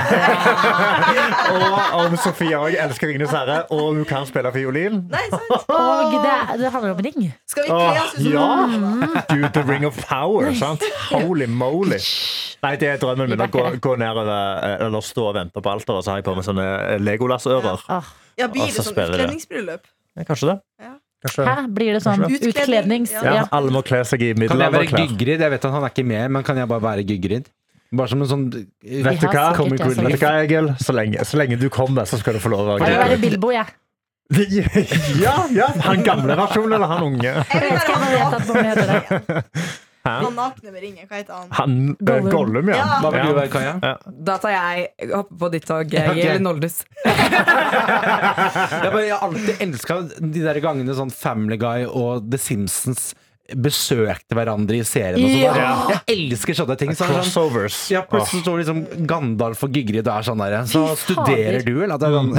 og 1.55 2.01
om 2.05 2.17
Sofia 2.23 2.61
òg 2.63 2.77
elsker 2.79 3.11
Ringenes 3.11 3.35
herre, 3.35 3.59
og 3.75 3.95
hun 3.97 4.05
kan 4.09 4.27
spille 4.29 4.53
fiolin. 4.55 5.01
Nei, 5.13 5.25
sant? 5.33 5.67
Og 5.75 6.17
det, 6.25 6.35
det 6.63 6.71
handler 6.71 6.95
om 6.95 7.03
ring. 7.05 7.31
Skal 7.51 7.67
vi 7.67 7.73
kle 7.73 8.05
oss 8.05 8.15
ut 8.15 8.23
som 8.23 8.33
ja! 8.35 9.23
Dude, 9.31 9.51
The 9.57 9.65
Ring 9.67 9.87
of 9.89 9.99
Power, 10.07 10.53
sant? 10.59 10.85
Holy 11.11 11.49
moly. 11.51 12.01
Nei, 12.65 12.75
det 12.81 12.93
er 12.95 13.03
drømmen 13.03 13.35
min. 13.35 13.45
Å 13.45 13.51
gå, 13.53 13.65
gå 13.83 13.97
nedover 14.01 14.31
eh, 14.35 14.87
eller 14.87 15.05
stå 15.05 15.31
og 15.33 15.39
vente 15.39 15.65
på 15.65 15.75
alteret, 15.75 16.07
så 16.07 16.15
har 16.15 16.23
jeg 16.23 16.29
på 16.29 16.37
meg 16.39 16.47
sånne 16.47 16.69
Legolas-ører. 17.03 17.89
Ja, 18.39 18.51
blir 18.51 18.71
det 18.71 18.77
sånn 18.79 18.95
utkledningsbryllup? 18.95 19.91
Ja, 20.15 20.29
Kanskje 20.29 20.55
det. 20.55 20.61
Ja. 20.83 20.94
Kanskje. 21.25 21.45
Hæ? 21.49 21.55
Blir 21.73 21.93
det 21.97 22.01
sånn 22.05 22.21
Kanskje 22.25 22.51
utklednings... 22.53 23.13
Ja. 23.17 23.23
Ja, 23.25 23.35
Ja. 23.41 23.45
alle 23.57 23.73
må 23.73 23.81
kle 23.87 24.03
seg 24.05 24.21
i 24.23 24.33
Kan 24.35 24.43
jeg 24.45 24.49
være 24.51 24.59
middelalderklær. 24.59 25.07
Gygrid? 25.15 25.41
Jeg 25.47 25.51
vet 25.55 25.65
at 25.65 25.73
han 25.73 25.85
er 25.87 25.93
ikke 25.95 26.05
med, 26.07 26.25
men 26.37 26.43
kan 26.47 26.57
jeg 26.61 26.69
bare 26.69 26.85
være 26.85 27.07
Gygrid? 27.09 27.49
Bare 27.95 28.11
som 28.11 28.23
en 28.25 28.29
sånn 28.29 28.45
Vet 28.51 29.21
du 29.23 29.27
hva? 29.31 29.47
Vet 29.55 29.81
du 29.81 30.19
hva, 30.19 30.35
Egil? 30.43 30.69
Så 30.83 30.93
lenge, 30.97 31.25
så 31.25 31.39
lenge 31.41 31.57
du 31.61 31.69
kommer, 31.73 32.05
så 32.11 32.19
skal 32.21 32.37
du 32.37 32.43
få 32.43 32.51
lov 32.53 32.67
å 32.67 32.75
være 32.75 32.91
Jeg 32.91 32.99
vil 32.99 33.05
være 33.09 33.21
Bilbo, 33.25 33.53
jeg. 33.55 33.67
Ja, 35.25 35.35
ja. 35.53 35.67
Han 35.85 36.03
gamle 36.03 36.37
versjonen 36.39 36.73
eller 36.79 36.91
han 36.91 37.03
unge? 37.07 37.29
Jeg 37.29 37.45
vet 37.49 37.83
ikke 37.85 37.93
jeg 37.93 38.03
han 38.03 38.13
vet 38.13 38.37
at 38.39 38.47
noen 38.49 38.71
heter? 38.71 39.45
Han 40.05 40.35
nakne 40.37 40.71
med 40.75 40.83
ringen. 40.85 41.07
Hva 41.09 41.17
heter 41.21 41.35
han? 41.39 41.49
Han 41.57 41.77
eh, 41.93 42.05
Gollum. 42.05 42.31
Gollum, 42.35 42.69
ja. 42.75 42.77
Ja. 42.77 42.99
Hva 43.01 43.11
vil 43.15 43.25
du 43.31 43.35
være, 43.39 43.51
Kaja? 43.55 43.75
Da 44.29 44.37
tar 44.43 44.53
jeg 44.53 45.11
hopper 45.15 45.39
på 45.45 45.51
ditt 45.55 45.67
tog, 45.69 45.87
Ok. 45.95 46.17
Egil 46.19 46.43
Noldus. 46.45 46.81
Jeg, 47.05 48.91
bare, 48.93 49.05
jeg 49.07 49.15
har 49.17 49.23
alltid 49.27 49.61
elska 49.65 49.97
de 50.21 50.41
der 50.45 50.59
gangene 50.65 50.95
sånn 50.97 51.11
Family 51.15 51.57
Guy 51.61 51.85
og 51.89 52.27
The 52.31 52.39
Simpsons 52.41 53.13
besøkte 53.61 54.33
hverandre 54.39 54.79
i 54.81 54.85
serien. 54.89 55.21
Og 55.21 55.29
sånn. 55.29 55.59
Ja. 55.61 55.73
Jeg 56.09 56.15
elsker 56.33 56.57
sånne 56.57 56.77
ting. 56.81 56.93
Så 56.97 57.05
det 57.05 57.11
sånn, 57.11 57.19
Crossovers. 57.21 57.81
ja, 57.93 58.01
plutselig 58.09 58.41
står 58.45 58.63
liksom 58.63 58.79
Gandalf 59.11 59.65
og 59.67 59.75
Gigrid 59.77 60.07
og 60.09 60.15
er 60.15 60.29
sånn 60.31 60.41
der. 60.45 60.57
Så 60.71 60.85
studerer 61.03 61.61
du, 61.67 61.75
eller? 61.85 61.97
Er 62.01 62.15
sånn, 62.17 62.33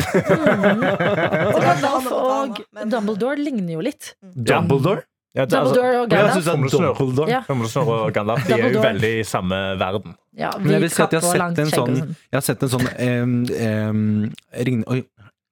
Og 1.52 1.60
Gandalf 1.62 2.10
og 2.16 2.64
Dumbledore 2.90 3.38
ligner 3.42 3.78
jo 3.78 3.86
litt. 3.86 4.14
Dumbledore? 4.36 5.06
Ja, 5.36 5.44
det, 5.44 5.58
altså, 5.60 5.74
Dumbledore 5.76 6.02
og 6.02 6.10
Gandalf. 6.10 6.46
Dumbledore. 6.48 7.28
Ja. 7.28 7.42
Og 7.84 8.14
Gandalf 8.16 8.46
de 8.48 8.56
er 8.56 8.70
jo 8.72 8.84
veldig 8.84 9.12
i 9.20 9.24
samme 9.28 9.58
verden. 9.82 10.16
Ja, 10.36 10.54
Men 10.60 10.78
jeg 10.78 10.86
vil 10.86 10.94
si 10.94 11.02
at 11.04 11.16
jeg 11.16 11.24
har 11.24 11.36
sett 11.36 11.60
en 11.60 11.74
sånn 11.74 11.98
sånn. 11.98 12.16
Jeg 12.32 12.38
har 12.38 12.46
sett 12.46 12.64
en 12.64 12.72
sånn 12.72 12.88
um, 12.88 13.36
um, 13.68 14.32
ring, 14.68 14.86
Oi. 14.92 15.02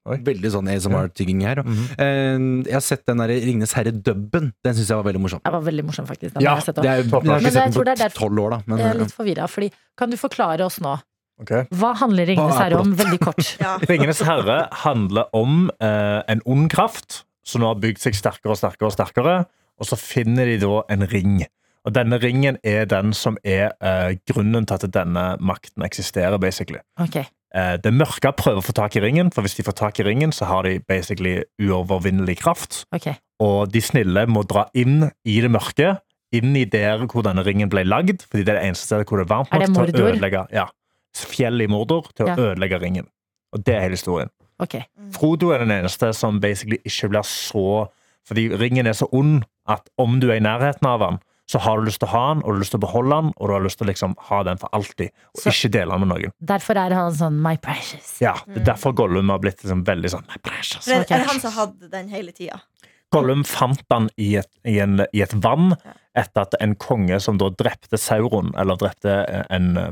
Oi. 0.04 0.18
Veldig 0.20 0.50
sånn 0.52 0.68
ASMR-tygging 0.68 1.46
her. 1.48 1.62
Mm 1.64 1.84
eh, 1.96 2.46
jeg 2.68 2.76
har 2.76 2.84
sett 2.84 3.06
den 3.08 3.22
der 3.24 3.32
Ringenes 3.32 3.72
herre-dubben. 3.78 4.50
Den 4.64 4.76
syns 4.76 4.92
jeg 4.92 5.00
var 5.00 5.06
veldig 5.08 5.22
morsom. 5.24 5.42
Jeg 5.46 5.56
var 5.56 5.64
veldig 5.64 5.86
morsom, 5.88 6.08
faktisk. 6.10 6.36
Ja, 6.44 6.58
jeg 6.60 6.76
Det 6.76 6.84
er, 6.84 7.04
jeg 7.06 7.12
har 7.14 7.40
ikke 7.40 7.54
sett 7.56 7.78
den 7.78 8.04
på 8.04 8.10
tolv 8.18 8.42
år, 8.44 8.56
da. 8.58 8.60
Men, 8.68 8.84
Jeg 8.84 8.90
er 8.90 9.00
litt 9.00 9.16
forvirra, 9.16 9.48
fordi 9.48 9.72
Kan 10.00 10.12
du 10.12 10.20
forklare 10.20 10.68
oss 10.68 10.82
nå? 10.84 10.98
Okay. 11.44 11.66
Hva 11.72 11.94
handler 11.98 12.28
Ringenes 12.30 12.56
er 12.56 12.66
herre 12.66 12.82
om, 12.84 12.92
veldig 13.00 13.20
kort? 13.24 13.56
Ja. 13.64 13.78
Ringenes 13.90 14.20
herre 14.28 14.68
handler 14.84 15.32
om 15.36 15.72
eh, 15.80 16.20
en 16.36 16.44
ond 16.46 16.68
kraft 16.72 17.24
som 17.48 17.64
nå 17.64 17.72
har 17.72 17.80
bygd 17.80 18.04
seg 18.04 18.16
sterkere 18.20 18.56
og 18.56 18.60
sterkere 18.60 18.92
og 18.92 18.96
sterkere, 18.96 19.38
og 19.84 19.90
så 19.90 20.00
finner 20.00 20.48
de 20.48 20.58
da 20.64 20.80
en 20.94 21.04
ring. 21.12 21.42
Og 21.84 21.92
denne 21.92 22.16
ringen 22.24 22.56
er 22.64 22.86
den 22.88 23.12
som 23.18 23.36
er 23.44 23.74
eh, 23.84 24.14
grunnen 24.30 24.64
til 24.70 24.78
at 24.80 24.86
denne 24.96 25.24
makten 25.44 25.84
eksisterer, 25.84 26.40
basically. 26.40 26.80
Okay. 27.04 27.26
Eh, 27.54 27.76
det 27.84 27.92
mørke 27.94 28.32
prøver 28.40 28.62
å 28.62 28.66
få 28.66 28.76
tak 28.78 28.96
i 28.96 29.04
ringen, 29.04 29.34
for 29.36 29.44
hvis 29.44 29.58
de 29.60 29.66
får 29.68 29.76
tak 29.82 30.00
i 30.00 30.06
ringen, 30.08 30.32
så 30.32 30.48
har 30.48 30.64
de 30.64 30.78
basically 30.88 31.42
uovervinnelig 31.62 32.38
kraft. 32.40 32.86
Okay. 32.96 33.18
Og 33.44 33.68
de 33.74 33.82
snille 33.84 34.24
må 34.32 34.46
dra 34.48 34.70
inn 34.80 35.10
i 35.28 35.42
det 35.44 35.52
mørke, 35.52 35.98
inn 36.34 36.56
i 36.58 36.64
der 36.66 37.04
hvor 37.12 37.26
denne 37.28 37.44
ringen 37.46 37.70
ble 37.70 37.84
lagd, 37.86 38.24
fordi 38.30 38.46
det 38.48 38.56
er 38.56 38.62
det 38.62 38.70
eneste 38.72 38.88
stedet 38.88 39.10
hvor 39.10 39.20
det 39.20 39.28
er 39.28 39.34
varmt 39.36 39.52
Er 39.54 39.68
til 39.68 39.84
å 39.84 40.08
ødelegge 40.08 40.46
ja, 40.56 40.70
fjell 41.14 41.62
i 41.62 41.68
Mordor 41.70 42.08
til 42.16 42.26
å 42.26 42.32
Ja. 42.32 42.38
ødelegge 42.48 42.80
ringen. 42.82 43.12
Og 43.54 43.62
det 43.68 43.76
er 43.76 43.86
hele 43.86 44.00
historien. 44.00 44.32
Okay. 44.64 44.88
Frodo 45.12 45.52
er 45.52 45.60
den 45.62 45.72
eneste 45.76 46.14
som 46.16 46.40
basically 46.42 46.80
ikke 46.88 47.12
blir 47.12 47.28
så 47.28 47.90
Fordi 48.28 48.48
ringen 48.60 48.88
er 48.88 48.94
så 48.98 49.08
ond 49.12 49.44
at 49.70 49.88
om 50.00 50.20
du 50.20 50.30
er 50.32 50.40
i 50.40 50.44
nærheten 50.44 50.88
av 50.88 51.00
den, 51.04 51.20
så 51.52 51.60
har 51.60 51.78
du 51.78 51.86
lyst 51.90 52.00
til 52.00 52.08
å 52.08 52.12
ha 52.14 52.22
den, 52.34 52.42
og 52.44 52.48
du 52.48 52.54
har 52.56 52.62
lyst 52.64 52.72
til 52.72 52.80
å 52.80 52.86
beholde 52.86 53.18
den, 53.22 53.32
og 53.36 53.50
du 53.50 53.54
har 53.54 53.64
lyst 53.66 53.78
til 53.78 53.86
å 53.86 53.90
liksom 53.92 54.14
ha 54.30 54.44
den 54.48 54.58
for 54.62 54.70
alltid, 54.74 55.12
og 55.36 55.42
Så- 55.44 55.52
ikke 55.52 55.72
dele 55.76 55.92
den 55.92 56.08
med 56.08 56.10
noen. 56.14 56.32
Derfor 56.44 56.78
er 56.80 56.94
han 56.96 57.12
sånn 57.12 57.42
My 57.42 57.58
precious. 57.58 58.22
Ja, 58.22 58.34
Det 58.48 58.62
er 58.62 58.74
derfor 58.74 58.94
Gollum 58.96 59.30
har 59.30 59.40
blitt 59.40 59.60
liksom 59.62 59.84
veldig 59.84 60.10
sånn 60.10 60.26
"My 60.28 60.38
precious." 60.42 60.86
For 60.86 60.92
er, 60.94 61.00
er 61.02 61.06
det 61.06 61.28
han 61.28 61.40
som 61.42 61.52
hadde 61.52 61.92
den 61.92 62.08
hele 62.10 62.32
tida? 62.32 62.62
Gollum 63.12 63.44
fant 63.44 63.84
den 63.90 64.10
i 64.18 64.38
et, 64.38 64.48
i, 64.66 64.80
en, 64.80 65.06
i 65.14 65.22
et 65.22 65.34
vann 65.34 65.76
etter 66.16 66.42
at 66.42 66.56
en 66.60 66.74
konge 66.76 67.20
som 67.22 67.38
da 67.38 67.50
drepte 67.50 68.00
Sauron, 68.00 68.54
eller 68.58 68.76
drepte 68.76 69.46
en 69.52 69.78
eh, 69.78 69.92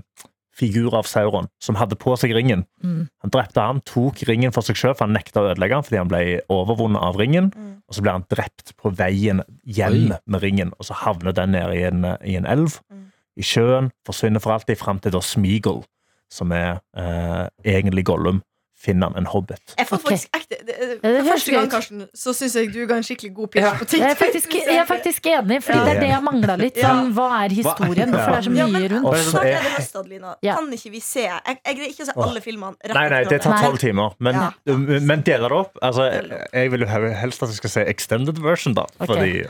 figur 0.56 0.96
av 0.98 1.08
Sauron, 1.08 1.48
som 1.64 1.78
hadde 1.80 1.98
på 2.00 2.14
seg 2.20 2.34
ringen. 2.36 2.66
Mm. 2.84 3.06
Han 3.24 3.34
drepte 3.34 3.64
han, 3.64 3.82
tok 3.88 4.24
ringen 4.28 4.54
for 4.56 4.68
seg 4.68 4.80
sjøl, 4.80 4.96
for 4.98 5.08
han 5.08 5.16
nekta 5.16 5.44
å 5.44 5.52
ødelegge 5.52 5.78
den 5.78 5.88
fordi 5.88 6.02
han 6.02 6.12
ble 6.12 6.22
overvunnet 6.52 7.04
av 7.08 7.20
ringen. 7.20 7.50
Mm. 7.56 7.72
Og 7.88 7.98
så 7.98 8.04
ble 8.04 8.16
han 8.18 8.28
drept 8.32 8.76
på 8.80 8.92
veien 9.00 9.44
hjem 9.64 10.12
Oi. 10.12 10.20
med 10.26 10.44
ringen, 10.44 10.76
og 10.78 10.88
så 10.88 10.98
havner 11.06 11.36
den 11.36 11.56
nede 11.56 11.80
i 11.80 11.86
en, 11.88 12.06
i 12.28 12.38
en 12.40 12.50
elv. 12.50 12.78
Mm. 12.92 13.08
I 13.40 13.48
sjøen, 13.48 13.90
forsvinner 14.08 14.44
for 14.44 14.58
alltid, 14.58 14.80
fram 14.80 15.00
til 15.02 15.16
da 15.16 15.24
Smeagol, 15.24 15.84
som 16.32 16.52
er 16.56 16.82
eh, 17.00 17.46
egentlig 17.68 18.06
Gollum, 18.08 18.44
finner 18.82 19.12
han 19.12 19.18
en 19.22 19.28
hobbit. 19.30 19.76
Jeg 19.78 19.88
får 19.88 20.00
Ok. 20.00 20.08
faktisk 20.10 20.38
ekte 20.38 20.58
det, 20.66 20.66
det, 20.66 20.88
Ja, 21.04 21.10
det 21.14 21.20
For 21.24 21.32
første 21.36 21.52
gang. 21.54 21.70
Karsten, 21.70 22.00
så 22.18 22.34
syns 22.34 22.56
jeg 22.58 22.72
du 22.74 22.80
ga 22.90 22.96
en 22.98 23.04
skikkelig 23.06 23.34
god 23.38 23.52
pitch 23.54 23.64
Ja. 23.66 23.74
på 23.78 23.86
Jeg 23.98 24.10
er 24.12 24.16
faktisk, 24.18 24.54
jeg 24.58 24.78
er 24.82 24.86
faktisk 24.90 25.26
enig, 25.30 25.60
Fordi 25.64 25.78
Ja. 25.78 25.86
det 25.86 25.96
er 25.96 26.00
det 26.02 26.10
jeg 26.10 26.24
mangla 26.24 26.56
litt. 26.58 26.76
Sånn, 26.82 27.14
hva 27.14 27.28
er 27.46 27.50
historien? 27.50 28.10
Hvorfor 28.10 28.32
det 28.32 28.40
er 28.42 28.50
så 28.50 28.56
Ja, 28.58 28.66
mye 28.68 28.72
men 28.74 28.92
rundt? 28.92 29.06
Og 29.06 29.14
altså, 29.14 29.32
snart 29.32 29.46
er- 29.46 29.62
det 29.62 29.72
høst, 29.78 29.96
Adelina. 29.96 30.36
Ja. 30.44 30.56
Kan 30.56 30.72
ikke 30.72 30.92
vi 30.92 31.00
se 31.00 31.22
Jeg, 31.22 31.58
jeg 31.66 31.76
greier 31.78 31.90
ikke 31.94 32.04
å 32.04 32.06
se 32.06 32.14
alle 32.18 32.42
filmene 32.42 32.76
Nei, 32.94 33.10
nei, 33.10 33.24
det 33.26 33.42
tar 33.42 33.58
tolv 33.62 33.78
timer. 33.80 34.14
Men, 34.20 34.34
Ja. 34.36 34.50
men 34.76 35.22
deler 35.22 35.50
det 35.50 35.58
opp. 35.58 35.78
Altså, 35.82 36.10
jeg 36.54 36.72
vil 36.72 36.80
jo 36.82 36.88
helst 36.88 37.44
at 37.44 37.50
jeg 37.50 37.58
skal 37.58 37.70
se 37.70 37.82
extended 37.86 38.38
version, 38.42 38.74
da. 38.74 38.86
Fordi 39.00 39.46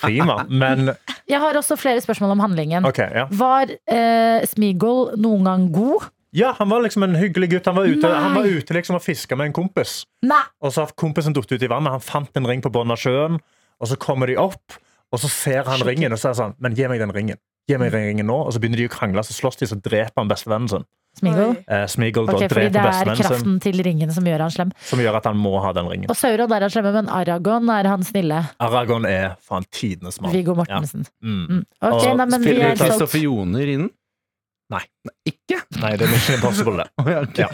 Prima. 0.00 0.44
Men 0.48 0.94
Jeg 1.28 1.40
har 1.40 1.54
også 1.54 1.76
flere 1.76 2.00
spørsmål 2.00 2.30
om 2.32 2.40
handlingen. 2.40 2.86
Okay, 2.86 3.08
ja. 3.14 3.26
Var 3.30 3.66
eh, 3.88 4.44
Smeagol 4.46 5.16
noen 5.18 5.44
gang 5.44 5.72
god? 5.72 6.10
Ja, 6.36 6.52
han 6.58 6.68
var 6.68 6.82
liksom 6.84 7.06
en 7.06 7.16
hyggelig 7.16 7.48
gutt. 7.54 7.68
Han 7.70 7.78
var 7.78 7.88
ute, 7.88 8.10
han 8.12 8.34
var 8.36 8.44
ute 8.44 8.76
liksom 8.76 8.98
og 8.98 9.04
fiska 9.04 9.38
med 9.40 9.50
en 9.50 9.56
kompis. 9.56 10.02
Nei! 10.26 10.42
Og 10.60 10.74
så 10.74 10.84
har 10.84 10.92
kompisen 11.00 11.36
datt 11.36 11.48
ut 11.52 11.62
i 11.64 11.70
vannet. 11.72 11.94
Han 11.96 12.04
fant 12.04 12.36
en 12.36 12.48
ring 12.48 12.60
på 12.64 12.72
bunnen 12.74 12.92
av 12.92 13.00
sjøen, 13.00 13.38
og 13.80 13.88
så 13.88 13.96
kommer 14.00 14.28
de 14.28 14.36
opp, 14.40 14.76
og 15.14 15.22
så 15.22 15.30
ser 15.32 15.64
han 15.64 15.80
ringen, 15.86 16.12
og 16.12 16.20
så 16.20 16.32
er 16.32 16.36
sånn 16.36 16.54
Men 16.60 16.76
gi 16.76 16.88
meg 16.90 17.00
den 17.00 17.14
ringen. 17.14 17.40
Gi 17.70 17.78
meg 17.80 17.90
den 17.94 18.04
ringen 18.10 18.28
nå. 18.28 18.36
Og 18.46 18.52
så 18.52 18.60
begynner 18.60 18.82
de 18.82 18.88
å 18.90 18.92
krangle, 18.92 19.24
så 19.24 19.32
slåss 19.34 19.56
de, 19.62 19.70
så 19.70 19.80
dreper 19.80 20.20
han 20.20 20.28
bestevennen 20.30 20.68
sin. 20.70 20.86
Smeagol? 21.16 21.54
Eh, 21.72 21.86
Smeagol 21.88 22.26
Ok, 22.28 22.42
fordi 22.52 22.68
det 22.74 22.82
er 22.84 23.10
kraften 23.16 23.54
til 23.64 23.80
ringen 23.86 24.10
som 24.12 24.26
gjør 24.28 24.42
han 24.44 24.52
slem. 24.52 24.72
som 24.84 25.00
gjør 25.00 25.16
at 25.16 25.24
han 25.30 25.38
må 25.40 25.54
ha 25.64 25.72
den 25.72 25.88
ringen. 25.88 26.10
Og 26.12 26.18
Sauron 26.18 26.52
er 26.52 26.66
han 26.66 26.72
slemme, 26.74 26.92
men 26.92 27.08
Aragon 27.08 27.70
er 27.72 27.88
han 27.88 28.04
snille. 28.04 28.42
Aragon 28.60 29.06
er 29.08 29.38
faen 29.40 29.64
tidenes 29.72 30.20
mann. 30.20 30.34
Viggo 30.36 30.54
Mortensen. 30.58 31.06
Mm. 31.24 31.46
Mm. 31.48 31.62
Okay, 31.80 32.10
Og 32.10 32.18
nei, 32.20 32.26
men 32.26 32.42
vi 32.44 32.50
Spiller 32.50 32.68
er. 32.74 32.76
Kristoffer 32.82 33.24
Joner 33.24 33.64
i 33.64 33.78
den? 33.80 33.88
Nei. 34.72 34.82
Ikke? 35.28 35.60
Nei, 35.78 35.92
det 35.94 36.06
er 36.06 36.10
Mission 36.10 36.36
Impossible, 36.40 36.76
det. 36.80 36.86
oh, 36.98 37.06
ja, 37.10 37.20
okay. 37.22 37.44
Ja. 37.44 37.48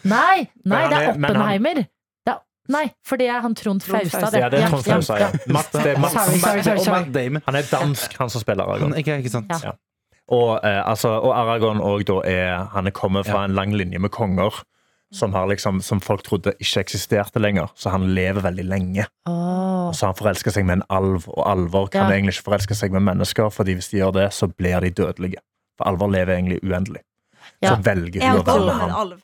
Nei, 0.16 0.48
nei, 0.64 0.82
det 0.88 0.96
er 0.96 1.02
er- 1.02 1.10
Oppenheimer. 1.12 1.82
Det 2.26 2.32
er, 2.32 2.38
nei, 2.72 2.84
for 3.06 3.20
det 3.20 3.28
er 3.28 3.42
han 3.44 3.54
Trond 3.58 3.84
Faustad. 3.84 4.32
Ja, 4.32 4.48
det 4.48 4.62
er 4.62 4.70
Trond 4.72 4.86
Faustad 4.88 5.20
ja. 5.20 5.28
Matt, 5.52 5.72
det 5.76 5.92
er 5.92 6.00
Matt, 6.00 6.16
Sorry, 6.16 6.38
sorry, 6.40 6.62
sorry, 6.62 6.84
sorry. 6.84 7.42
Han 7.50 7.60
er 7.60 7.68
dansk, 7.70 8.16
han 8.18 8.32
som 8.32 8.40
spiller 8.44 8.64
Aragon. 8.64 8.96
Ikke, 8.96 9.18
ikke 9.20 9.34
sant? 9.34 9.52
Ja. 9.62 9.74
Og, 10.32 10.56
eh, 10.64 10.80
altså, 10.90 11.12
og 11.22 11.36
Aragon 11.38 11.78
og 11.80 12.02
da 12.08 12.16
er 12.26 12.64
Han 12.72 12.88
er 12.88 12.90
kommet 12.90 13.28
fra 13.28 13.44
en 13.46 13.54
lang 13.54 13.76
linje 13.76 13.98
med 14.02 14.10
konger 14.10 14.62
som, 15.14 15.32
har 15.32 15.46
liksom, 15.46 15.80
som 15.82 16.00
folk 16.00 16.22
trodde 16.26 16.52
ikke 16.58 16.82
eksisterte 16.82 17.40
lenger. 17.40 17.70
Så 17.78 17.90
han 17.90 18.08
lever 18.14 18.42
veldig 18.42 18.64
lenge. 18.66 19.06
Oh. 19.28 19.88
Og 19.88 19.94
så 19.94 20.06
har 20.06 20.14
han 20.14 20.18
forelska 20.18 20.50
seg 20.52 20.66
med 20.66 20.80
en 20.80 20.86
alv, 20.90 21.28
og 21.28 21.42
alver 21.46 21.86
kan 21.92 22.10
Ja. 22.10 22.16
egentlig 22.16 22.36
ikke 22.36 22.48
forelske 22.50 22.74
seg 22.74 22.92
med 22.92 23.02
mennesker, 23.02 23.50
Fordi 23.50 23.74
hvis 23.74 23.90
de 23.90 23.98
gjør 23.98 24.12
det, 24.12 24.32
så 24.32 24.48
blir 24.48 24.80
de 24.80 24.90
dødelige. 24.90 25.40
For 25.78 25.86
alver 25.88 26.08
lever 26.08 26.34
egentlig 26.36 26.60
uendelig. 26.62 27.02
Ja. 27.62 27.74
Så 27.76 27.82
velger 27.82 28.22
Er 28.22 28.30
hun 28.30 28.36
han 28.36 28.40
å 28.40 28.44
være 28.44 28.66
med 28.66 28.90
ham. 28.92 29.22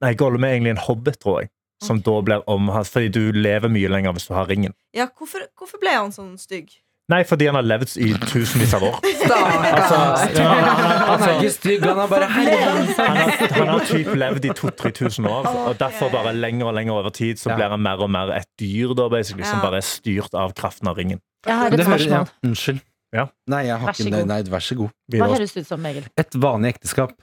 Nei, 0.00 0.14
Gollum 0.14 0.44
er 0.44 0.54
egentlig 0.54 0.70
en 0.70 0.84
hobbit, 0.86 1.18
tror 1.18 1.40
jeg. 1.40 1.50
Som 1.82 2.00
da 2.00 2.20
blir 2.22 2.42
omhatt, 2.46 2.86
Fordi 2.86 3.08
du 3.08 3.32
lever 3.32 3.68
mye 3.68 3.88
lenger 3.88 4.12
hvis 4.12 4.26
du 4.28 4.34
har 4.34 4.46
ringen. 4.46 4.74
Ja, 4.94 5.06
hvorfor, 5.06 5.40
hvorfor 5.58 5.78
ble 5.80 5.90
han 5.90 6.10
sånn 6.10 6.38
stygg? 6.38 6.70
Nei, 7.08 7.22
fordi 7.24 7.46
han 7.48 7.56
har 7.56 7.64
levd 7.64 7.94
i 8.04 8.10
tusenvis 8.28 8.74
av 8.76 8.82
år. 8.84 8.98
Altså, 9.00 10.00
ja, 10.36 10.48
han, 10.48 10.66
Han 10.68 10.90
er 10.90 11.12
altså, 11.14 11.30
ikke 11.38 11.52
stygg, 11.54 11.86
han 11.86 12.02
er 12.02 12.10
bare 12.10 12.26
han 12.28 13.70
har, 13.70 13.86
typ 13.88 14.10
levd 14.12 14.48
i 14.48 14.52
2000-3000 14.52 15.30
år, 15.30 15.48
og 15.70 15.78
derfor 15.80 16.12
bare 16.12 16.34
lenger 16.36 16.68
og 16.68 16.76
lenger 16.76 16.98
over 17.00 17.14
tid 17.16 17.40
så 17.40 17.54
blir 17.56 17.72
han 17.72 17.80
mer 17.84 18.04
og 18.04 18.12
mer 18.12 18.34
et 18.36 18.48
dyr 18.60 18.92
da, 18.98 19.08
som 19.24 19.64
bare 19.64 19.80
er 19.80 19.88
styrt 19.88 20.36
av 20.36 20.52
kraften 20.58 20.90
av 20.92 21.00
ringen. 21.00 21.22
Jeg 21.48 21.56
har 21.56 21.72
et 21.72 21.84
spørsmål. 21.86 22.28
Unnskyld. 22.44 22.84
Ja. 23.16 23.24
Nei, 23.48 23.62
jeg 23.70 23.80
har 23.80 23.88
Vær 23.88 24.02
ikke 24.04 24.12
god. 24.18 24.28
Nei, 24.28 24.42
vær 24.52 24.64
så 24.64 24.76
god. 24.76 24.92
Hva 25.16 25.30
høres 25.32 25.54
det 25.56 25.64
ut 25.64 25.70
som, 25.70 25.86
Egil? 25.88 26.08
Et 26.20 26.38
vanlig 26.44 26.74
ekteskap. 26.74 27.14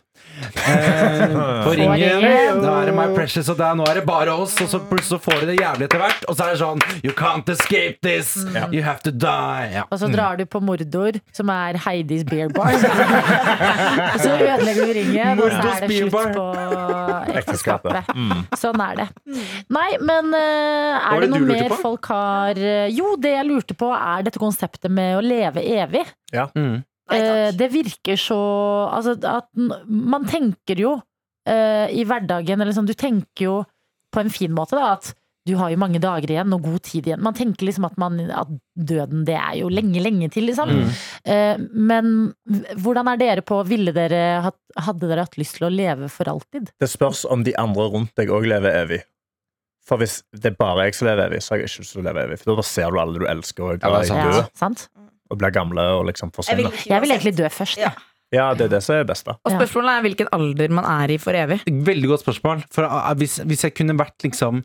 Eh, 0.45 1.35
på 1.63 1.71
ringen, 1.77 2.61
da 2.61 2.71
er 2.81 2.89
det 2.89 2.93
My 2.95 3.05
Precious, 3.15 3.47
og 3.51 3.57
der, 3.59 3.75
nå 3.77 3.85
er 3.87 3.99
det 3.99 4.03
bare 4.07 4.33
oss, 4.35 4.55
og 4.63 4.67
så 4.71 4.79
plutselig 4.83 5.15
så 5.15 5.19
får 5.21 5.43
de 5.43 5.49
det 5.51 5.57
jævlig 5.59 5.87
etter 5.87 6.01
hvert, 6.01 6.25
og 6.27 6.35
så 6.37 6.45
er 6.47 6.55
det 6.55 6.59
sånn 6.61 6.81
You 7.05 7.13
can't 7.15 7.49
escape 7.53 8.01
this! 8.03 8.33
You 8.73 8.83
have 8.83 9.03
to 9.05 9.13
die! 9.13 9.69
Ja. 9.75 9.85
Og 9.89 10.01
så 10.01 10.09
drar 10.11 10.39
du 10.39 10.45
på 10.49 10.59
Mordor, 10.63 11.19
som 11.35 11.51
er 11.53 11.79
Heidis 11.85 12.25
beer 12.27 12.51
bar. 12.55 12.73
Og 14.15 14.19
så 14.21 14.33
ødelegger 14.33 14.89
du 14.89 14.93
ringen, 14.95 15.39
og 15.41 15.51
så 15.51 15.69
er 15.71 15.85
det 15.85 15.99
slutt 15.99 16.35
på 16.35 16.45
Ekteskapet. 17.39 18.11
Mm. 18.15 18.43
Sånn 18.59 18.81
er 18.85 18.99
det. 19.01 19.07
Nei, 19.73 19.87
men 20.03 20.33
eh, 20.37 20.97
er 20.99 21.23
det 21.23 21.29
det 21.29 21.31
noe 21.35 21.47
mer 21.49 21.77
folk 21.79 22.09
har 22.11 22.59
eh, 22.59 22.89
Jo, 22.95 23.15
det 23.21 23.35
jeg 23.35 23.47
lurte 23.49 23.77
på, 23.77 23.91
er 23.95 24.25
dette 24.27 24.41
konseptet 24.41 24.91
med 24.93 25.17
å 25.19 25.23
leve 25.23 25.63
evig. 25.63 26.05
Ja. 26.33 26.49
Mm. 26.57 26.83
Nei, 27.11 27.19
Eh, 27.21 27.51
det 27.53 27.67
virker 27.69 28.17
så 28.17 28.39
Altså, 28.89 29.13
at 29.29 29.49
man 29.55 30.25
tenker 30.25 30.79
jo 30.79 30.95
uh, 30.97 31.87
i 31.93 32.01
hverdagen, 32.07 32.61
eller 32.61 32.73
sånn, 32.73 32.89
du 32.89 32.95
tenker 32.97 33.45
jo 33.45 33.59
på 34.13 34.23
en 34.23 34.31
fin 34.33 34.53
måte, 34.55 34.77
da, 34.79 34.95
at 34.95 35.11
du 35.45 35.53
har 35.59 35.69
jo 35.69 35.77
mange 35.77 35.99
dager 36.01 36.31
igjen 36.33 36.53
og 36.55 36.63
god 36.65 36.81
tid 36.87 37.05
igjen. 37.05 37.21
Man 37.21 37.35
tenker 37.37 37.67
liksom 37.67 37.85
at, 37.85 37.97
man, 38.01 38.17
at 38.33 38.49
døden, 38.73 39.25
det 39.27 39.35
er 39.37 39.59
jo 39.59 39.67
lenge, 39.69 40.01
lenge 40.01 40.31
til, 40.33 40.47
liksom. 40.49 40.71
Mm. 40.73 40.93
Uh, 41.29 41.65
men 41.91 42.13
hvordan 42.81 43.11
er 43.11 43.19
dere 43.21 43.43
på 43.45 43.59
Ville 43.69 43.93
dere 43.93 44.41
hatt, 44.47 44.57
Hadde 44.87 45.07
dere 45.07 45.23
hatt 45.27 45.37
lyst 45.39 45.59
til 45.59 45.69
å 45.69 45.71
leve 45.71 46.09
for 46.11 46.27
alltid? 46.27 46.73
Det 46.81 46.89
spørs 46.91 47.21
om 47.31 47.45
de 47.45 47.53
andre 47.61 47.85
rundt 47.93 48.11
deg 48.17 48.33
òg 48.33 48.49
lever 48.49 48.81
evig. 48.81 49.03
For 49.85 50.01
hvis 50.01 50.17
det 50.33 50.49
er 50.49 50.57
bare 50.57 50.87
jeg 50.87 50.97
som 50.97 51.07
lever 51.11 51.29
evig, 51.29 51.43
så 51.45 51.53
har 51.53 51.61
jeg 51.61 51.69
ikke 51.69 51.83
lyst 51.85 51.93
til 51.93 52.01
å 52.01 52.07
leve 52.09 52.25
evig. 52.25 52.39
For 52.41 52.57
da 52.57 52.65
ser 52.65 52.89
du 52.91 52.99
alle 52.99 53.21
du 53.21 53.27
elsker 53.29 53.67
og 53.69 53.85
Ja, 53.85 54.01
sant. 54.09 54.25
dø, 54.25 54.39
Ja, 54.41 54.47
sant? 54.57 54.87
Og 55.29 55.39
blir 55.41 55.53
gamle 55.55 55.87
og 55.99 56.05
liksom 56.09 56.29
Jeg 56.29 56.35
vil, 56.35 56.43
forsvinner. 56.43 56.75
ikke 56.75 56.93
Jeg 56.93 57.01
vil 57.01 57.15
egentlig 57.15 57.37
dø 57.37 57.49
først, 57.49 57.81
Ja. 57.81 57.95
Ja, 58.33 58.51
det 58.57 58.67
er 58.67 58.71
det 58.75 58.83
som 58.83 58.95
er 58.97 59.03
best, 59.07 59.25
da. 59.27 59.37
Og 59.45 59.53
spørsmålet 59.53 59.91
er 59.91 60.05
hvilken 60.07 60.29
alder 60.35 60.71
man 60.73 60.87
er 60.89 61.13
i 61.13 61.17
for 61.21 61.37
evig. 61.37 61.59
Veldig 61.65 62.09
godt 62.09 62.25
spørsmål. 62.25 62.63
For 62.73 62.87
uh, 62.89 63.11
hvis, 63.19 63.37
hvis 63.45 63.67
jeg 63.67 63.75
kunne 63.77 63.95
vært 63.99 64.25
liksom 64.25 64.63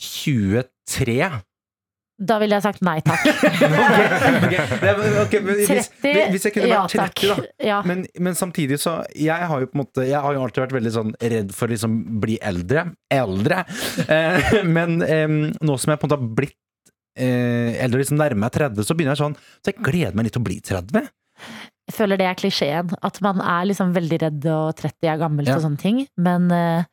23 0.00 1.18
Da 2.24 2.38
ville 2.40 2.56
jeg 2.56 2.64
sagt 2.64 2.82
nei 2.86 2.96
takk. 3.04 3.22
Ok, 4.44 4.54
okay. 4.54 5.20
okay, 5.22 5.40
men 5.44 5.60
hvis, 5.60 5.90
30, 6.00 6.30
hvis 6.32 6.48
jeg 6.48 6.54
kunne 6.56 6.70
ja 6.70 6.80
vært 6.82 6.96
30, 7.20 7.30
da. 7.30 7.36
Ja. 7.68 7.78
Men, 7.86 8.04
men 8.18 8.36
samtidig 8.38 8.80
så 8.82 8.96
Jeg 9.18 9.48
har 9.50 9.62
jo 9.62 9.70
på 9.70 9.78
en 9.78 9.82
måte 9.84 10.06
Jeg 10.08 10.20
har 10.24 10.34
jo 10.34 10.42
alltid 10.44 10.64
vært 10.64 10.76
veldig 10.78 10.92
sånn 10.94 11.14
redd 11.20 11.54
for 11.54 11.68
å 11.68 11.74
liksom 11.74 11.96
bli 12.24 12.38
eldre. 12.42 12.88
Eldre. 13.12 13.64
Eh, 14.08 14.60
men 14.76 15.00
eh, 15.06 15.28
nå 15.28 15.78
som 15.78 15.94
jeg 15.94 16.00
på 16.00 16.08
en 16.08 16.14
måte 16.14 16.20
har 16.20 16.36
blitt 16.42 16.58
eh, 17.16 17.76
eldre, 17.84 18.00
liksom 18.02 18.18
nærmer 18.18 18.42
meg 18.46 18.52
30, 18.56 18.84
så 18.84 18.94
begynner 18.96 19.14
jeg 19.16 19.22
sånn 19.24 19.36
Så 19.62 19.72
jeg 19.72 19.82
gleder 19.84 20.14
meg 20.18 20.24
litt 20.28 20.34
til 20.36 20.42
å 20.42 20.48
bli 20.48 20.58
30. 20.60 21.08
Jeg 21.84 21.94
føler 21.98 22.16
det 22.20 22.26
er 22.30 22.34
klisjeen. 22.40 22.92
At 23.04 23.20
man 23.24 23.40
er 23.44 23.66
liksom 23.68 23.92
veldig 23.94 24.18
redd 24.22 24.46
og 24.48 24.74
30 24.78 25.10
er 25.12 25.18
gammelt 25.20 25.48
Ja. 25.50 25.56
og 25.58 25.62
sånne 25.66 25.78
ting. 25.82 26.06
Men 26.16 26.50
eh, 26.50 26.84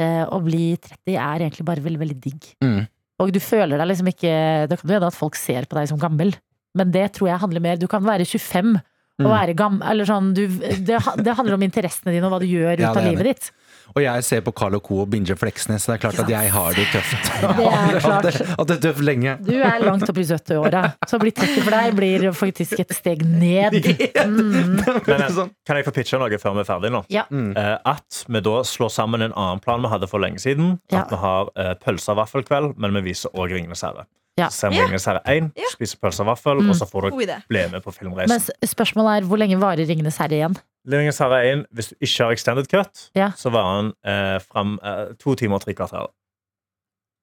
eh, 0.00 0.24
å 0.24 0.38
bli 0.44 0.76
30 0.80 1.16
er 1.18 1.44
egentlig 1.46 1.66
bare 1.68 1.84
veldig, 1.84 2.00
veldig 2.00 2.20
digg. 2.20 2.46
Mm. 2.64 2.86
Og 3.20 3.32
du 3.34 3.40
føler 3.42 3.76
deg 3.78 3.88
liksom 3.90 4.08
ikke 4.12 4.68
Det 4.70 4.78
kan 4.78 4.88
jo 4.88 4.94
hende 4.94 5.08
at 5.10 5.16
folk 5.18 5.34
ser 5.34 5.66
på 5.66 5.74
deg 5.74 5.88
som 5.90 5.98
gammel, 5.98 6.34
men 6.78 6.92
det 6.94 7.08
tror 7.16 7.28
jeg 7.32 7.40
handler 7.42 7.60
mer 7.64 7.76
Du 7.76 7.88
kan 7.90 8.02
være 8.06 8.24
25 8.26 8.76
og 8.78 8.84
Mm. 9.18 9.32
være 9.34 9.54
gammel 9.58 9.82
Eller 9.90 10.06
sånn 10.06 10.28
du, 10.32 10.44
det, 10.46 10.98
det 11.26 11.32
handler 11.34 11.54
om 11.56 11.62
interessene 11.66 12.12
dine 12.14 12.22
og 12.28 12.30
hva 12.30 12.38
du 12.38 12.46
gjør 12.46 12.74
ut 12.78 12.84
Ja, 12.84 12.92
av 12.94 13.02
livet 13.02 13.24
ditt. 13.26 13.48
Og 13.96 14.02
jeg 14.04 14.24
ser 14.24 14.40
på 14.46 14.52
Carl 14.52 14.76
Co. 14.84 15.00
og 15.02 15.08
binger 15.10 15.34
Fleksnes, 15.40 15.82
så 15.84 15.92
det 15.92 15.96
er 15.96 16.02
klart 16.04 16.18
at 16.22 16.28
jeg 16.30 16.50
har 16.52 16.76
det 16.76 16.86
tøft. 16.92 17.30
Det 17.58 17.66
er 17.68 18.00
klart. 18.00 18.24
At 18.24 18.26
det, 18.28 18.46
at 18.58 18.66
det 18.68 18.76
er 18.76 18.82
tøft 18.88 19.02
lenge. 19.06 19.32
Du 19.46 19.52
er 19.56 19.78
langt 19.82 20.04
opp 20.10 20.18
i 20.20 20.24
70-åra, 20.28 20.82
så 21.08 21.16
å 21.18 21.22
bli 21.22 21.32
30 21.34 21.62
for 21.64 21.74
deg 21.74 21.96
blir 21.98 22.26
faktisk 22.36 22.82
et 22.84 22.94
steg 22.96 23.24
ned. 23.26 23.78
Mm. 24.28 24.76
Men, 25.06 25.22
eh, 25.22 25.28
Sånn. 25.32 25.50
kan 25.66 25.78
jeg 25.78 25.86
få 25.86 25.92
pitche 25.94 26.18
noe 26.20 26.38
før 26.40 26.54
vi 26.56 26.62
er 26.62 26.66
ferdige 26.68 26.92
nå? 26.92 27.00
Ja. 27.12 27.24
Mm. 27.30 27.52
at 27.56 28.20
vi 28.28 28.40
da 28.44 28.56
slår 28.66 28.90
sammen 28.92 29.22
en 29.24 29.32
annen 29.32 29.60
plan 29.64 29.80
vi 29.82 29.88
hadde 29.92 30.08
for 30.10 30.20
lenge 30.22 30.40
siden. 30.42 30.78
Ja. 30.92 31.02
At 31.04 31.12
vi 31.14 31.18
har 31.22 31.50
uh, 31.56 31.72
pølse 31.82 32.12
og 32.12 32.18
vaffelkveld, 32.20 32.74
men 32.80 32.94
vi 32.98 33.04
viser 33.10 33.32
òg 33.34 33.52
Ringenes 33.54 33.82
herre. 33.86 34.04
Ja. 34.38 34.48
Så 34.52 34.66
ser 34.66 34.70
vi 34.74 34.78
Ja. 34.78 34.84
Ringenes 34.86 35.06
herre 35.08 35.22
1, 35.26 35.50
Ja. 35.58 35.70
spiser 35.72 35.98
pølse 36.02 36.22
og 36.22 36.28
vaffel, 36.34 36.60
Mm. 36.62 36.70
og 36.70 36.76
så 36.78 36.86
får 36.90 37.08
dere 37.10 37.40
bli 37.48 37.64
med 37.72 37.82
på 37.82 37.94
filmreisen. 37.96 38.30
Men 38.36 38.68
spørsmålet 38.74 39.22
er 39.22 39.26
hvor 39.30 39.38
lenge 39.40 39.58
varer 39.58 39.86
Ringenes 39.88 40.18
herre 40.22 40.36
igjen? 40.38 40.56
Ringenes 40.88 41.18
herre 41.20 41.38
1, 41.52 41.66
hvis 41.76 41.90
du 41.90 41.94
ikke 42.00 42.24
har 42.24 42.32
extended 42.32 42.68
cut, 42.72 43.10
Ja. 43.18 43.30
så 43.36 43.50
var 43.52 43.68
den 43.82 43.92
eh, 44.04 44.38
fram 44.40 44.78
eh, 44.82 45.14
to 45.20 45.34
timer 45.34 45.58
og 45.60 45.64
tre 45.66 45.74
kvarter. 45.74 46.08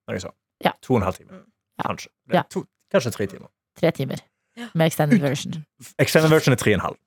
Noe 0.10 0.20
sånt. 0.22 0.36
Ja. 0.64 0.72
To 0.86 0.94
og 0.96 1.02
en 1.02 1.08
halv 1.08 1.18
time. 1.18 1.42
Ja. 1.80 1.88
Kanskje. 1.90 2.10
Ja. 2.34 2.44
To, 2.54 2.64
kanskje 2.94 3.12
tre 3.16 3.26
timer. 3.32 3.50
Tre 3.80 3.92
timer. 3.92 4.22
Med 4.74 4.88
extended 4.88 5.20
version. 5.20 5.66
Extended 6.00 6.32
version 6.32 6.54
er 6.56 6.62
tre 6.62 6.76
og 6.76 6.80
en 6.80 6.86
halv. 6.90 7.02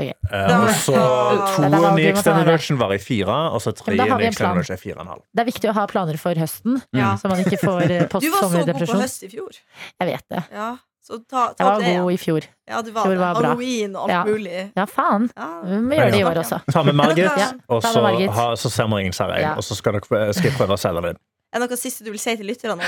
Okay. 0.00 0.14
Eh, 0.32 0.52
og 0.56 0.70
så 0.80 0.92
da- 0.96 1.46
to 1.54 1.62
Da- 1.62 1.68
da 1.84 1.90
i 2.00 2.06
extended 2.08 2.46
version 2.48 2.78
var 2.80 2.92
i 2.94 2.98
fire, 2.98 3.34
og 3.52 3.60
så 3.60 3.72
tre 3.76 3.92
Men 3.92 3.98
da 4.00 4.06
har 4.10 4.18
vi 4.18 4.24
i 4.24 4.28
extended 4.32 4.56
version 4.56 4.74
er 4.74 4.80
fire 4.80 4.94
og 4.96 5.02
en 5.04 5.10
halv. 5.12 5.22
Det 5.36 5.40
er 5.44 5.48
viktig 5.50 5.70
å 5.70 5.74
ha 5.76 5.86
planer 5.86 6.16
for 6.18 6.34
høsten, 6.34 6.82
Ja. 6.96 7.14
så 7.20 7.28
man 7.28 7.38
ikke 7.44 7.58
får 7.60 7.82
eh, 7.90 8.06
Du 8.24 8.30
var 8.32 8.48
så 8.48 8.64
god 8.64 8.72
på 8.80 8.98
høst 8.98 9.22
i 9.22 9.28
fjor. 9.28 9.58
Jeg 10.00 10.08
vet 10.08 10.24
det. 10.32 10.42
Ja, 10.52 10.70
så 11.02 11.18
ta, 11.28 11.48
Jeg 11.58 11.66
var 11.66 11.80
det 11.82 11.86
god 11.98 12.10
ja. 12.10 12.14
i 12.14 12.16
fjor. 12.22 12.44
Ja, 12.70 12.80
du 12.82 12.90
var 12.94 13.02
Fjor 13.08 13.16
var 13.18 13.34
bra. 13.34 13.48
Halloween 13.52 13.96
og 13.96 14.04
alt 14.06 14.12
Ja. 14.12 14.24
mulig. 14.24 14.72
Ja, 14.76 14.84
faen. 14.86 15.28
Ja. 15.36 15.48
Vi 15.66 15.80
må 15.82 15.98
gjøre 15.98 16.10
det 16.14 16.20
i 16.20 16.24
år 16.24 16.38
også. 16.44 16.60
Ta 16.72 16.82
med 16.86 16.94
Margit, 16.94 17.24
Ja. 17.26 17.50
og 17.68 17.82
så, 17.82 18.02
ha, 18.38 18.46
så 18.56 18.70
ser 18.70 18.86
vi 18.86 19.02
herre 19.10 19.40
Ja. 19.40 19.54
og 19.56 19.62
så 19.66 19.74
skal, 19.74 19.92
dere, 19.98 20.32
skal 20.32 20.50
jeg 20.50 20.58
prøve 20.58 20.78
å 20.78 20.78
selge 20.78 21.02
det 21.02 21.10
inn. 21.16 21.20
Er 21.52 21.60
det 21.60 21.66
noe 21.68 21.76
siste 21.76 22.00
du 22.04 22.08
vil 22.14 22.18
si 22.20 22.32
til 22.38 22.46
lytterne? 22.48 22.80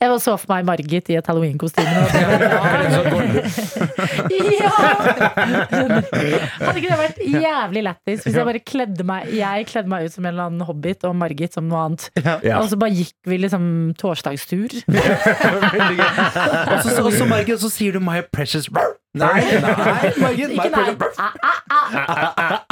Jeg 0.00 0.10
var 0.12 0.18
så 0.20 0.34
for 0.36 0.52
meg 0.52 0.66
Margit 0.68 1.08
i 1.08 1.14
et 1.16 1.26
halloweenkostyme. 1.30 1.88
Ja! 4.60 4.70
Hadde 6.60 6.76
ikke 6.76 6.90
det 6.90 6.98
vært 7.00 7.20
jævlig 7.24 7.82
lættis 7.86 8.24
hvis 8.26 8.36
jeg 8.36 8.46
bare 8.46 8.60
kledde 8.66 9.04
meg 9.08 9.30
Jeg 9.34 9.66
kledde 9.70 9.88
meg 9.92 10.04
ut 10.08 10.14
som 10.14 10.24
en 10.26 10.30
eller 10.34 10.50
annen 10.50 10.66
hobbit 10.68 11.04
og 11.08 11.16
Margit 11.16 11.56
som 11.56 11.64
noe 11.70 11.80
annet. 11.88 12.08
Ja. 12.44 12.58
Og 12.60 12.68
så 12.70 12.76
bare 12.80 12.92
gikk 12.98 13.14
vi 13.30 13.38
liksom 13.40 13.64
torsdagstur. 14.00 14.68
Og 16.70 16.84
så- 16.84 17.00
og 17.04 17.12
så, 17.16 17.24
Margit, 17.28 17.60
så 17.60 17.68
sier 17.72 17.92
du 17.96 18.00
'my 18.00 18.20
precious. 18.32 18.68
Nei, 19.18 19.40
nei, 19.42 20.10
Margit. 20.22 20.52
Ikke 20.54 20.68
nei. 20.70 20.82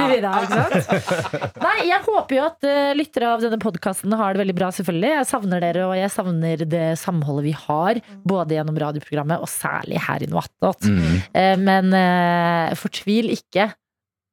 det, 0.06 0.20
ikke 0.22 0.50
sant? 0.52 1.08
Nei, 1.64 1.78
jeg 1.88 1.98
håper 2.04 2.36
jo 2.36 2.44
at 2.44 2.68
uh, 2.68 2.92
lyttere 2.94 3.32
av 3.32 3.42
denne 3.42 3.58
podkasten 3.62 4.14
har 4.20 4.36
det 4.36 4.44
veldig 4.44 4.54
bra, 4.60 4.68
selvfølgelig. 4.74 5.10
Jeg 5.16 5.28
savner 5.32 5.64
dere, 5.64 5.88
og 5.88 5.96
jeg 5.98 6.12
savner 6.14 6.62
det 6.62 6.86
samholdet 7.02 7.48
vi 7.48 7.56
har, 7.58 7.98
både 8.22 8.54
gjennom 8.54 8.78
radioprogrammet 8.84 9.42
og 9.42 9.50
særlig 9.50 9.98
her 10.06 10.22
i 10.22 10.30
Noe 10.30 10.44
attåt. 10.46 10.86
Mm. 10.86 11.18
Uh, 11.34 11.56
Men 11.66 11.90
uh, 11.96 12.78
fortvil 12.78 13.34
ikke. 13.34 13.72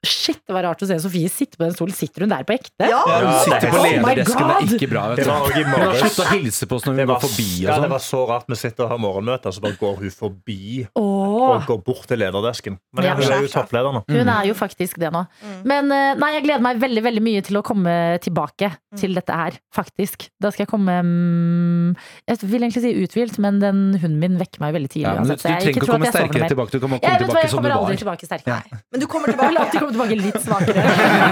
Shit, 0.06 0.40
det 0.48 0.54
var 0.56 0.64
rart 0.70 0.84
å 0.86 0.88
se 0.90 0.98
Sofie 1.04 1.30
sitte 1.34 1.58
på 1.60 1.66
den 1.66 1.74
stolen. 1.76 1.96
Sitter 1.98 2.26
hun 2.26 2.32
der 2.32 2.44
på 2.48 2.54
ekte? 2.56 2.88
Ja! 2.90 3.02
Ja, 3.06 3.20
hun 3.26 3.40
sitter 3.44 3.72
på 3.74 3.80
Oh 3.80 3.86
lederdesken. 3.86 4.48
Det 4.48 4.56
er 4.56 4.76
ikke 4.78 4.90
bra. 4.92 5.04
Vet 5.12 5.24
du. 5.26 5.30
var 5.32 5.52
Hun 5.56 5.86
har 5.86 6.00
sluttet 6.00 6.22
å 6.24 6.28
hilse 6.36 6.68
på 6.70 6.78
oss 6.80 6.86
når 6.88 6.94
vi 7.00 7.06
går 7.06 7.12
var, 7.14 7.24
forbi. 7.26 7.48
ja, 7.66 7.78
det 7.82 7.90
var 7.92 8.04
sånn. 8.04 8.10
så 8.16 8.22
rart. 8.30 8.48
Vi 8.52 8.60
sitter 8.62 8.86
og 8.86 8.94
har 8.94 9.02
morgenmøte, 9.04 9.50
og 9.52 9.58
så 9.58 9.64
bare 9.66 9.80
går 9.82 9.96
hun 10.04 10.14
forbi 10.16 10.60
og 11.02 11.66
går 11.68 11.82
bort 11.90 12.06
til 12.10 12.22
lederdesken. 12.22 12.78
Men 12.96 13.08
Ja. 13.10 13.16
hun 13.20 13.32
er 13.32 13.42
jo 13.46 13.52
toppleder 13.54 13.92
nå. 13.98 14.04
hun 14.10 14.30
er 14.36 14.46
jo 14.50 14.54
faktisk 14.58 15.00
det 15.02 15.12
nå. 15.14 15.26
Mm. 15.42 15.58
Men 15.66 15.92
eh, 15.92 16.14
nei, 16.22 16.32
jeg 16.38 16.44
gleder 16.48 16.62
meg 16.62 16.80
veldig 16.82 17.04
veldig 17.10 17.24
mye 17.26 17.42
til 17.50 17.58
å 17.60 17.64
komme 17.66 17.96
tilbake 18.24 18.72
til 18.98 19.14
dette 19.18 19.34
her, 19.36 19.58
faktisk. 19.76 20.30
Da 20.42 20.52
skal 20.54 20.66
jeg 20.66 20.72
komme 20.72 20.96
mm, 21.04 21.96
Jeg 22.30 22.40
vil 22.46 22.62
egentlig 22.64 22.84
si 22.86 22.94
uthvilt, 23.04 23.38
men 23.44 23.60
den 23.64 23.82
hunden 24.02 24.20
min 24.22 24.38
vekker 24.40 24.62
meg 24.64 24.74
veldig 24.76 24.90
tidlig. 24.94 25.10
Ja, 25.10 25.24
du, 25.24 25.34
du 25.34 25.42
trenger 25.42 25.72
ikke 25.72 25.84
å 25.86 25.90
komme 25.92 26.12
sterkere 26.12 26.50
tilbake. 26.52 26.72
Du 26.76 26.80
kan 26.80 26.96
Jeg, 26.96 27.02
komme 27.02 27.20
tilbake 27.26 27.50
som 27.50 27.58
du 27.58 27.62
kommer 27.62 27.76
aldri 27.76 27.96
var. 27.96 28.02
tilbake 28.04 28.30
sterkere. 28.30 28.62
Ja. 28.72 28.80
Men 28.92 29.04
du 29.04 29.08
kommer 29.12 29.34
tilbake. 29.34 29.84
tilbake 29.96 30.18
litt 30.20 30.42
svakere. 30.44 30.84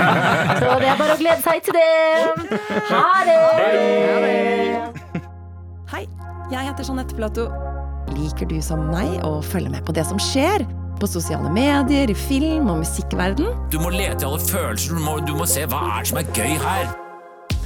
Så 0.62 0.78
det 0.80 0.90
er 0.90 0.98
bare 1.00 1.16
å 1.16 1.20
glede 1.20 1.42
seg 1.44 1.64
til 1.68 1.78
det. 1.78 1.90
Ha 2.90 3.04
det! 3.28 3.42
Hei, 5.94 6.06
jeg 6.54 6.70
heter 6.70 6.88
Jeanette 6.88 7.18
Platou. 7.18 7.52
Liker 8.14 8.50
du 8.50 8.58
som 8.64 8.88
meg 8.92 9.20
å 9.26 9.38
følge 9.46 9.72
med 9.74 9.86
på 9.88 9.96
det 9.96 10.06
som 10.08 10.20
skjer? 10.22 10.66
På 11.02 11.10
sosiale 11.10 11.50
medier, 11.52 12.12
i 12.12 12.16
film 12.16 12.70
og 12.72 12.84
musikkverden? 12.84 13.50
Du 13.74 13.80
må 13.82 13.92
lete 13.92 14.24
i 14.24 14.28
alle 14.28 14.40
følelser, 14.40 14.94
du 14.94 15.04
må, 15.04 15.18
du 15.26 15.34
må 15.36 15.48
se 15.50 15.66
hva 15.68 15.82
er 15.98 16.06
det 16.06 16.12
som 16.14 16.22
er 16.22 16.30
gøy 16.38 16.54
her. 16.64 16.92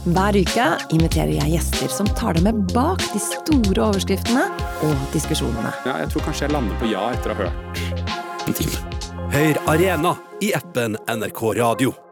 Hver 0.08 0.38
uke 0.40 0.68
inviterer 0.96 1.34
jeg 1.36 1.58
gjester 1.58 1.92
som 1.92 2.08
tar 2.16 2.38
deg 2.38 2.48
med 2.48 2.62
bak 2.72 3.04
de 3.12 3.20
store 3.20 3.90
overskriftene 3.90 4.46
og 4.88 5.08
diskusjonene. 5.12 5.74
Ja, 5.84 6.00
jeg 6.06 6.14
tror 6.14 6.30
kanskje 6.30 6.48
jeg 6.48 6.56
lander 6.56 6.80
på 6.80 6.94
ja 6.94 7.10
etter 7.12 7.36
å 7.36 7.42
ha 7.42 7.50
hørt 7.50 8.48
en 8.48 8.56
time. 8.56 8.97
Hør 9.34 9.70
Arena 9.70 10.16
i 10.42 10.54
appen 10.54 10.98
NRK 11.08 11.42
Radio. 11.54 12.07